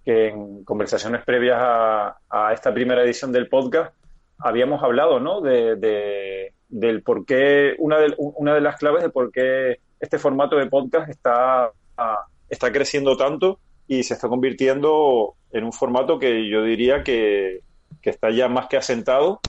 que 0.05 0.29
en 0.29 0.65
conversaciones 0.65 1.25
previas 1.25 1.59
a, 1.61 2.53
esta 2.53 2.73
primera 2.73 3.03
edición 3.03 3.33
del 3.33 3.49
podcast 3.49 3.95
habíamos 4.39 4.83
hablado, 4.83 5.21
¿no? 5.21 5.41
De, 5.41 6.53
del 6.69 7.03
por 7.03 7.25
qué, 7.25 7.75
una 7.79 7.99
de, 7.99 8.15
una 8.17 8.55
de 8.55 8.61
las 8.61 8.77
claves 8.77 9.03
de 9.03 9.11
por 9.11 9.31
qué 9.31 9.79
este 10.01 10.19
formato 10.19 10.57
de 10.57 10.67
podcast 10.67 11.09
está, 11.09 11.71
está 12.49 12.73
creciendo 12.73 13.17
tanto 13.17 13.59
y 13.87 14.03
se 14.03 14.15
está 14.15 14.29
convirtiendo 14.29 15.35
en 15.53 15.65
un 15.65 15.73
formato 15.73 16.19
que 16.19 16.49
yo 16.49 16.63
diría 16.63 17.03
que, 17.03 17.61
que 18.03 18.11
está 18.11 18.31
ya 18.31 18.49
más 18.49 18.67
que 18.67 18.77
asentado. 18.77 19.41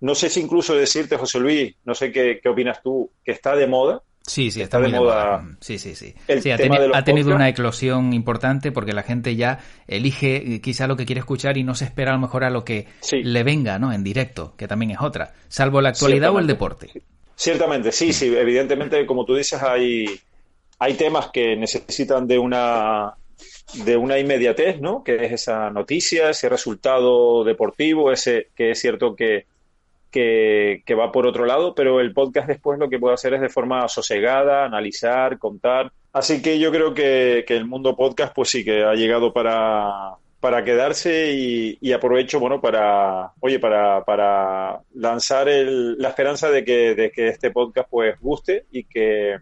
No 0.00 0.14
sé 0.14 0.30
si 0.30 0.40
incluso 0.40 0.74
decirte, 0.74 1.16
José 1.16 1.40
Luis, 1.40 1.76
no 1.84 1.94
sé 1.94 2.12
qué, 2.12 2.40
qué 2.42 2.48
opinas 2.48 2.82
tú, 2.82 3.10
que 3.24 3.32
está 3.32 3.56
de 3.56 3.66
moda, 3.66 4.02
Sí, 4.28 4.50
sí, 4.50 4.60
está, 4.60 4.78
muy 4.78 4.92
de 4.92 5.00
moda. 5.00 5.42
Sí, 5.60 5.78
sí, 5.78 5.94
sí. 5.94 6.14
ha, 6.28 7.04
tenido 7.04 7.34
una 7.34 7.48
eclosión 7.48 8.12
importante 8.12 8.70
porque 8.70 8.92
la 8.92 9.02
gente 9.02 9.34
ya 9.34 9.58
elige 9.86 10.36
eh, 10.36 10.60
quizá 10.60 10.86
lo 10.86 10.96
que 10.96 11.06
quiere 11.06 11.20
escuchar 11.20 11.56
y 11.56 11.64
no 11.64 11.74
se 11.74 11.86
espera 11.86 12.12
a 12.12 12.14
lo 12.14 12.20
mejor 12.20 12.44
a 12.44 12.50
lo 12.50 12.64
que 12.64 12.86
le 13.10 13.42
venga, 13.42 13.78
¿no? 13.78 13.92
En 13.92 14.04
directo, 14.04 14.54
que 14.56 14.68
también 14.68 14.92
es 14.92 14.98
otra. 15.00 15.32
Salvo 15.48 15.80
la 15.80 15.88
actualidad 15.88 16.30
o 16.30 16.38
el 16.38 16.46
deporte. 16.46 16.90
Ciertamente, 17.34 17.90
sí, 17.90 18.12
sí. 18.12 18.26
Evidentemente, 18.36 19.04
como 19.06 19.24
tú 19.24 19.34
dices, 19.34 19.62
hay, 19.62 20.06
hay 20.78 20.94
temas 20.94 21.30
que 21.32 21.56
necesitan 21.56 22.26
de 22.26 22.38
una 22.38 23.14
de 23.84 23.96
una 23.96 24.18
inmediatez, 24.18 24.80
¿no? 24.80 25.02
Que 25.04 25.26
es 25.26 25.32
esa 25.32 25.70
noticia, 25.70 26.30
ese 26.30 26.48
resultado 26.48 27.44
deportivo, 27.44 28.10
ese 28.10 28.48
que 28.54 28.70
es 28.70 28.80
cierto 28.80 29.14
que 29.14 29.46
que, 30.10 30.82
va 30.98 31.12
por 31.12 31.26
otro 31.26 31.44
lado, 31.46 31.74
pero 31.74 32.00
el 32.00 32.12
podcast 32.12 32.48
después 32.48 32.78
lo 32.78 32.88
que 32.88 32.98
puede 32.98 33.14
hacer 33.14 33.34
es 33.34 33.40
de 33.40 33.48
forma 33.48 33.86
sosegada, 33.88 34.64
analizar, 34.64 35.38
contar, 35.38 35.92
Así 36.12 36.42
que 36.42 36.58
yo 36.58 36.72
creo 36.72 36.94
que, 36.94 37.44
el 37.46 37.66
mundo 37.66 37.94
podcast, 37.94 38.34
pues 38.34 38.48
sí, 38.50 38.64
que 38.64 38.82
ha 38.82 38.94
llegado 38.94 39.32
para, 39.32 40.16
para 40.40 40.64
quedarse 40.64 41.32
y, 41.32 41.92
aprovecho, 41.92 42.40
bueno, 42.40 42.60
para, 42.60 43.32
oye, 43.40 43.58
para, 43.60 44.04
para 44.04 44.80
lanzar 44.94 45.48
el, 45.48 45.98
la 45.98 46.08
esperanza 46.08 46.50
de 46.50 46.64
que, 46.64 46.94
de 46.94 47.10
que 47.10 47.28
este 47.28 47.50
podcast 47.50 47.88
pues 47.90 48.18
guste 48.20 48.64
y 48.72 48.84
que, 48.84 49.38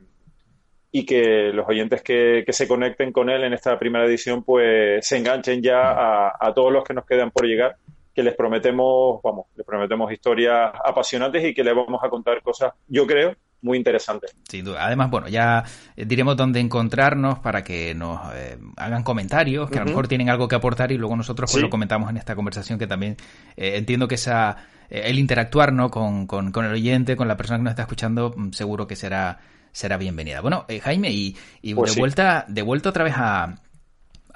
y 0.91 1.07
que 1.07 1.51
los 1.53 1.69
oyentes 1.69 2.03
que, 2.03 2.43
que, 2.45 2.53
se 2.53 2.67
conecten 2.67 3.13
con 3.13 3.31
él 3.31 3.45
en 3.45 3.53
esta 3.53 3.79
primera 3.79 4.05
edición 4.05 4.43
pues 4.43 5.07
se 5.07 5.17
enganchen 5.17 5.63
ya 5.63 6.35
a, 6.39 6.53
todos 6.55 6.73
los 6.73 6.85
que 6.85 6.95
nos 6.95 7.07
quedan 7.07 7.31
por 7.31 7.47
llegar 7.47 7.77
que 8.17 8.23
les 8.23 8.35
prometemos 8.35 9.21
vamos 9.23 9.47
les 9.55 9.67
prometemos 9.67 10.11
historias 10.11 10.73
apasionantes 10.83 11.45
y 11.45 11.53
que 11.53 11.63
les 11.63 11.77
vamos 11.77 12.03
a 12.03 12.09
contar 12.09 12.43
cosas 12.43 12.73
yo 12.89 13.07
creo 13.07 13.37
muy 13.63 13.79
interesantes. 13.79 14.37
Sin 14.49 14.65
duda. 14.65 14.87
Además 14.87 15.11
bueno 15.11 15.29
ya 15.29 15.65
eh, 15.97 16.07
diremos 16.07 16.35
dónde 16.35 16.61
encontrarnos 16.61 17.41
para 17.41 17.63
que 17.63 17.95
nos 17.95 18.21
eh, 18.35 18.57
hagan 18.77 19.03
comentarios 19.03 19.69
que 19.71 19.79
a 19.79 19.83
lo 19.83 19.89
mejor 19.89 20.09
tienen 20.09 20.31
algo 20.31 20.49
que 20.49 20.55
aportar 20.55 20.93
y 20.93 20.97
luego 20.97 21.15
nosotros 21.15 21.51
pues 21.53 21.63
lo 21.63 21.69
comentamos 21.69 22.09
en 22.09 22.17
esta 22.17 22.35
conversación 22.35 22.79
que 22.79 22.87
también 22.87 23.17
eh, 23.55 23.77
entiendo 23.77 24.09
que 24.09 24.15
esa 24.15 24.57
el 24.89 25.19
interactuar 25.19 25.73
¿no? 25.73 25.91
con, 25.91 26.27
con, 26.27 26.53
con 26.53 26.65
el 26.65 26.73
oyente 26.73 27.17
con 27.17 27.29
la 27.29 27.37
persona 27.37 27.59
que 27.59 27.65
nos 27.65 27.73
está 27.73 27.83
escuchando 27.83 28.33
mm, 28.35 28.53
seguro 28.53 28.87
que 28.87 28.97
será 28.97 29.41
será 29.73 29.99
bienvenida. 29.99 30.41
Bueno, 30.41 30.65
Jaime, 30.83 31.11
y, 31.11 31.37
pues 31.75 31.95
de, 31.95 32.01
vuelta, 32.01 32.47
de 32.49 32.63
vuelta 32.63 32.89
otra 32.89 33.05
vez 33.05 33.13
a, 33.15 33.57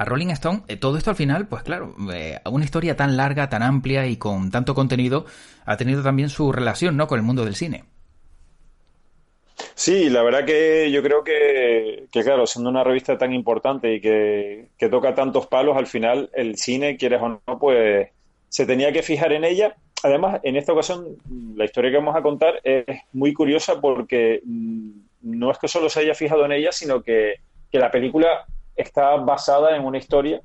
a 0.00 0.04
Rolling 0.06 0.30
Stone, 0.30 0.62
eh, 0.66 0.76
todo 0.76 0.96
esto 0.96 1.10
al 1.10 1.16
final, 1.16 1.46
pues 1.46 1.62
claro, 1.62 1.94
eh, 2.10 2.38
una 2.50 2.64
historia 2.64 2.96
tan 2.96 3.18
larga, 3.18 3.50
tan 3.50 3.62
amplia 3.62 4.06
y 4.06 4.16
con 4.16 4.50
tanto 4.50 4.74
contenido, 4.74 5.26
ha 5.66 5.76
tenido 5.76 6.02
también 6.02 6.30
su 6.30 6.52
relación, 6.52 6.96
¿no?, 6.96 7.06
con 7.06 7.18
el 7.18 7.22
mundo 7.22 7.44
del 7.44 7.54
cine. 7.54 7.84
Sí, 9.74 10.08
la 10.08 10.22
verdad 10.22 10.46
que 10.46 10.90
yo 10.90 11.02
creo 11.02 11.22
que, 11.22 12.06
claro, 12.10 12.46
siendo 12.46 12.70
una 12.70 12.82
revista 12.82 13.18
tan 13.18 13.34
importante 13.34 13.92
y 13.92 14.00
que, 14.00 14.68
que, 14.78 14.88
toca 14.88 15.14
tantos 15.14 15.46
palos, 15.48 15.76
al 15.76 15.86
final 15.86 16.30
el 16.32 16.56
cine, 16.56 16.96
quieres 16.96 17.20
o 17.20 17.28
no, 17.28 17.58
pues 17.58 18.08
se 18.48 18.64
tenía 18.64 18.92
que 18.92 19.02
fijar 19.02 19.34
en 19.34 19.44
ella. 19.44 19.76
Además, 20.02 20.40
en 20.44 20.56
esta 20.56 20.72
ocasión, 20.72 21.18
la 21.56 21.66
historia 21.66 21.90
que 21.90 21.98
vamos 21.98 22.16
a 22.16 22.22
contar 22.22 22.58
es 22.64 22.86
muy 23.12 23.34
curiosa 23.34 23.78
porque 23.82 24.40
mm, 24.46 24.90
no 25.24 25.50
es 25.50 25.58
que 25.58 25.68
solo 25.68 25.90
se 25.90 26.00
haya 26.00 26.14
fijado 26.14 26.46
en 26.46 26.52
ella, 26.52 26.72
sino 26.72 27.02
que, 27.02 27.34
la 27.72 27.90
película 27.90 28.46
está 28.80 29.16
basada 29.16 29.76
en 29.76 29.84
una 29.84 29.98
historia 29.98 30.40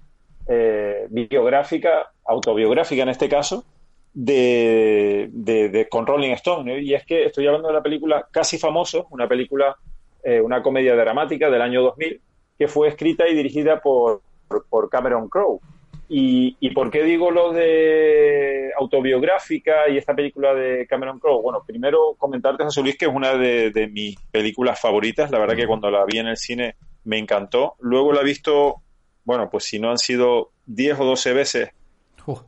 eh, 0.48 1.08
biográfica, 1.10 2.12
autobiográfica 2.26 3.04
en 3.04 3.10
este 3.10 3.30
caso, 3.30 3.66
de, 4.14 5.30
de, 5.32 5.88
con 5.90 6.06
Rolling 6.06 6.32
Stone. 6.32 6.82
Y 6.82 6.94
es 6.94 7.06
que 7.06 7.26
estoy 7.26 7.48
hablando 7.48 7.68
de 7.68 7.74
la 7.74 7.84
película 7.84 8.28
Casi 8.32 8.58
Famoso, 8.58 9.08
una 9.12 9.28
película, 9.28 9.76
eh, 10.24 10.42
una 10.42 10.62
comedia 10.62 10.96
dramática 10.96 11.50
del 11.50 11.62
año 11.62 11.82
2000, 11.82 12.22
que 12.58 12.68
fue 12.68 12.88
escrita 12.88 13.28
y 13.28 13.36
dirigida 13.36 13.82
por, 13.82 14.22
por 14.70 14.90
Cameron 14.90 15.28
Crowe. 15.28 15.60
¿Y, 16.08 16.70
por 16.72 16.92
qué 16.92 17.04
digo 17.04 17.32
lo 17.32 17.52
de 17.52 18.72
autobiográfica 18.78 19.90
y 19.90 19.98
esta 19.98 20.14
película 20.14 20.54
de 20.54 20.86
Cameron 20.88 21.20
Crowe? 21.20 21.42
Bueno, 21.42 21.64
primero 21.66 22.16
comentarte, 22.18 22.64
José 22.64 22.82
Luis, 22.82 22.98
que 22.98 23.06
es 23.06 23.12
una 23.12 23.34
de, 23.36 23.90
mis 23.92 24.16
películas 24.32 24.80
favoritas. 24.80 25.32
La 25.32 25.40
verdad 25.40 25.56
que 25.56 25.66
cuando 25.66 25.90
la 25.90 26.06
vi 26.06 26.20
en 26.20 26.28
el 26.28 26.38
cine 26.38 26.76
me 27.06 27.18
encantó. 27.18 27.76
Luego 27.80 28.12
la 28.14 28.22
he 28.22 28.26
visto, 28.26 28.82
bueno, 29.24 29.49
pues 29.49 29.64
si 29.64 29.80
no 29.80 29.89
han 29.89 29.97
sido 29.97 30.51
10 30.66 30.99
o 30.99 31.06
12 31.06 31.34
veces 31.34 31.70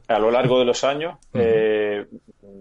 a 0.07 0.19
lo 0.19 0.31
largo 0.31 0.59
de 0.59 0.65
los 0.65 0.83
años, 0.83 1.17
eh, 1.33 2.05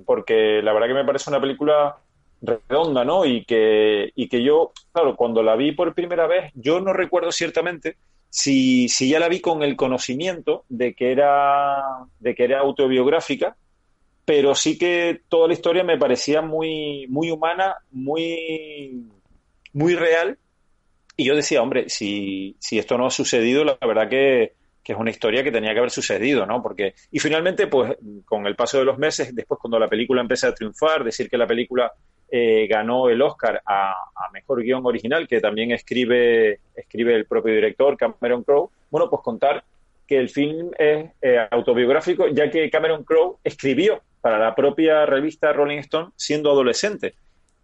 porque 0.05 0.61
la 0.63 0.73
verdad 0.73 0.89
que 0.89 0.95
me 0.95 1.05
parece 1.05 1.31
una 1.31 1.41
película 1.41 1.97
redonda, 2.43 3.05
¿no? 3.05 3.25
Y 3.25 3.45
que, 3.45 4.13
y 4.15 4.29
que 4.29 4.43
yo, 4.43 4.73
claro, 4.93 5.17
cuando 5.17 5.43
la 5.43 5.57
vi 5.57 5.73
por 5.73 5.95
primera 5.95 6.27
vez, 6.27 6.53
yo 6.55 6.81
no 6.81 6.93
recuerdo 6.93 7.33
ciertamente 7.33 7.97
si, 8.29 8.89
si 8.89 9.09
ya 9.09 9.19
la 9.19 9.29
vi 9.29 9.41
con 9.41 9.63
el 9.63 9.77
conocimiento 9.77 10.65
de 10.69 10.95
que 10.95 11.13
era, 11.13 11.83
de 12.21 12.35
que 12.35 12.45
era 12.45 12.61
autobiográfica, 12.61 13.57
pero 14.27 14.55
sí 14.55 14.77
que 14.77 15.23
toda 15.29 15.49
la 15.49 15.55
historia 15.55 15.85
me 15.85 15.99
parecía 15.99 16.43
muy, 16.43 17.07
muy 17.09 17.31
humana, 17.31 17.77
muy, 17.91 19.07
muy 19.73 19.95
real. 19.95 20.39
Y 21.17 21.25
yo 21.25 21.35
decía, 21.35 21.63
hombre, 21.63 21.89
si, 21.89 22.57
si 22.59 22.79
esto 22.79 22.99
no 22.99 23.07
ha 23.07 23.11
sucedido, 23.11 23.65
la 23.65 23.79
verdad 23.81 24.09
que, 24.09 24.53
que 24.87 24.93
es 24.93 24.99
una 24.99 25.11
historia 25.11 25.43
que 25.43 25.51
tenía 25.51 25.73
que 25.73 25.79
haber 25.79 25.91
sucedido, 25.91 26.47
¿no? 26.47 26.63
Porque, 26.63 26.95
y 27.11 27.19
finalmente, 27.19 27.67
pues, 27.67 27.97
con 28.25 28.47
el 28.47 28.55
paso 28.55 28.79
de 28.79 28.85
los 28.85 28.99
meses, 28.99 29.35
después 29.35 29.59
cuando 29.61 29.79
la 29.79 29.89
película 29.89 30.21
empezó 30.21 30.47
a 30.47 30.55
triunfar, 30.55 31.03
decir 31.03 31.29
que 31.29 31.37
la 31.37 31.47
película 31.47 31.93
eh, 32.31 32.67
ganó 32.69 33.09
el 33.09 33.21
Oscar 33.23 33.63
a, 33.67 33.95
Mejor 34.33 34.63
Guión 34.63 34.85
Original, 34.85 35.27
que 35.27 35.41
también 35.41 35.73
escribe, 35.73 36.61
escribe 36.75 37.15
el 37.15 37.25
propio 37.25 37.55
director 37.55 37.97
Cameron 37.97 38.45
Crowe. 38.45 38.71
Bueno, 38.91 39.09
pues 39.09 39.23
contar 39.23 39.65
que 40.07 40.19
el 40.19 40.29
film 40.29 40.71
es 40.79 41.11
eh, 41.23 41.49
autobiográfico, 41.51 42.29
ya 42.29 42.51
que 42.51 42.71
Cameron 42.71 43.03
Crowe 43.03 43.39
escribió 43.43 44.03
para 44.21 44.39
la 44.39 44.55
propia 44.55 45.07
revista 45.07 45.53
Rolling 45.53 45.79
Stone 45.79 46.11
siendo 46.15 46.51
adolescente. 46.51 47.15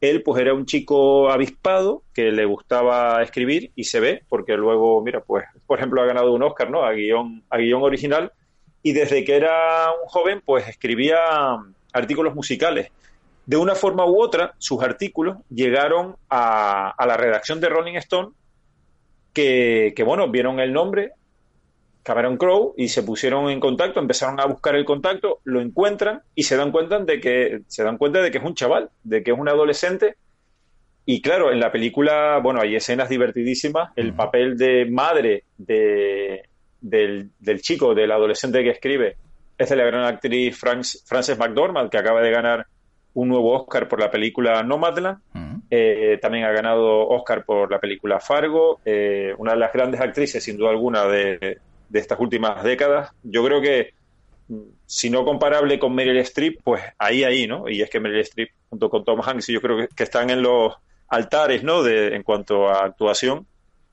Él 0.02 0.22
pues 0.22 0.42
era 0.42 0.52
un 0.52 0.66
chico 0.66 1.30
avispado 1.30 2.02
que 2.12 2.30
le 2.30 2.44
gustaba 2.44 3.22
escribir 3.22 3.70
y 3.74 3.84
se 3.84 4.00
ve, 4.00 4.22
porque 4.28 4.58
luego, 4.58 5.00
mira, 5.00 5.20
pues 5.20 5.44
por 5.66 5.78
ejemplo 5.78 6.02
ha 6.02 6.06
ganado 6.06 6.34
un 6.34 6.42
Oscar, 6.42 6.70
¿no? 6.70 6.84
A 6.84 6.92
guion, 6.92 7.42
a 7.48 7.56
guion 7.56 7.82
original 7.82 8.32
y 8.82 8.92
desde 8.92 9.24
que 9.24 9.36
era 9.36 9.90
un 10.02 10.08
joven 10.08 10.42
pues 10.44 10.68
escribía 10.68 11.18
artículos 11.94 12.34
musicales 12.34 12.90
de 13.46 13.56
una 13.56 13.74
forma 13.74 14.06
u 14.06 14.20
otra, 14.20 14.54
sus 14.58 14.82
artículos 14.82 15.38
llegaron 15.50 16.16
a, 16.30 16.94
la 17.06 17.16
redacción 17.16 17.60
de 17.60 17.68
Rolling 17.68 17.96
Stone, 17.96 18.30
que, 19.32 19.94
bueno, 20.04 20.28
vieron 20.28 20.60
el 20.60 20.72
nombre, 20.72 21.12
Cameron 22.02 22.36
Crowe, 22.36 22.74
y 22.76 22.88
se 22.88 23.02
pusieron 23.02 23.48
en 23.50 23.60
contacto, 23.60 24.00
empezaron 24.00 24.40
a 24.40 24.46
buscar 24.46 24.74
el 24.74 24.84
contacto, 24.84 25.40
lo 25.44 25.60
encuentran 25.60 26.22
y 26.34 26.42
se 26.42 26.56
dan 26.56 26.72
cuenta 26.72 26.98
de 26.98 27.20
que, 27.20 27.60
se 27.68 27.84
dan 27.84 27.96
cuenta 27.96 28.20
de 28.20 28.30
que 28.30 28.38
es 28.38 28.44
un 28.44 28.54
chaval, 28.54 28.90
de 29.04 29.22
que 29.22 29.30
es 29.30 29.38
un 29.38 29.48
adolescente. 29.48 30.16
Y 31.04 31.20
claro, 31.20 31.52
en 31.52 31.60
la 31.60 31.70
película, 31.70 32.38
bueno, 32.42 32.60
hay 32.60 32.76
escenas 32.76 33.08
divertidísimas. 33.08 33.90
El 33.96 34.14
papel 34.14 34.56
de 34.56 34.86
madre 34.86 35.44
de, 35.58 36.48
del, 36.80 37.30
del, 37.38 37.60
chico, 37.60 37.94
del 37.94 38.10
adolescente 38.10 38.62
que 38.62 38.70
escribe, 38.70 39.16
es 39.58 39.68
de 39.68 39.76
la 39.76 39.84
gran 39.84 40.04
actriz 40.04 40.58
Frances 40.58 41.38
McDormand, 41.38 41.90
que 41.90 41.98
acaba 41.98 42.20
de 42.20 42.30
ganar 42.30 42.66
un 43.14 43.28
nuevo 43.28 43.52
Oscar 43.52 43.88
por 43.88 44.00
la 44.00 44.10
película 44.10 44.62
Nomadland. 44.62 45.18
Eh, 45.70 46.18
también 46.20 46.44
ha 46.44 46.52
ganado 46.52 47.08
Oscar 47.08 47.44
por 47.44 47.70
la 47.70 47.78
película 47.78 48.20
Fargo. 48.20 48.80
Eh, 48.84 49.34
una 49.38 49.52
de 49.52 49.58
las 49.58 49.72
grandes 49.72 50.00
actrices, 50.00 50.42
sin 50.42 50.56
duda 50.56 50.70
alguna, 50.70 51.06
de, 51.06 51.58
estas 52.00 52.18
últimas 52.20 52.62
décadas. 52.62 53.10
Yo 53.22 53.44
creo 53.44 53.60
que, 53.60 53.94
si 54.86 55.10
no 55.10 55.24
comparable 55.24 55.78
con 55.78 55.94
Meryl 55.94 56.18
Streep, 56.18 56.60
pues 56.62 56.82
ahí, 56.98 57.24
ahí, 57.24 57.46
¿no? 57.46 57.68
Y 57.68 57.82
es 57.82 57.90
que 57.90 58.00
Meryl 58.00 58.20
Streep, 58.20 58.50
junto 58.70 58.90
con 58.90 59.04
Tom 59.04 59.20
Hanks, 59.22 59.48
yo 59.48 59.60
creo 59.60 59.88
que, 59.88 60.02
están 60.02 60.30
en 60.30 60.42
los 60.42 60.74
altares, 61.08 61.62
¿no? 61.62 61.82
De, 61.82 62.14
en 62.14 62.22
cuanto 62.22 62.68
a 62.68 62.84
actuación. 62.84 63.46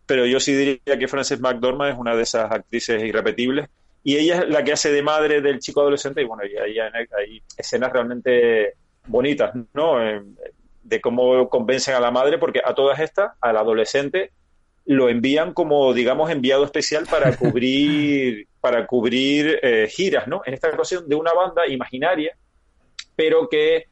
Pero 0.06 0.26
yo 0.26 0.40
sí 0.40 0.54
diría 0.54 0.98
que 0.98 1.08
Frances 1.08 1.40
McDormand 1.40 1.94
es 1.94 1.98
una 1.98 2.16
de 2.16 2.24
esas 2.24 2.52
actrices 2.52 3.04
irrepetibles. 3.04 3.70
Y 4.04 4.18
ella 4.18 4.40
es 4.40 4.50
la 4.50 4.64
que 4.64 4.72
hace 4.72 4.92
de 4.92 5.04
madre 5.04 5.42
del 5.42 5.60
chico 5.60 5.82
adolescente. 5.82 6.22
Y 6.22 6.26
bueno, 6.26 6.44
y 6.46 6.58
ahí 6.58 6.80
hay 6.80 7.42
escenas 7.58 7.92
realmente 7.92 8.74
bonitas, 9.06 9.52
¿no? 9.74 9.98
De 10.84 11.02
cómo 11.02 11.48
convencen 11.50 11.96
a 11.96 12.00
la 12.00 12.12
madre, 12.12 12.38
porque 12.38 12.62
a 12.64 12.74
todas 12.74 13.00
estas, 13.00 13.34
al 13.42 13.58
adolescente, 13.58 14.32
lo 14.90 15.08
envían 15.08 15.54
como, 15.54 15.94
digamos, 15.94 16.32
enviado 16.32 16.66
especial 16.66 17.06
para 17.08 17.36
cubrir, 17.38 18.48
para 18.60 18.88
cubrir 18.88 19.60
eh, 19.62 19.88
giras, 19.88 20.28
¿no? 20.28 20.42
En 20.48 20.56
esta 20.56 20.70
ocasión 20.70 21.08
de 21.08 21.14
una 21.14 21.32
banda 21.32 21.68
imaginaria, 21.68 22.36
pero 23.16 23.48
que 23.48 23.86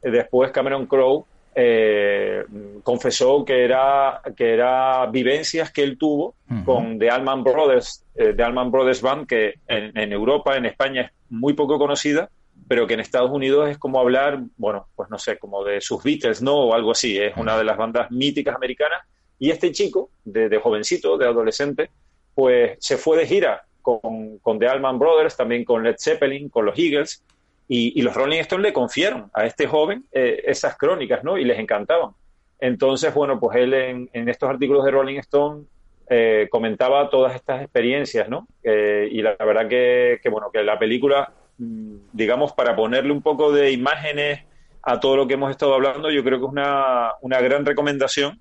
después 0.00 0.50
Cameron 0.50 0.86
Crowe 0.86 1.26
eh, 1.54 2.44
confesó 2.82 3.44
que 3.44 3.62
era, 3.62 4.22
que 4.34 4.54
era 4.54 5.04
vivencias 5.08 5.70
que 5.70 5.82
él 5.82 5.98
tuvo 5.98 6.34
con 6.64 6.98
The 6.98 7.10
Allman 7.10 7.44
Brothers, 7.44 8.06
The 8.14 8.42
Allman 8.42 8.70
Brothers 8.70 9.02
Band, 9.02 9.26
que 9.26 9.56
en, 9.66 9.98
en, 9.98 10.12
Europa, 10.14 10.56
en 10.56 10.64
España 10.64 11.02
es 11.02 11.10
muy 11.28 11.52
poco 11.52 11.78
conocida, 11.78 12.30
pero 12.66 12.86
que 12.86 12.94
en 12.94 13.00
Estados 13.00 13.30
Unidos 13.30 13.68
es 13.68 13.76
como 13.76 14.00
hablar, 14.00 14.40
bueno, 14.56 14.86
pues 14.96 15.10
no 15.10 15.18
sé, 15.18 15.36
como 15.38 15.62
de 15.62 15.82
sus 15.82 16.02
Beatles, 16.02 16.40
¿no? 16.40 16.54
O 16.54 16.74
algo 16.74 16.92
así, 16.92 17.18
es 17.18 17.36
una 17.36 17.58
de 17.58 17.64
las 17.64 17.76
bandas 17.76 18.10
míticas 18.10 18.56
americanas. 18.56 19.02
Y 19.38 19.50
este 19.50 19.72
chico, 19.72 20.10
de, 20.24 20.58
jovencito, 20.58 21.16
de 21.16 21.26
adolescente, 21.26 21.90
pues 22.34 22.76
se 22.80 22.96
fue 22.96 23.18
de 23.18 23.26
gira 23.26 23.64
con, 23.82 24.38
con, 24.38 24.58
The 24.58 24.68
Allman 24.68 24.98
Brothers, 24.98 25.36
también 25.36 25.64
con 25.64 25.82
Led 25.82 25.96
Zeppelin, 25.98 26.48
con 26.48 26.64
los 26.66 26.78
Eagles, 26.78 27.22
y, 27.68 28.00
los 28.00 28.14
Rolling 28.14 28.40
Stones 28.40 28.62
le 28.62 28.72
confiaron 28.72 29.30
a 29.34 29.44
este 29.44 29.66
joven 29.66 30.04
eh, 30.12 30.42
esas 30.46 30.76
crónicas, 30.76 31.22
¿no? 31.22 31.36
Y 31.36 31.44
les 31.44 31.58
encantaban. 31.58 32.12
Entonces, 32.60 33.12
bueno, 33.12 33.38
pues 33.38 33.56
él 33.58 33.74
en, 33.74 34.28
estos 34.28 34.48
artículos 34.48 34.84
de 34.84 34.90
Rolling 34.90 35.18
Stone 35.18 35.64
eh, 36.08 36.48
comentaba 36.50 37.10
todas 37.10 37.34
estas 37.34 37.62
experiencias, 37.62 38.28
¿no? 38.28 38.48
Eh, 38.62 39.08
y 39.10 39.20
la, 39.20 39.36
verdad 39.36 39.68
que, 39.68 40.18
que, 40.22 40.30
bueno, 40.30 40.50
que 40.50 40.62
la 40.62 40.78
película 40.78 41.32
Mm, 41.58 41.96
digamos, 42.12 42.52
para 42.52 42.76
ponerle 42.76 43.12
un 43.12 43.20
poco 43.20 43.52
de 43.52 43.72
imágenes 43.72 44.44
a 44.82 45.00
todo 45.00 45.16
lo 45.16 45.26
que 45.26 45.34
hemos 45.34 45.50
estado 45.50 45.74
hablando, 45.74 46.10
yo 46.10 46.22
creo 46.22 46.38
que 46.38 46.46
es 46.46 46.50
una, 46.52 47.12
una 47.20 47.40
gran 47.40 47.66
recomendación 47.66 48.40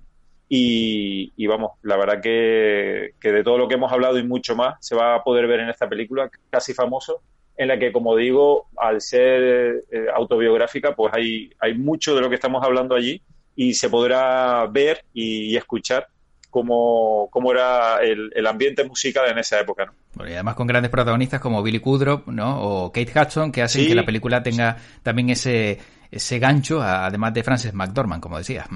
Y, 0.49 1.45
vamos, 1.45 1.71
la 1.83 1.97
verdad 1.97 2.21
que, 2.21 3.15
que, 3.19 3.31
de 3.31 3.43
todo 3.43 3.57
lo 3.57 3.67
que 3.67 3.75
hemos 3.75 3.91
hablado 3.91 4.17
y 4.17 4.23
mucho 4.23 4.55
más 4.55 4.75
se 4.79 4.95
va 4.95 5.15
a 5.15 5.23
poder 5.23 5.45
ver 5.47 5.59
en 5.59 5.69
esta 5.69 5.89
película 5.89 6.29
casi 6.49 6.73
famoso, 6.73 7.21
en 7.57 7.67
la 7.67 7.79
que, 7.79 7.91
como 7.91 8.15
digo, 8.15 8.67
al 8.77 9.01
ser 9.01 9.83
eh, 9.91 10.05
autobiográfica, 10.15 10.95
pues 10.95 11.13
hay, 11.13 11.49
hay 11.59 11.73
mucho 11.73 12.15
de 12.15 12.21
lo 12.21 12.29
que 12.29 12.35
estamos 12.35 12.63
hablando 12.63 12.95
allí 12.95 13.21
y 13.55 13.73
se 13.73 13.89
podrá 13.89 14.65
ver 14.67 15.03
y, 15.13 15.57
escuchar 15.57 16.07
cómo, 16.49 17.27
cómo 17.31 17.51
era 17.51 17.97
el, 17.97 18.31
el, 18.33 18.47
ambiente 18.47 18.83
musical 18.85 19.29
en 19.29 19.39
esa 19.39 19.59
época. 19.59 19.91
¿no? 20.15 20.27
y 20.27 20.33
además 20.33 20.55
con 20.55 20.67
grandes 20.67 20.91
protagonistas 20.91 21.41
como 21.41 21.63
Billy 21.63 21.79
Kudrow 21.79 22.23
¿no? 22.27 22.61
o 22.61 22.91
Kate 22.91 23.11
Hudson, 23.19 23.51
que 23.51 23.63
hacen 23.63 23.87
que 23.87 23.95
la 23.95 24.05
película 24.05 24.43
tenga 24.43 24.77
también 25.03 25.31
ese, 25.31 25.79
ese 26.11 26.39
gancho, 26.39 26.81
además 26.81 27.33
de 27.33 27.43
Frances 27.43 27.73
McDormand, 27.73 28.21
como 28.21 28.37
decías. 28.37 28.67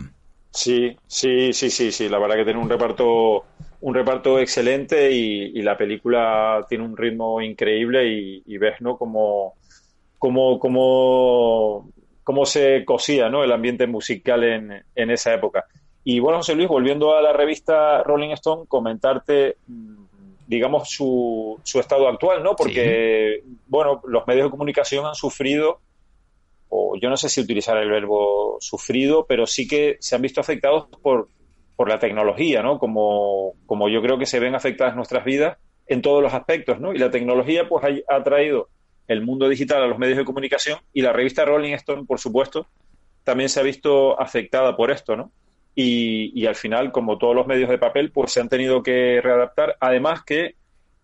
Sí, 0.51 0.97
sí, 1.07 1.53
sí, 1.53 1.69
sí, 1.69 1.91
sí. 1.91 2.09
La 2.09 2.19
verdad 2.19 2.35
que 2.35 2.43
tiene 2.43 2.59
un 2.59 2.69
reparto, 2.69 3.45
un 3.79 3.93
reparto 3.93 4.39
excelente 4.39 5.11
y, 5.11 5.61
la 5.61 5.77
película 5.77 6.65
tiene 6.67 6.83
un 6.83 6.97
ritmo 6.97 7.41
increíble 7.41 8.07
y, 8.45 8.57
ves, 8.57 8.81
¿no? 8.81 8.97
Como, 8.97 9.55
como, 10.19 10.59
como, 10.59 11.89
cómo 12.23 12.45
se 12.45 12.83
cosía, 12.85 13.29
¿no? 13.29 13.43
El 13.43 13.51
ambiente 13.51 13.87
musical 13.87 14.43
en, 14.43 14.83
en 14.95 15.11
esa 15.11 15.33
época. 15.33 15.65
Y 16.03 16.19
bueno, 16.19 16.39
José 16.39 16.55
Luis, 16.55 16.67
volviendo 16.67 17.15
a 17.15 17.21
la 17.21 17.31
revista 17.31 18.03
Rolling 18.03 18.31
Stone, 18.31 18.65
comentarte, 18.67 19.57
digamos, 20.47 20.89
su, 20.89 21.59
su 21.63 21.79
estado 21.79 22.07
actual, 22.07 22.43
¿no? 22.43 22.55
Porque, 22.55 23.43
bueno, 23.67 24.01
los 24.05 24.25
medios 24.27 24.47
de 24.47 24.51
comunicación 24.51 25.05
han 25.05 25.15
sufrido 25.15 25.79
o 26.73 26.95
yo 26.95 27.09
no 27.09 27.17
sé 27.17 27.27
si 27.27 27.41
utilizar 27.41 27.77
el 27.77 27.89
verbo 27.89 28.57
sufrido, 28.61 29.25
pero 29.27 29.45
sí 29.45 29.67
que 29.67 29.97
se 29.99 30.15
han 30.15 30.21
visto 30.21 30.39
afectados 30.39 30.87
por, 31.01 31.27
por 31.75 31.89
la 31.89 31.99
tecnología, 31.99 32.63
¿no? 32.63 32.79
Como, 32.79 33.55
como 33.65 33.89
yo 33.89 34.01
creo 34.01 34.17
que 34.17 34.25
se 34.25 34.39
ven 34.39 34.55
afectadas 34.55 34.95
nuestras 34.95 35.25
vidas 35.25 35.57
en 35.87 36.01
todos 36.01 36.23
los 36.23 36.33
aspectos, 36.33 36.79
¿no? 36.79 36.93
Y 36.93 36.97
la 36.97 37.11
tecnología, 37.11 37.67
pues, 37.67 38.01
ha, 38.07 38.23
traído 38.23 38.69
el 39.09 39.21
mundo 39.21 39.49
digital 39.49 39.83
a 39.83 39.87
los 39.87 39.97
medios 39.97 40.17
de 40.17 40.23
comunicación 40.23 40.79
y 40.93 41.01
la 41.01 41.11
revista 41.11 41.43
Rolling 41.43 41.73
Stone, 41.73 42.05
por 42.05 42.19
supuesto, 42.19 42.67
también 43.25 43.49
se 43.49 43.59
ha 43.59 43.63
visto 43.63 44.19
afectada 44.19 44.77
por 44.77 44.91
esto, 44.91 45.17
¿no? 45.17 45.29
Y, 45.75 46.31
y, 46.39 46.45
al 46.45 46.55
final, 46.55 46.93
como 46.93 47.17
todos 47.17 47.35
los 47.35 47.47
medios 47.47 47.69
de 47.69 47.79
papel, 47.79 48.11
pues 48.13 48.31
se 48.31 48.39
han 48.39 48.47
tenido 48.47 48.81
que 48.81 49.19
readaptar. 49.21 49.75
Además 49.81 50.23
que, 50.23 50.55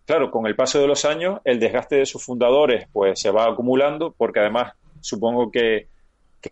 claro, 0.05 0.31
con 0.31 0.47
el 0.47 0.55
paso 0.55 0.79
de 0.79 0.87
los 0.87 1.03
años, 1.03 1.41
el 1.43 1.59
desgaste 1.59 1.97
de 1.97 2.05
sus 2.05 2.23
fundadores, 2.23 2.87
pues 2.93 3.19
se 3.19 3.31
va 3.31 3.49
acumulando, 3.49 4.15
porque 4.17 4.39
además 4.39 4.73
supongo 5.01 5.51
que, 5.51 5.87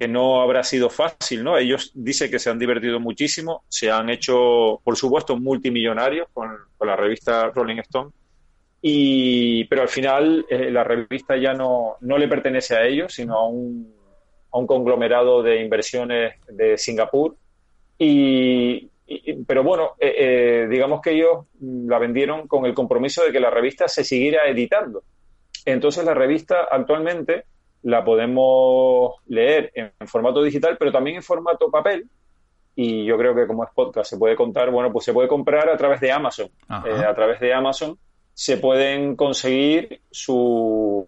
no 0.10 0.42
habrá 0.42 0.62
sido 0.64 0.90
fácil, 0.90 1.42
¿no? 1.42 1.58
Ellos 1.58 1.92
dicen 1.94 2.30
que 2.30 2.38
se 2.38 2.50
han 2.50 2.60
divertido 2.60 3.00
muchísimo, 3.00 3.64
se 3.70 3.90
han 3.90 4.10
hecho, 4.10 4.82
por 4.84 4.98
supuesto, 4.98 5.38
multimillonarios 5.38 6.28
con, 6.34 6.50
la 6.82 6.98
revista 6.98 7.50
Rolling 7.56 7.78
Stone, 7.78 8.12
y, 8.82 9.64
pero 9.66 9.84
al 9.84 9.88
final 9.88 10.46
eh, 10.50 10.70
la 10.70 10.84
revista 10.84 11.38
ya 11.38 11.54
no, 11.54 11.96
no 12.02 12.18
le 12.18 12.28
pertenece 12.28 12.76
a 12.76 12.86
ellos, 12.86 13.14
sino 13.14 13.38
a 13.38 13.48
un, 13.48 13.96
a 14.52 14.58
un 14.58 14.68
conglomerado 14.68 15.42
de 15.42 15.62
inversiones 15.62 16.36
de 16.48 16.78
Singapur. 16.78 17.36
Y, 17.98 18.90
pero 19.46 19.64
bueno, 19.64 19.92
eh, 20.00 20.16
eh, 20.18 20.68
digamos 20.70 21.02
que 21.02 21.12
ellos 21.12 21.46
la 21.62 22.00
vendieron 22.00 22.48
con 22.48 22.66
el 22.66 22.74
compromiso 22.74 23.24
de 23.24 23.32
que 23.32 23.40
la 23.40 23.50
revista 23.50 23.88
se 23.88 24.04
siguiera 24.04 24.48
editando. 24.48 25.04
Entonces 25.66 26.06
la 26.06 26.14
revista 26.14 26.68
actualmente 26.72 27.46
la 27.86 28.04
podemos 28.04 29.14
leer 29.28 29.72
en, 29.76 29.92
formato 30.08 30.42
digital, 30.42 30.76
pero 30.78 30.92
también 30.92 31.18
en 31.18 31.24
formato 31.24 31.70
papel. 31.70 32.08
Y 32.76 33.06
yo 33.06 33.16
creo 33.16 33.36
que 33.36 33.46
como 33.46 33.64
es 33.64 33.70
podcast 33.76 34.10
se 34.10 34.18
puede 34.18 34.36
contar, 34.36 34.72
bueno, 34.72 34.92
pues 34.92 35.06
se 35.06 35.14
puede 35.14 35.28
comprar 35.28 35.70
a 35.70 35.78
través 35.78 36.02
de 36.02 36.12
Amazon. 36.12 36.50
Eh, 36.84 37.06
a 37.08 37.14
través 37.14 37.40
de 37.40 37.54
Amazon 37.54 37.98
se 38.34 38.58
pueden 38.58 39.16
conseguir 39.16 40.02
sus 40.10 41.06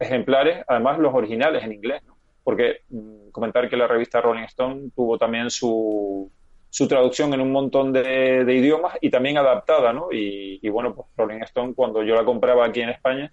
ejemplares, 0.00 0.64
además 0.66 0.98
los 0.98 1.14
originales 1.14 1.62
en 1.62 1.72
inglés, 1.72 2.02
porque 2.42 2.80
mm, 2.90 3.28
comentar 3.30 3.70
que 3.70 3.76
la 3.76 3.86
revista 3.86 4.20
Rolling 4.20 4.42
Stone 4.42 4.90
tuvo 4.96 5.16
también 5.16 5.50
su, 5.50 6.28
su 6.68 6.88
traducción 6.88 7.32
en 7.32 7.40
un 7.40 7.52
montón 7.52 7.92
de, 7.92 8.44
idiomas 8.48 8.98
y 9.00 9.08
también 9.08 9.38
adaptada, 9.38 9.92
¿no? 9.92 10.08
Y, 10.10 10.58
y, 10.60 10.68
bueno, 10.68 10.96
pues 10.96 11.06
Rolling 11.16 11.42
Stone, 11.42 11.74
cuando 11.74 12.02
yo 12.02 12.16
la 12.16 12.24
compraba 12.24 12.66
aquí 12.66 12.80
en 12.80 12.88
España, 12.88 13.32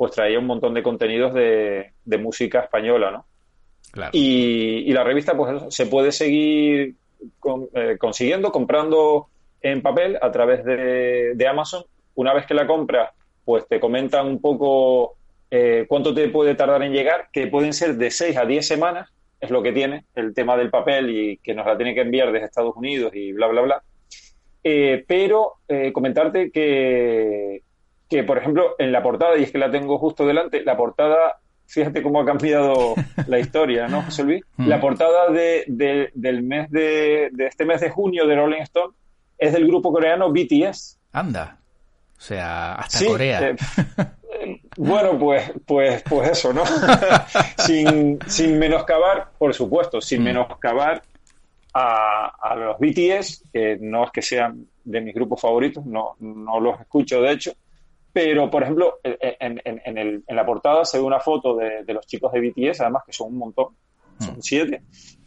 pues 0.00 0.12
traía 0.12 0.38
un 0.38 0.46
montón 0.46 0.72
de 0.72 0.82
contenidos 0.82 1.34
de, 1.34 1.92
música 2.18 2.60
española, 2.60 3.10
¿no? 3.10 3.26
Y, 4.12 4.90
la 4.94 5.04
revista 5.04 5.36
pues 5.36 5.62
se 5.68 5.84
puede 5.84 6.10
seguir 6.10 6.94
eh, 7.74 7.96
consiguiendo, 7.98 8.50
comprando 8.50 9.26
en 9.60 9.82
papel 9.82 10.18
a 10.22 10.32
través 10.32 10.64
de, 10.64 11.46
Amazon. 11.46 11.84
Una 12.14 12.32
vez 12.32 12.46
que 12.46 12.54
la 12.54 12.66
compras, 12.66 13.10
pues 13.44 13.68
te 13.68 13.78
comentan 13.78 14.26
un 14.26 14.40
poco 14.40 15.16
eh, 15.50 15.84
cuánto 15.86 16.14
te 16.14 16.30
puede 16.30 16.54
tardar 16.54 16.82
en 16.82 16.94
llegar, 16.94 17.28
que 17.30 17.48
pueden 17.48 17.74
ser 17.74 17.96
de 17.96 18.10
6 18.10 18.38
a 18.38 18.46
10 18.46 18.66
semanas, 18.66 19.10
es 19.38 19.50
lo 19.50 19.62
que 19.62 19.72
tiene 19.72 20.06
el 20.14 20.32
tema 20.32 20.56
del 20.56 20.70
papel 20.70 21.10
y 21.10 21.36
que 21.36 21.52
nos 21.52 21.66
la 21.66 21.76
tiene 21.76 21.92
que 21.92 22.00
enviar 22.00 22.32
desde 22.32 22.46
Estados 22.46 22.74
Unidos 22.74 23.12
y 23.14 23.32
bla, 23.32 23.48
bla, 23.48 23.60
bla. 23.60 23.82
Eh, 24.64 25.04
pero 25.06 25.56
comentarte 25.92 26.50
que 26.50 27.64
que, 28.10 28.24
por 28.24 28.36
ejemplo, 28.36 28.74
en 28.78 28.90
la 28.90 29.02
portada, 29.02 29.38
y 29.38 29.44
es 29.44 29.52
que 29.52 29.58
la 29.58 29.70
tengo 29.70 29.96
justo 29.96 30.26
delante, 30.26 30.64
la 30.64 30.76
portada, 30.76 31.38
fíjate 31.66 32.02
cómo 32.02 32.20
ha 32.20 32.26
cambiado 32.26 32.96
la 33.28 33.38
historia, 33.38 33.86
¿no, 33.86 34.02
José 34.02 34.24
Luis? 34.24 34.44
Mm. 34.56 34.68
La 34.68 34.78
portada 34.78 35.30
de, 35.30 36.10
del 36.12 36.42
mes 36.42 36.70
de, 36.70 37.30
de 37.32 37.46
este 37.46 37.64
mes 37.64 37.80
de 37.80 37.88
junio 37.88 38.26
de 38.26 38.36
Rolling 38.36 38.60
Stone 38.62 38.92
es 39.38 39.54
del 39.54 39.66
grupo 39.66 39.90
coreano 39.90 40.30
BTS. 40.30 40.98
Anda. 41.12 41.56
O 42.18 42.20
sea, 42.20 42.74
hasta 42.74 43.06
Corea. 43.06 43.40
Eh, 43.48 43.56
bueno, 44.76 45.18
pues, 45.18 45.50
pues, 45.64 46.02
pues 46.02 46.30
eso, 46.30 46.52
¿no? 46.52 46.62
sin, 47.56 48.18
sin 48.26 48.58
menoscabar, 48.58 49.30
por 49.38 49.54
supuesto, 49.54 50.02
sin 50.02 50.20
mm. 50.20 50.24
menoscabar 50.24 51.02
a, 51.72 52.26
a, 52.42 52.56
los 52.56 52.76
BTS, 52.78 53.44
que 53.50 53.78
no 53.80 54.04
es 54.04 54.10
que 54.10 54.20
sean 54.20 54.66
de 54.84 55.00
mis 55.00 55.14
grupos 55.14 55.40
favoritos, 55.40 55.86
no, 55.86 56.16
no 56.18 56.60
los 56.60 56.78
escucho 56.80 57.22
de 57.22 57.32
hecho, 57.32 57.52
pero, 58.12 58.50
por 58.50 58.62
ejemplo, 58.62 58.98
en, 59.02 59.60
en, 59.64 60.24
la 60.28 60.44
portada 60.44 60.84
se 60.84 60.98
ve 60.98 61.04
una 61.04 61.20
foto 61.20 61.56
de, 61.56 61.84
los 61.92 62.06
chicos 62.06 62.32
de 62.32 62.40
BTS, 62.40 62.80
además 62.80 63.04
que 63.06 63.12
son 63.12 63.28
un 63.28 63.38
montón, 63.38 63.68
son 64.18 64.38
mm. 64.38 64.42
siete. 64.42 64.82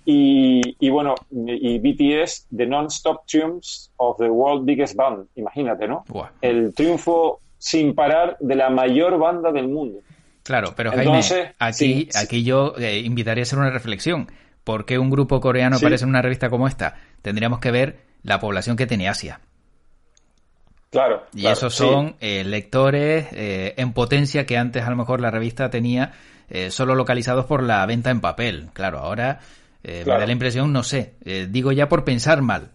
Y, 0.06 0.76
y, 0.80 0.90
bueno, 0.90 1.16
y 1.32 1.80
BTS, 1.80 2.48
The 2.56 2.66
Non-Stop 2.66 3.26
Triumphs 3.26 3.92
of 3.98 4.18
the 4.18 4.30
World 4.30 4.66
Biggest 4.66 4.96
Band, 4.96 5.28
imagínate, 5.36 5.88
¿no? 5.88 6.04
El 6.42 6.74
triunfo 6.74 7.40
sin 7.58 7.96
parar 7.96 8.36
de 8.42 8.56
la 8.56 8.70
mayor 8.70 9.18
banda 9.18 9.52
del 9.54 9.70
mundo. 9.70 10.00
Claro, 10.44 10.74
pero 10.76 10.92
Jaime, 10.92 11.22
aquí, 11.58 12.10
aquí 12.14 12.44
yo 12.44 12.74
eh, 12.78 13.00
invitaría 13.00 13.42
a 13.42 13.44
hacer 13.44 13.58
una 13.58 13.70
reflexión. 13.70 14.30
¿Por 14.66 14.86
qué 14.86 15.00
un 15.00 15.10
grupo 15.10 15.40
coreano 15.40 15.78
aparece 15.78 16.04
en 16.04 16.10
una 16.10 16.22
revista 16.22 16.50
como 16.50 16.68
esta? 16.68 16.96
Tendríamos 17.22 17.60
que 17.60 17.72
ver 17.72 18.00
la 18.24 18.40
población 18.40 18.76
que 18.76 18.86
tiene 18.86 19.08
Asia. 19.08 19.40
Claro. 20.94 21.24
Y 21.34 21.48
esos 21.48 21.74
son 21.74 22.16
eh, 22.22 22.44
lectores 22.44 23.26
eh, 23.32 23.74
en 23.78 23.94
potencia 23.94 24.46
que 24.46 24.60
antes 24.60 24.84
a 24.84 24.92
lo 24.92 24.96
mejor 24.96 25.22
la 25.22 25.32
revista 25.32 25.72
tenía 25.72 26.14
eh, 26.52 26.70
solo 26.70 26.94
localizados 26.94 27.46
por 27.46 27.64
la 27.64 27.84
venta 27.88 28.12
en 28.12 28.22
papel. 28.22 28.70
Claro, 28.74 29.00
ahora 29.00 29.40
me 29.84 30.04
da 30.04 30.26
la 30.26 30.32
impresión, 30.32 30.72
no 30.72 30.84
sé, 30.84 31.16
digo 31.50 31.72
ya 31.72 31.90
por 31.90 32.06
pensar 32.06 32.42
mal. 32.42 32.70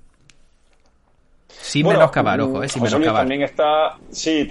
Sin 1.47 1.87
menoscabar, 1.87 2.41
ojo, 2.41 2.63
eh, 2.63 2.69
sin 2.69 2.83
menoscabar. 2.83 3.23
También 3.23 3.43
está, 3.43 3.97
sí, 4.11 4.47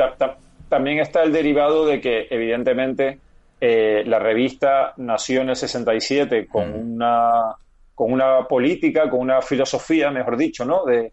también 0.70 1.00
está 1.00 1.22
el 1.24 1.34
derivado 1.34 1.86
de 1.86 2.00
que 2.00 2.28
evidentemente 2.32 3.20
la 3.60 4.18
revista 4.18 4.94
nació 4.96 5.42
en 5.42 5.50
el 5.50 5.56
67 5.58 6.48
con 6.48 6.72
mm. 6.72 6.94
una 6.94 7.56
con 7.94 8.14
una 8.14 8.48
política, 8.48 9.10
con 9.10 9.20
una 9.20 9.42
filosofía, 9.42 10.10
mejor 10.10 10.38
dicho, 10.38 10.64
¿no? 10.64 10.86
De, 10.86 11.12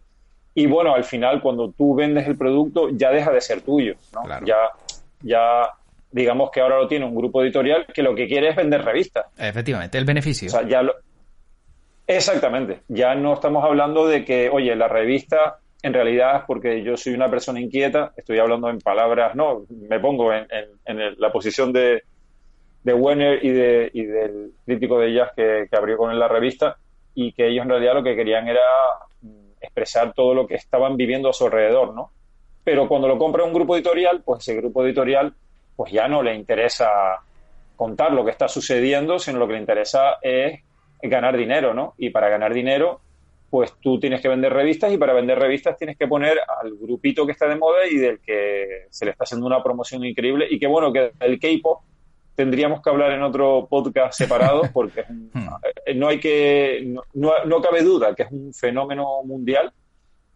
y 0.57 0.65
bueno, 0.67 0.95
al 0.95 1.03
final, 1.03 1.41
cuando 1.41 1.71
tú 1.71 1.93
vendes 1.93 2.25
el 2.27 2.37
producto, 2.37 2.89
ya 2.89 3.11
deja 3.11 3.31
de 3.31 3.41
ser 3.41 3.61
tuyo, 3.61 3.95
¿no? 4.13 4.23
Ya, 4.45 4.69
ya, 5.21 5.69
digamos 6.11 6.49
que 6.49 6.61
ahora 6.61 6.77
lo 6.77 6.87
tiene 6.87 7.05
un 7.05 7.13
grupo 7.13 7.43
editorial 7.43 7.85
que 7.93 8.01
lo 8.01 8.15
que 8.15 8.25
quiere 8.27 8.49
es 8.49 8.55
vender 8.55 8.83
revistas. 8.83 9.25
Efectivamente, 9.37 9.97
el 9.97 10.05
beneficio. 10.05 10.47
O 10.47 10.51
sea, 10.51 10.65
ya 10.65 10.81
Exactamente. 12.07 12.81
Ya 12.87 13.15
no 13.15 13.33
estamos 13.33 13.63
hablando 13.63 14.07
de 14.07 14.23
que, 14.23 14.49
oye, 14.49 14.75
la 14.75 14.87
revista, 14.87 15.59
en 15.81 15.93
realidad, 15.93 16.43
porque 16.47 16.83
yo 16.83 16.97
soy 16.97 17.13
una 17.13 17.29
persona 17.29 17.59
inquieta, 17.59 18.13
estoy 18.15 18.39
hablando 18.39 18.69
en 18.69 18.79
palabras, 18.79 19.35
no, 19.35 19.65
me 19.69 19.99
pongo 19.99 20.31
en, 20.31 20.47
la 21.17 21.31
posición 21.31 21.73
de, 21.73 22.03
de 22.83 22.93
Werner 22.93 23.43
y, 23.43 23.49
de, 23.49 23.89
y 23.93 24.05
del 24.05 24.51
crítico 24.65 24.99
de 24.99 25.13
jazz 25.13 25.31
que, 25.35 25.67
que 25.69 25.75
abrió 25.75 25.97
con 25.97 26.11
él 26.11 26.19
la 26.19 26.27
revista, 26.27 26.77
y 27.15 27.31
que 27.31 27.47
ellos 27.47 27.63
en 27.63 27.69
realidad 27.69 27.95
lo 27.95 28.03
que 28.03 28.15
querían 28.15 28.47
era 28.47 28.61
expresar 29.65 30.13
todo 30.13 30.33
lo 30.33 30.47
que 30.47 30.55
estaban 30.55 30.97
viviendo 30.97 31.29
a 31.29 31.33
su 31.33 31.45
alrededor, 31.45 31.93
¿no? 31.93 32.11
Pero 32.63 32.87
cuando 32.87 33.07
lo 33.07 33.17
compra 33.17 33.43
un 33.43 33.53
grupo 33.53 33.75
editorial, 33.75 34.23
pues 34.23 34.41
ese 34.41 34.55
grupo 34.55 34.83
editorial 34.83 35.33
pues 35.75 35.91
ya 35.91 36.07
no 36.07 36.23
le 36.23 36.33
interesa 36.33 36.89
contar 37.75 38.11
lo 38.13 38.23
que 38.23 38.31
está 38.31 38.47
sucediendo, 38.47 39.19
sino 39.19 39.39
lo 39.39 39.47
que 39.47 39.53
le 39.53 39.59
interesa 39.59 40.17
es 40.21 40.61
ganar 41.01 41.37
dinero, 41.37 41.73
¿no? 41.73 41.93
Y 41.97 42.09
para 42.09 42.29
ganar 42.29 42.53
dinero, 42.53 43.01
pues 43.49 43.73
tú 43.81 43.99
tienes 43.99 44.21
que 44.21 44.27
vender 44.27 44.53
revistas 44.53 44.91
y 44.91 44.97
para 44.97 45.13
vender 45.13 45.37
revistas 45.37 45.77
tienes 45.77 45.97
que 45.97 46.07
poner 46.07 46.39
al 46.61 46.75
grupito 46.75 47.25
que 47.25 47.33
está 47.33 47.47
de 47.47 47.55
moda 47.55 47.87
y 47.89 47.97
del 47.97 48.19
que 48.19 48.85
se 48.89 49.05
le 49.05 49.11
está 49.11 49.25
haciendo 49.25 49.45
una 49.45 49.61
promoción 49.61 50.03
increíble 50.05 50.47
y 50.49 50.57
que 50.57 50.67
bueno, 50.67 50.91
que 50.91 51.11
el 51.19 51.39
K-pop 51.39 51.81
tendríamos 52.35 52.81
que 52.81 52.89
hablar 52.89 53.11
en 53.11 53.23
otro 53.23 53.67
podcast 53.69 54.17
separado 54.17 54.63
porque 54.73 55.05
hmm. 55.07 55.37
eh, 55.85 55.95
no 55.95 56.09
hay 56.09 56.19
que 56.19 56.93
no, 57.13 57.31
no, 57.45 57.61
cabe 57.61 57.81
duda 57.81 58.13
que 58.13 58.23
es 58.23 58.31
un 58.31 58.53
fenómeno 58.53 59.23
mundial 59.23 59.71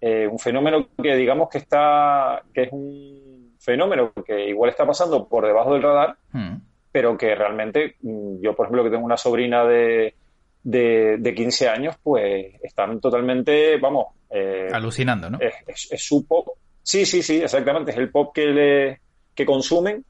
eh, 0.01 0.27
un 0.27 0.39
fenómeno 0.39 0.87
que 1.01 1.15
digamos 1.15 1.49
que 1.49 1.59
está 1.59 2.41
que 2.53 2.63
es 2.63 2.69
un 2.71 3.53
fenómeno 3.59 4.13
que 4.25 4.47
igual 4.47 4.69
está 4.69 4.85
pasando 4.85 5.27
por 5.27 5.45
debajo 5.45 5.73
del 5.73 5.83
radar 5.83 6.15
hmm. 6.31 6.55
pero 6.91 7.17
que 7.17 7.35
realmente 7.35 7.97
mm, 8.01 8.41
yo 8.41 8.55
por 8.55 8.65
ejemplo 8.65 8.83
que 8.85 8.91
tengo 8.91 9.05
una 9.05 9.17
sobrina 9.17 9.65
de 9.65 10.15
de, 10.61 11.33
15 11.35 11.69
años 11.69 11.95
pues 12.01 12.55
están 12.61 12.99
totalmente 12.99 13.77
vamos 13.77 14.07
eh, 14.29 14.69
alucinando 14.71 15.29
no 15.29 15.39
es, 15.39 15.87
es, 15.91 16.03
su 16.03 16.25
pop 16.25 16.49
sí 16.83 17.05
sí 17.05 17.21
sí 17.21 17.41
exactamente 17.41 17.91
es 17.91 17.97
el 17.97 18.09
pop 18.09 18.33
que 18.33 18.45
le 18.45 18.99
que 19.33 19.45
consumen 19.45 20.03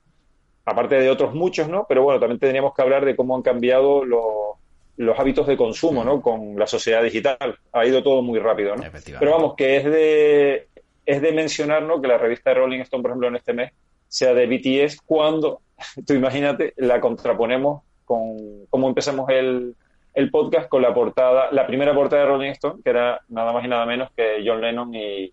aparte 0.69 0.95
de 0.95 1.09
otros 1.09 1.33
muchos, 1.33 1.67
¿no? 1.67 1.85
Pero 1.87 2.03
bueno, 2.03 2.19
también 2.19 2.39
tendríamos 2.39 2.73
que 2.73 2.81
hablar 2.81 3.05
de 3.05 3.15
cómo 3.15 3.35
han 3.35 3.41
cambiado 3.41 4.03
los, 4.05 5.17
hábitos 5.17 5.47
de 5.47 5.57
consumo, 5.57 6.03
¿no? 6.03 6.21
Con 6.21 6.57
la 6.57 6.67
sociedad 6.67 7.03
digital. 7.03 7.57
Ha 7.71 7.85
ido 7.85 8.03
todo 8.03 8.21
muy 8.21 8.39
rápido, 8.39 8.75
¿no? 8.75 8.83
Pero 9.19 9.31
vamos, 9.31 9.55
que 9.55 9.77
es 9.77 9.85
de, 9.85 10.67
es 11.05 11.21
de 11.21 11.31
mencionar, 11.31 11.83
¿no? 11.83 12.01
Que 12.01 12.07
la 12.07 12.17
revista 12.17 12.51
de 12.51 12.57
Rolling 12.57 12.81
Stone, 12.81 13.01
por 13.01 13.11
ejemplo, 13.11 13.27
en 13.29 13.35
este 13.35 13.53
mes, 13.53 13.71
sea 14.07 14.33
de 14.33 14.47
BTS 14.47 15.01
cuando, 15.05 15.61
tú 16.05 16.13
imagínate, 16.13 16.73
la 16.77 16.99
contraponemos 16.99 17.83
con 18.05 18.65
cómo 18.69 18.89
empezamos 18.89 19.29
el, 19.29 19.75
el 20.13 20.31
podcast 20.31 20.67
con 20.67 20.81
la 20.81 20.93
portada, 20.93 21.51
la 21.51 21.67
primera 21.67 21.93
portada 21.93 22.23
de 22.23 22.27
Rolling 22.27 22.51
Stone, 22.51 22.81
que 22.83 22.89
era 22.89 23.21
nada 23.29 23.53
más 23.53 23.63
y 23.63 23.67
nada 23.67 23.85
menos 23.85 24.09
que 24.15 24.43
John 24.45 24.61
Lennon 24.61 24.93
y, 24.93 25.31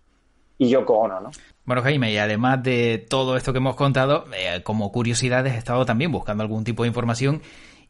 y 0.59 0.69
Yoko 0.69 0.97
Ono, 0.99 1.19
¿no? 1.19 1.31
Bueno, 1.67 1.81
Jaime, 1.81 2.13
y 2.13 2.17
además 2.17 2.63
de 2.63 3.05
todo 3.09 3.35
esto 3.35 3.51
que 3.51 3.57
hemos 3.57 3.75
contado, 3.75 4.23
eh, 4.33 4.63
como 4.63 4.89
curiosidades 4.89 5.53
he 5.53 5.57
estado 5.57 5.85
también 5.85 6.13
buscando 6.13 6.41
algún 6.41 6.63
tipo 6.63 6.83
de 6.83 6.87
información 6.87 7.41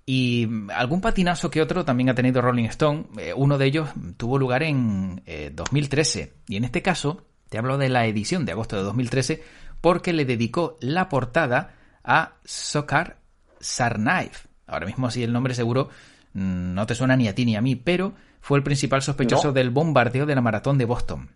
y 0.03 0.49
algún 0.73 0.99
patinazo 0.99 1.51
que 1.51 1.61
otro 1.61 1.85
también 1.85 2.09
ha 2.09 2.15
tenido 2.15 2.41
Rolling 2.41 2.65
Stone. 2.65 3.05
Eh, 3.19 3.35
uno 3.35 3.59
de 3.59 3.67
ellos 3.67 3.89
tuvo 4.17 4.39
lugar 4.39 4.63
en 4.63 5.21
2013 5.53 6.19
eh, 6.19 6.33
y 6.47 6.55
en 6.55 6.63
este 6.63 6.81
caso 6.81 7.27
te 7.49 7.59
hablo 7.59 7.77
de 7.77 7.89
la 7.89 8.07
edición 8.07 8.45
de 8.45 8.53
agosto 8.53 8.77
de 8.77 8.81
2013 8.81 9.43
porque 9.79 10.11
le 10.11 10.25
dedicó 10.25 10.79
la 10.81 11.07
portada 11.07 11.75
a 12.03 12.33
Sokar 12.45 13.17
Sarnaev. 13.59 14.31
Ahora 14.65 14.87
mismo 14.87 15.05
así 15.05 15.21
el 15.21 15.31
nombre 15.31 15.53
seguro 15.53 15.89
mm, 16.33 16.73
no 16.73 16.87
te 16.87 16.95
suena 16.95 17.15
ni 17.15 17.27
a 17.27 17.35
ti 17.35 17.45
ni 17.45 17.55
a 17.55 17.61
mí, 17.61 17.75
pero 17.75 18.15
fue 18.41 18.57
el 18.57 18.63
principal 18.63 19.03
sospechoso 19.03 19.51
del 19.51 19.69
bombardeo 19.69 20.25
de 20.25 20.33
la 20.33 20.41
maratón 20.41 20.79
de 20.79 20.85
Boston. 20.85 21.29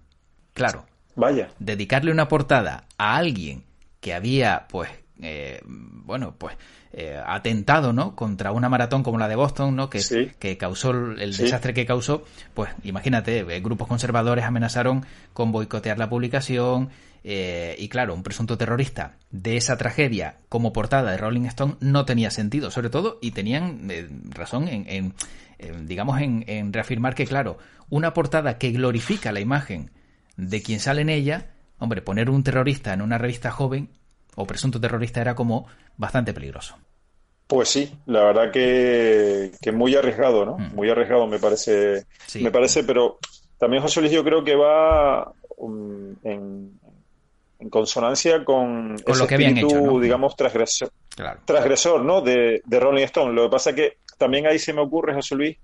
Claro, 0.54 0.88
Vaya. 1.16 1.50
Dedicarle 1.60 2.12
una 2.12 2.28
portada 2.28 2.86
a 2.98 3.16
alguien 3.16 3.64
que 4.00 4.14
había, 4.14 4.66
pues, 4.70 4.90
eh, 5.22 5.62
bueno, 5.66 6.36
pues, 6.38 6.58
eh, 6.94 7.22
atentado, 7.24 7.94
¿no? 7.94 8.16
Contra 8.16 8.52
una 8.52 8.68
maratón 8.68 9.04
como 9.04 9.20
la 9.20 9.28
de 9.28 9.36
Boston, 9.36 9.76
¿no? 9.76 9.90
Que, 9.90 10.02
que 10.40 10.58
causó 10.58 10.92
el 10.92 11.38
desastre 11.38 11.74
que 11.74 11.86
causó, 11.86 12.24
pues, 12.54 12.72
imagínate, 12.84 13.40
eh, 13.40 13.60
grupos 13.62 13.88
conservadores 13.88 14.44
amenazaron 14.44 15.06
con 15.34 15.52
boicotear 15.52 15.98
la 15.98 16.10
publicación. 16.10 16.90
y 17.24 17.88
claro, 17.90 18.16
un 18.16 18.24
presunto 18.24 18.58
terrorista 18.58 19.18
de 19.30 19.56
esa 19.56 19.78
tragedia 19.78 20.38
como 20.50 20.74
portada 20.74 21.12
de 21.12 21.18
Rolling 21.18 21.46
Stone 21.46 21.76
no 21.80 22.04
tenía 22.04 22.32
sentido, 22.32 22.72
sobre 22.72 22.90
todo, 22.90 23.20
y 23.22 23.30
tenían 23.30 23.88
razón 24.32 24.68
en, 24.68 24.86
en 24.90 25.14
digamos, 25.88 26.20
en, 26.20 26.44
en 26.48 26.74
reafirmar 26.74 27.14
que, 27.14 27.28
claro, 27.28 27.60
una 27.92 28.16
portada 28.16 28.58
que 28.58 28.72
glorifica 28.72 29.32
la 29.32 29.40
imagen 29.40 29.92
de 30.42 30.64
quien 30.64 30.80
sale 30.80 31.02
en 31.02 31.10
ella, 31.10 31.52
hombre, 31.78 32.02
poner 32.02 32.30
un 32.30 32.44
terrorista 32.44 32.94
en 32.94 33.02
una 33.02 33.20
revista 33.20 33.52
joven 33.52 33.90
o 34.36 34.48
presunto 34.48 34.82
terrorista 34.82 35.22
era 35.22 35.36
como 35.36 35.68
bastante 35.98 36.34
peligroso. 36.34 36.78
Pues 37.46 37.70
sí, 37.70 37.94
la 38.08 38.24
verdad 38.24 38.52
que, 38.52 39.52
que 39.62 39.72
muy 39.72 39.96
arriesgado, 39.96 40.46
¿no? 40.46 40.58
Mm. 40.58 40.76
Muy 40.76 40.90
arriesgado 40.90 41.28
me 41.28 41.38
parece, 41.38 42.06
me 42.40 42.50
parece, 42.50 42.84
pero 42.84 43.20
también 43.60 43.84
José 43.84 44.02
Luis 44.02 44.14
yo 44.14 44.24
creo 44.24 44.44
que 44.44 44.56
va 44.56 45.32
um, 45.58 46.16
en, 46.24 46.80
consonancia 47.70 48.44
con, 48.44 48.98
con 48.98 49.20
lo 49.20 49.28
que 49.28 49.36
espíritu, 49.36 50.00
digamos, 50.00 50.36
transgresor, 50.36 50.92
transgresor 51.46 52.04
¿no? 52.04 52.22
De, 52.22 52.64
de 52.66 52.80
Rolling 52.80 53.04
Stone. 53.04 53.34
Lo 53.34 53.44
que 53.44 53.50
pasa 53.50 53.70
es 53.70 53.76
que 53.76 53.98
también 54.18 54.48
ahí 54.48 54.58
se 54.58 54.74
me 54.74 54.82
ocurre, 54.82 55.14
José 55.14 55.36
Luis, 55.36 55.58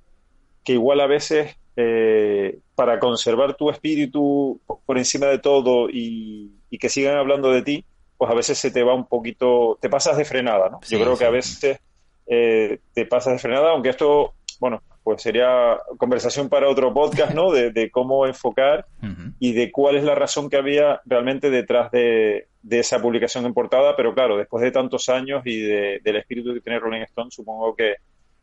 que 0.63 0.73
igual 0.73 1.01
a 1.01 1.07
veces 1.07 1.55
eh, 1.79 2.57
para 2.73 2.99
conservar 2.99 3.55
tu 3.55 3.69
espíritu 3.69 4.59
por 4.83 4.97
encima 4.97 5.27
de 5.27 5.37
todo 5.37 5.89
y, 5.91 6.51
que 6.79 6.89
sigan 6.89 7.17
hablando 7.17 7.51
de 7.51 7.61
ti, 7.61 7.85
pues 8.17 8.31
a 8.31 8.33
veces 8.33 8.57
se 8.57 8.71
te 8.71 8.83
va 8.83 8.95
un 8.95 9.05
poquito, 9.05 9.77
te 9.79 9.87
pasas 9.87 10.17
de 10.17 10.25
frenada, 10.25 10.69
¿no? 10.69 10.79
Yo 10.89 10.99
creo 10.99 11.17
que 11.17 11.25
a 11.25 11.29
veces 11.29 11.79
eh, 12.25 12.79
te 12.93 13.05
pasas 13.05 13.33
de 13.33 13.39
frenada, 13.39 13.71
aunque 13.71 13.89
esto, 13.89 14.33
bueno, 14.59 14.81
pues 15.03 15.21
sería 15.21 15.77
conversación 15.97 16.49
para 16.49 16.67
otro 16.67 16.93
podcast, 16.93 17.33
¿no? 17.33 17.51
De, 17.51 17.91
cómo 17.91 18.25
enfocar 18.25 18.85
y 19.39 19.53
de 19.53 19.71
cuál 19.71 19.97
es 19.97 20.03
la 20.03 20.15
razón 20.15 20.49
que 20.49 20.57
había 20.57 21.01
realmente 21.05 21.49
detrás 21.51 21.91
de, 21.91 22.47
esa 22.69 22.99
publicación 22.99 23.45
en 23.45 23.53
portada, 23.53 23.95
pero 23.95 24.15
claro, 24.15 24.35
después 24.35 24.63
de 24.63 24.71
tantos 24.71 25.09
años 25.09 25.43
y 25.45 25.61
del 25.61 26.15
espíritu 26.15 26.53
que 26.55 26.61
tiene 26.61 26.79
Rolling 26.79 27.03
Stone, 27.03 27.31
supongo 27.31 27.75
que, 27.75 27.95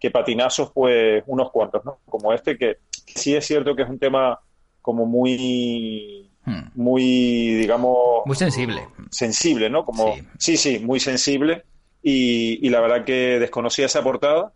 que 0.04 0.10
patinazos, 0.10 0.70
pues 0.74 1.24
unos 1.26 1.50
cuantos, 1.50 1.82
¿no? 1.82 1.96
Como 2.04 2.34
este, 2.34 2.58
que 2.58 2.76
sí 3.06 3.34
es 3.34 3.46
cierto 3.46 3.74
que 3.74 3.84
es 3.84 3.88
un 3.88 3.98
tema 3.98 4.38
como 4.82 5.06
muy 5.06 6.30
hmm. 6.44 6.62
muy 6.74 7.54
digamos 7.54 8.20
muy 8.26 8.36
sensible 8.36 8.86
sensible 9.10 9.70
no 9.70 9.86
como 9.86 10.14
sí 10.38 10.58
sí, 10.58 10.78
muy 10.78 11.00
sensible 11.00 11.64
y, 12.02 12.68
la 12.68 12.82
verdad 12.82 13.04
que 13.06 13.38
desconocía 13.38 13.86
esa 13.86 14.02
portada 14.02 14.52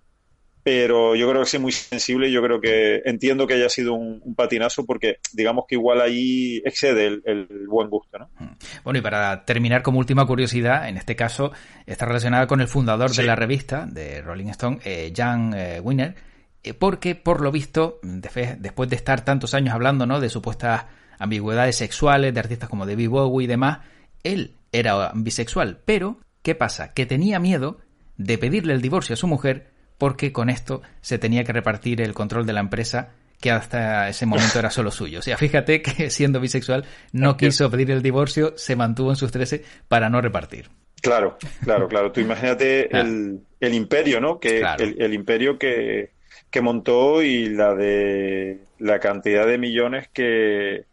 pero 0.71 1.17
yo 1.17 1.31
creo 1.31 1.45
que 1.45 1.49
sí 1.49 1.59
muy 1.59 1.73
sensible 1.73 2.31
yo 2.31 2.43
creo 2.43 2.61
que 2.61 3.01
entiendo 3.07 3.47
que 3.47 3.55
haya 3.55 3.71
sido 3.71 3.95
un, 3.95 4.35
patinazo 4.35 4.85
porque 4.85 5.17
digamos 5.33 5.65
que 5.67 5.77
igual 5.77 5.99
ahí 6.03 6.61
excede 6.63 7.07
el, 7.07 7.49
buen 7.67 7.89
gusto 7.89 8.19
¿no? 8.19 8.29
Hmm. 8.39 8.53
bueno 8.85 8.99
y 8.99 9.01
para 9.01 9.47
terminar 9.47 9.83
como 9.83 9.99
última 9.99 10.27
curiosidad 10.27 10.87
en 10.87 10.99
este 10.99 11.17
caso 11.17 11.53
está 11.87 12.05
relacionada 12.05 12.47
con 12.47 12.61
el 12.61 12.69
fundador 12.69 13.13
de 13.13 13.23
la 13.23 13.35
revista 13.35 13.87
de 13.87 14.21
Rolling 14.21 14.49
Stone 14.49 14.81
eh, 14.85 15.11
Jan 15.17 15.55
eh, 15.57 15.81
Wiener 15.81 16.17
eh, 16.63 16.75
porque 16.75 17.15
por 17.15 17.41
lo 17.41 17.51
visto, 17.51 17.99
después 18.03 18.91
de 18.91 18.97
estar 18.97 19.25
tantos 19.25 19.55
años 19.55 19.73
hablando 19.73 20.05
¿no? 20.05 20.21
de 20.21 20.29
supuestas 20.29 20.85
ambigüedades 21.19 21.77
sexuales 21.77 22.35
de 22.35 22.41
artistas 22.41 22.69
como 22.69 22.85
David 22.85 23.09
Bowie 23.09 23.45
y 23.45 23.47
demás, 23.49 23.79
él 24.23 24.53
era 24.71 25.13
bisexual, 25.15 25.81
pero 25.87 26.19
¿qué 26.43 26.55
pasa? 26.55 26.93
Que 26.93 27.07
tenía 27.07 27.39
miedo 27.39 27.79
de 28.19 28.37
pedirle 28.37 28.75
el 28.75 28.83
divorcio 28.83 29.15
a 29.15 29.17
su 29.17 29.27
mujer 29.27 29.78
porque 29.99 30.33
con 30.33 30.49
esto 30.49 30.83
se 31.01 31.19
tenía 31.19 31.45
que 31.45 31.53
repartir 31.53 32.01
el 32.01 32.15
control 32.15 32.47
de 32.47 32.53
la 32.53 32.61
empresa 32.61 33.11
que 33.41 33.51
hasta 33.51 34.09
ese 34.09 34.27
momento 34.27 34.59
era 34.59 34.71
solo 34.71 34.91
suyo. 34.91 35.21
O 35.21 35.23
sea, 35.23 35.37
fíjate 35.37 35.83
que 35.83 36.11
siendo 36.11 36.41
bisexual 36.41 36.85
no 37.13 37.37
quiso 37.37 37.71
pedir 37.71 37.91
el 37.91 38.03
divorcio, 38.03 38.55
se 38.57 38.77
mantuvo 38.77 39.11
en 39.11 39.17
sus 39.17 39.31
trece 39.31 39.63
para 39.89 40.09
no 40.09 40.21
repartir. 40.21 40.71
Claro, 41.01 41.39
claro, 41.63 41.89
claro. 41.89 42.13
Tú 42.13 42.21
imagínate 42.21 42.89
ah. 42.93 43.01
el, 43.01 43.75
imperio, 43.75 44.21
¿no? 44.21 44.41
Que 44.41 44.65
el, 44.79 45.15
imperio 45.15 45.59
que, 45.59 46.11
que 46.51 46.61
montó 46.61 47.23
y 47.23 47.49
la 47.51 47.75
de 47.75 48.59
la 48.79 48.99
cantidad 48.99 49.47
de 49.47 49.59
millones 49.59 50.09
que, 50.09 50.85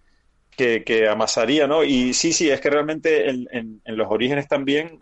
que, 0.55 1.07
amasaría, 1.09 1.67
¿no? 1.67 1.83
Y 1.83 2.13
sí, 2.13 2.33
sí, 2.33 2.49
es 2.49 2.61
que 2.61 2.69
realmente 2.69 3.29
en, 3.29 3.47
en, 3.51 3.81
los 3.85 4.07
orígenes 4.09 4.47
también, 4.47 4.99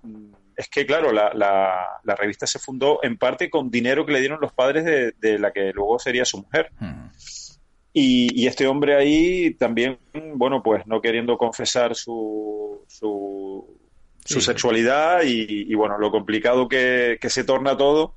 es 0.55 0.69
que 0.69 0.85
claro, 0.85 1.11
la, 1.11 1.31
la, 1.33 2.15
revista 2.15 2.47
se 2.47 2.59
fundó 2.59 2.99
en 3.03 3.17
parte 3.17 3.49
con 3.49 3.69
dinero 3.69 4.05
que 4.05 4.13
le 4.13 4.19
dieron 4.19 4.39
los 4.41 4.53
padres 4.53 4.85
de, 4.85 5.39
la 5.39 5.51
que 5.51 5.71
luego 5.73 5.99
sería 5.99 6.25
su 6.25 6.39
mujer. 6.39 6.71
Hmm. 6.79 7.07
Y, 7.93 8.41
y, 8.41 8.47
este 8.47 8.65
hombre 8.65 8.95
ahí 8.95 9.53
también, 9.53 9.99
bueno, 10.33 10.63
pues 10.63 10.87
no 10.87 10.99
queriendo 10.99 11.37
confesar 11.37 11.93
su, 11.95 12.83
su, 12.87 13.79
su 14.25 14.41
sexualidad 14.41 15.21
y, 15.23 15.71
y, 15.71 15.75
bueno, 15.75 15.99
lo 15.99 16.09
complicado 16.09 16.67
que, 16.67 17.19
que 17.21 17.29
se 17.29 17.43
torna 17.43 17.77
todo, 17.77 18.15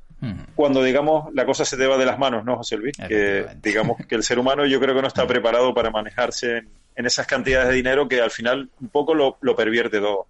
cuando, 0.54 0.82
digamos, 0.82 1.32
la 1.34 1.44
cosa 1.44 1.64
se 1.64 1.76
te 1.76 1.86
va 1.86 1.98
de 1.98 2.06
las 2.06 2.18
manos, 2.18 2.44
¿no, 2.44 2.56
José 2.56 2.76
Luis? 2.76 2.96
Que, 3.08 3.46
digamos, 3.62 3.98
que 4.06 4.14
el 4.14 4.22
ser 4.22 4.38
humano 4.38 4.64
yo 4.64 4.80
creo 4.80 4.94
que 4.94 5.02
no 5.02 5.08
está 5.08 5.26
preparado 5.26 5.74
para 5.74 5.90
manejarse 5.90 6.64
en, 6.94 7.06
esas 7.06 7.26
cantidades 7.26 7.68
de 7.68 7.74
dinero 7.74 8.08
que 8.08 8.20
al 8.22 8.30
final 8.30 8.70
un 8.80 8.88
poco 8.88 9.14
lo, 9.14 9.56
pervierte 9.56 10.00
todo. 10.00 10.26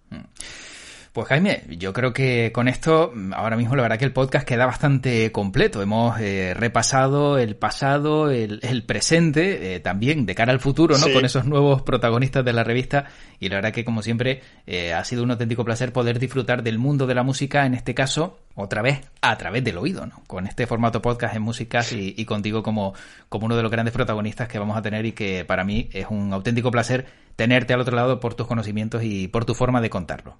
Pues 1.17 1.29
Jaime, 1.29 1.63
yo 1.79 1.93
creo 1.93 2.13
que 2.13 2.51
con 2.53 2.67
esto, 2.67 3.11
ahora 3.33 3.57
mismo 3.57 3.75
la 3.75 3.81
verdad 3.81 3.97
que 3.97 4.05
el 4.05 4.13
podcast 4.13 4.47
queda 4.47 4.67
bastante 4.67 5.31
completo. 5.31 5.81
Hemos 5.81 6.19
eh, 6.19 6.53
repasado 6.53 7.39
el 7.39 7.55
pasado, 7.55 8.29
el, 8.29 8.83
presente, 8.85 9.73
eh, 9.73 9.79
también 9.79 10.27
de 10.27 10.35
cara 10.35 10.51
al 10.51 10.59
futuro, 10.59 10.95
¿no? 10.95 11.11
Con 11.11 11.25
esos 11.25 11.45
nuevos 11.45 11.81
protagonistas 11.81 12.45
de 12.45 12.53
la 12.53 12.63
revista. 12.63 13.05
Y 13.39 13.49
la 13.49 13.55
verdad 13.55 13.71
que, 13.71 13.83
como 13.83 14.03
siempre, 14.03 14.43
eh, 14.67 14.93
ha 14.93 15.03
sido 15.05 15.23
un 15.23 15.31
auténtico 15.31 15.65
placer 15.65 15.91
poder 15.91 16.19
disfrutar 16.19 16.61
del 16.61 16.77
mundo 16.77 17.07
de 17.07 17.15
la 17.15 17.23
música, 17.23 17.65
en 17.65 17.73
este 17.73 17.95
caso, 17.95 18.37
otra 18.53 18.83
vez 18.83 19.01
a 19.21 19.35
través 19.39 19.63
del 19.63 19.79
oído, 19.79 20.05
¿no? 20.05 20.21
Con 20.27 20.45
este 20.45 20.67
formato 20.67 21.01
podcast 21.01 21.35
en 21.35 21.41
Musicas 21.41 21.93
y, 21.93 22.13
y 22.15 22.25
contigo 22.25 22.61
como, 22.61 22.93
como 23.27 23.47
uno 23.47 23.55
de 23.55 23.63
los 23.63 23.71
grandes 23.71 23.91
protagonistas 23.95 24.47
que 24.47 24.59
vamos 24.59 24.77
a 24.77 24.83
tener 24.83 25.03
y 25.07 25.13
que 25.13 25.45
para 25.45 25.63
mí 25.63 25.89
es 25.93 26.05
un 26.11 26.31
auténtico 26.31 26.69
placer 26.69 27.07
tenerte 27.35 27.73
al 27.73 27.81
otro 27.81 27.95
lado 27.95 28.19
por 28.19 28.35
tus 28.35 28.45
conocimientos 28.45 29.01
y 29.01 29.27
por 29.29 29.45
tu 29.45 29.55
forma 29.55 29.81
de 29.81 29.89
contarlo. 29.89 30.37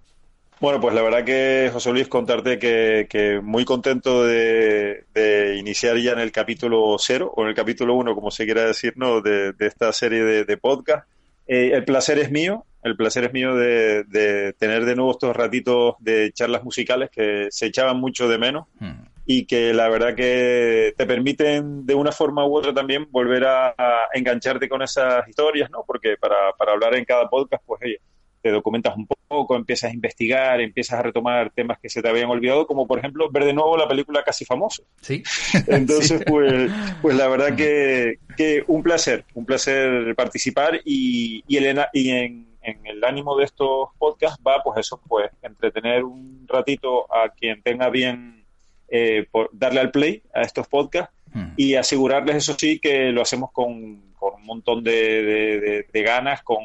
Bueno, 0.59 0.81
pues 0.81 0.95
la 0.95 1.03
verdad 1.03 1.23
que, 1.23 1.69
José 1.71 1.91
Luis, 1.91 2.07
contarte 2.07 2.57
que, 2.57 3.39
muy 3.43 3.63
contento 3.63 4.25
de, 4.25 5.55
iniciar 5.59 5.97
ya 5.97 6.13
en 6.13 6.19
el 6.19 6.31
capítulo 6.31 6.95
cero, 6.97 7.31
o 7.35 7.43
en 7.43 7.49
el 7.49 7.55
capítulo 7.55 7.93
uno, 7.93 8.15
como 8.15 8.31
se 8.31 8.45
quiera 8.45 8.65
decir, 8.65 8.93
¿no? 8.95 9.21
de, 9.21 9.53
esta 9.59 9.93
serie 9.93 10.23
de, 10.23 10.57
podcast. 10.57 11.07
Eh, 11.45 11.71
el 11.73 11.85
placer 11.85 12.17
es 12.17 12.31
mío, 12.31 12.65
el 12.81 12.97
placer 12.97 13.25
es 13.25 13.33
mío 13.33 13.55
de, 13.55 14.55
tener 14.57 14.85
de 14.85 14.95
nuevo 14.95 15.11
estos 15.11 15.35
ratitos 15.35 15.95
de 15.99 16.31
charlas 16.33 16.63
musicales 16.63 17.11
que 17.11 17.47
se 17.51 17.67
echaban 17.67 17.99
mucho 17.99 18.27
de 18.27 18.37
menos 18.37 18.65
hmm. 18.79 19.03
y 19.25 19.45
que 19.45 19.73
la 19.73 19.87
verdad 19.89 20.15
que 20.15 20.93
te 20.97 21.05
permiten 21.05 21.85
de 21.85 21.93
una 21.93 22.11
forma 22.11 22.45
u 22.45 22.57
otra 22.57 22.73
también 22.73 23.07
volver 23.11 23.45
a, 23.45 23.75
engancharte 24.11 24.67
con 24.67 24.81
esas 24.81 25.27
historias, 25.27 25.69
¿no? 25.69 25.83
Porque 25.85 26.17
para, 26.17 26.51
para 26.57 26.71
hablar 26.71 26.95
en 26.95 27.05
cada 27.05 27.29
podcast, 27.29 27.63
pues 27.65 27.81
oye, 27.83 27.99
te 28.47 28.53
documentas 28.53 28.95
un 28.95 29.07
poco, 29.27 29.55
empiezas 29.55 29.91
a 29.91 29.93
investigar, 29.93 30.61
empiezas 30.61 30.99
a 30.99 31.03
retomar 31.03 31.51
temas 31.51 31.79
que 31.79 31.89
se 31.89 32.01
te 32.01 32.09
habían 32.09 32.29
olvidado, 32.29 32.65
como 32.65 32.87
por 32.87 32.99
ejemplo 32.99 33.29
ver 33.29 33.45
de 33.45 33.53
nuevo 33.53 33.77
la 33.77 33.87
película 33.87 34.23
Casi 34.23 34.45
Famoso. 34.45 34.83
Sí. 35.01 35.23
Entonces, 35.67 36.23
Pues, 36.25 36.71
pues 37.01 37.15
la 37.15 37.27
verdad 37.27 37.55
que, 37.55 38.19
que 38.35 38.63
un 38.67 38.83
placer, 38.83 39.25
un 39.33 39.45
placer 39.45 40.15
participar 40.15 40.81
y, 40.83 41.43
y, 41.47 41.57
el, 41.57 41.79
y 41.93 42.09
en 42.09 42.47
en 42.67 42.85
el 42.85 43.03
ánimo 43.03 43.37
de 43.37 43.45
estos 43.45 43.89
podcasts 43.97 44.41
va, 44.45 44.61
pues 44.61 44.79
eso, 44.79 45.01
pues 45.07 45.31
entretener 45.41 46.03
un 46.03 46.45
ratito 46.47 47.11
a 47.13 47.29
quien 47.29 47.61
tenga 47.61 47.89
bien 47.89 48.43
eh, 48.89 49.25
por 49.31 49.49
darle 49.53 49.79
al 49.79 49.91
play 49.91 50.21
a 50.33 50.41
estos 50.41 50.67
podcasts 50.67 51.13
hmm. 51.33 51.53
y 51.55 51.75
asegurarles, 51.75 52.35
eso 52.35 52.55
sí, 52.59 52.79
que 52.79 53.11
lo 53.11 53.21
hacemos 53.21 53.51
con, 53.53 53.71
un 53.71 54.43
montón 54.43 54.83
de, 54.83 55.87
ganas, 55.93 56.43
con, 56.43 56.57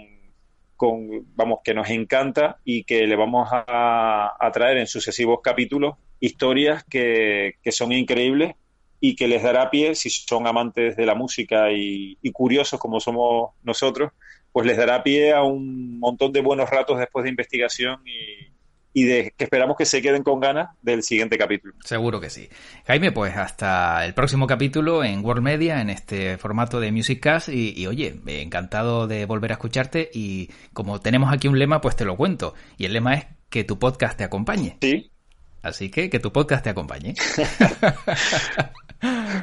con, 0.82 1.32
vamos, 1.36 1.60
que 1.62 1.74
nos 1.74 1.88
encanta 1.90 2.58
y 2.64 2.82
que 2.82 3.06
le 3.06 3.14
vamos 3.14 3.48
a, 3.52 4.50
traer 4.52 4.78
en 4.78 4.88
sucesivos 4.88 5.38
capítulos 5.40 5.94
historias 6.18 6.82
que, 6.82 7.54
que, 7.62 7.70
son 7.70 7.92
increíbles 7.92 8.56
y 8.98 9.14
que 9.14 9.28
les 9.28 9.44
dará 9.44 9.70
pie, 9.70 9.94
si 9.94 10.10
son 10.10 10.48
amantes 10.48 10.96
de 10.96 11.06
la 11.06 11.14
música 11.14 11.70
y 11.70 12.16
curiosos 12.32 12.80
como 12.80 12.98
somos 12.98 13.52
nosotros, 13.62 14.10
pues 14.50 14.66
les 14.66 14.76
dará 14.76 15.04
pie 15.04 15.32
a 15.32 15.44
un 15.44 16.00
montón 16.00 16.32
de 16.32 16.40
buenos 16.40 16.68
ratos 16.68 16.98
después 16.98 17.22
de 17.22 17.30
investigación 17.30 18.02
y, 18.04 18.51
de 18.94 19.32
que 19.36 19.44
esperamos 19.44 19.76
que 19.76 19.86
se 19.86 20.02
queden 20.02 20.22
con 20.22 20.40
ganas 20.40 20.70
del 20.82 21.02
siguiente 21.02 21.38
capítulo. 21.38 21.74
Seguro 21.84 22.20
que 22.20 22.30
sí. 22.30 22.48
Jaime, 22.86 23.10
pues 23.12 23.36
hasta 23.36 24.04
el 24.04 24.14
próximo 24.14 24.46
capítulo 24.46 25.02
en 25.02 25.24
World 25.24 25.42
Media, 25.42 25.80
en 25.80 25.90
este 25.90 26.36
formato 26.36 26.78
de 26.78 26.92
Music 26.92 27.20
Cast. 27.20 27.48
Y, 27.48 27.72
y, 27.76 27.86
oye, 27.86 28.20
encantado 28.26 29.06
de 29.06 29.24
volver 29.24 29.52
a 29.52 29.54
escucharte. 29.54 30.10
Y 30.12 30.50
como 30.72 31.00
tenemos 31.00 31.32
aquí 31.32 31.48
un 31.48 31.58
lema, 31.58 31.80
pues 31.80 31.96
te 31.96 32.04
lo 32.04 32.16
cuento. 32.16 32.54
Y 32.76 32.84
el 32.84 32.92
lema 32.92 33.14
es 33.14 33.26
que 33.48 33.64
tu 33.64 33.78
podcast 33.78 34.18
te 34.18 34.24
acompañe. 34.24 34.76
Sí. 34.80 35.10
Así 35.62 35.90
que 35.90 36.10
que 36.10 36.18
tu 36.18 36.32
podcast 36.32 36.64
te 36.64 36.70
acompañe. 36.70 37.14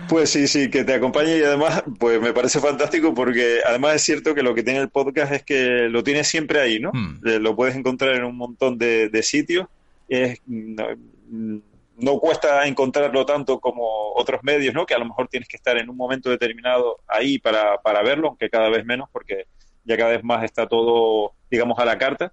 Pues 0.08 0.30
sí, 0.30 0.48
sí, 0.48 0.70
que 0.70 0.84
te 0.84 0.94
acompañe 0.94 1.38
y 1.38 1.44
además, 1.44 1.84
pues 2.00 2.22
me 2.22 2.34
parece 2.34 2.60
fantástico 2.60 3.14
porque 3.14 3.60
además 3.66 3.96
es 3.96 4.04
cierto 4.04 4.34
que 4.34 4.42
lo 4.42 4.56
que 4.56 4.64
tiene 4.64 4.80
el 4.80 4.90
podcast 4.90 5.34
es 5.34 5.44
que 5.44 5.90
lo 5.90 6.04
tienes 6.04 6.28
siempre 6.28 6.62
ahí, 6.62 6.80
¿no? 6.80 6.92
Hmm. 6.94 7.20
Eh, 7.26 7.40
lo 7.40 7.56
puedes 7.56 7.76
encontrar 7.76 8.16
en 8.16 8.24
un 8.24 8.38
montón 8.38 8.78
de, 8.78 9.10
sitios. 9.22 9.68
Es, 10.08 10.40
no, 10.48 12.20
cuesta 12.20 12.66
encontrarlo 12.66 13.26
tanto 13.26 13.60
como 13.60 14.14
otros 14.14 14.42
medios, 14.44 14.74
¿no? 14.74 14.86
Que 14.86 14.94
a 14.94 15.00
lo 15.00 15.06
mejor 15.06 15.28
tienes 15.28 15.50
que 15.50 15.58
estar 15.58 15.78
en 15.78 15.90
un 15.90 15.98
momento 15.98 16.30
determinado 16.30 17.02
ahí 17.08 17.38
para, 17.38 17.78
para 17.80 18.02
verlo, 18.02 18.30
aunque 18.30 18.50
cada 18.50 18.70
vez 18.70 18.86
menos 18.86 19.10
porque 19.12 19.46
ya 19.84 19.98
cada 19.98 20.12
vez 20.12 20.24
más 20.24 20.44
está 20.44 20.68
todo, 20.68 21.34
digamos, 21.52 21.78
a 21.80 21.86
la 21.86 21.98
carta 21.98 22.32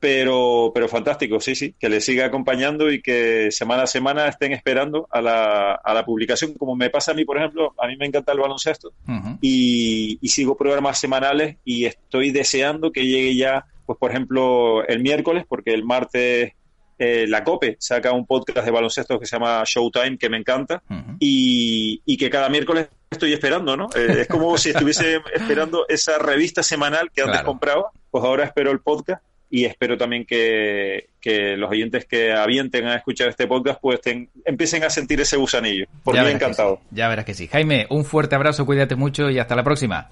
pero, 0.00 0.70
pero 0.74 0.88
fantástico, 0.88 1.40
sí, 1.40 1.54
sí, 1.54 1.74
que 1.78 1.88
le 1.88 2.00
siga 2.00 2.26
acompañando 2.26 2.92
y 2.92 3.00
que 3.00 3.50
semana 3.50 3.84
a 3.84 3.86
semana 3.86 4.28
estén 4.28 4.52
esperando 4.52 5.08
a 5.10 5.22
la, 5.22 5.72
a 5.74 5.94
la 5.94 6.04
publicación, 6.04 6.54
como 6.54 6.76
me 6.76 6.90
pasa 6.90 7.12
a 7.12 7.14
mí, 7.14 7.24
por 7.24 7.38
ejemplo, 7.38 7.74
a 7.78 7.86
mí 7.86 7.96
me 7.96 8.06
encanta 8.06 8.32
el 8.32 8.40
baloncesto 8.40 8.92
y, 9.40 10.18
sigo 10.28 10.56
programas 10.56 10.98
semanales 10.98 11.58
y 11.64 11.84
estoy 11.84 12.32
deseando 12.32 12.90
que 12.90 13.06
llegue 13.06 13.36
ya, 13.36 13.66
pues 13.86 13.98
por 13.98 14.10
ejemplo, 14.10 14.84
el 14.86 15.00
miércoles, 15.00 15.44
porque 15.48 15.72
el 15.72 15.84
martes 15.84 16.52
eh, 16.98 17.26
la 17.28 17.44
COPE 17.44 17.76
saca 17.78 18.12
un 18.12 18.26
podcast 18.26 18.64
de 18.64 18.72
baloncesto 18.72 19.18
que 19.18 19.26
se 19.26 19.36
llama 19.36 19.62
Showtime, 19.64 20.18
que 20.18 20.28
me 20.28 20.36
encanta, 20.36 20.82
y, 21.20 22.02
y, 22.04 22.16
que 22.16 22.30
cada 22.30 22.48
miércoles 22.48 22.88
estoy 23.10 23.32
esperando, 23.32 23.76
¿no? 23.76 23.88
Eh, 23.96 24.22
es 24.22 24.28
como 24.28 24.58
si 24.58 24.70
estuviese 24.70 25.20
esperando 25.34 25.86
esa 25.88 26.18
revista 26.18 26.62
semanal 26.62 27.10
que 27.10 27.22
antes 27.22 27.42
compraba, 27.42 27.90
pues 28.10 28.24
ahora 28.24 28.44
espero 28.44 28.70
el 28.70 28.80
podcast 28.80 29.22
y 29.54 29.66
espero 29.66 29.96
también 29.96 30.26
que, 30.26 31.10
los 31.56 31.70
oyentes 31.70 32.06
que 32.06 32.32
avienten 32.32 32.86
a 32.88 32.96
escuchar 32.96 33.28
este 33.28 33.46
podcast 33.46 33.78
pues 33.80 34.00
empiecen 34.44 34.82
a 34.82 34.90
sentir 34.90 35.20
ese 35.20 35.36
gusanillo. 35.36 35.86
Por 36.02 36.18
mí 36.20 36.28
encantado. 36.28 36.80
Ya 36.90 37.06
verás 37.06 37.24
que 37.24 37.34
sí. 37.34 37.46
Jaime, 37.46 37.86
un 37.88 38.04
fuerte 38.04 38.34
abrazo, 38.34 38.66
cuídate 38.66 38.96
mucho 38.96 39.30
y 39.30 39.38
hasta 39.38 39.54
la 39.54 39.62
próxima. 39.62 40.10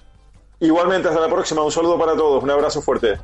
Igualmente, 0.61 1.09
hasta 1.09 1.19
la 1.19 1.27
próxima. 1.27 1.61
Un 1.61 1.73
saludo 1.73 1.99
para 1.99 2.15
todos. 2.15 2.41
Un 2.41 2.51
abrazo 2.51 2.81
fuerte. 2.81 3.17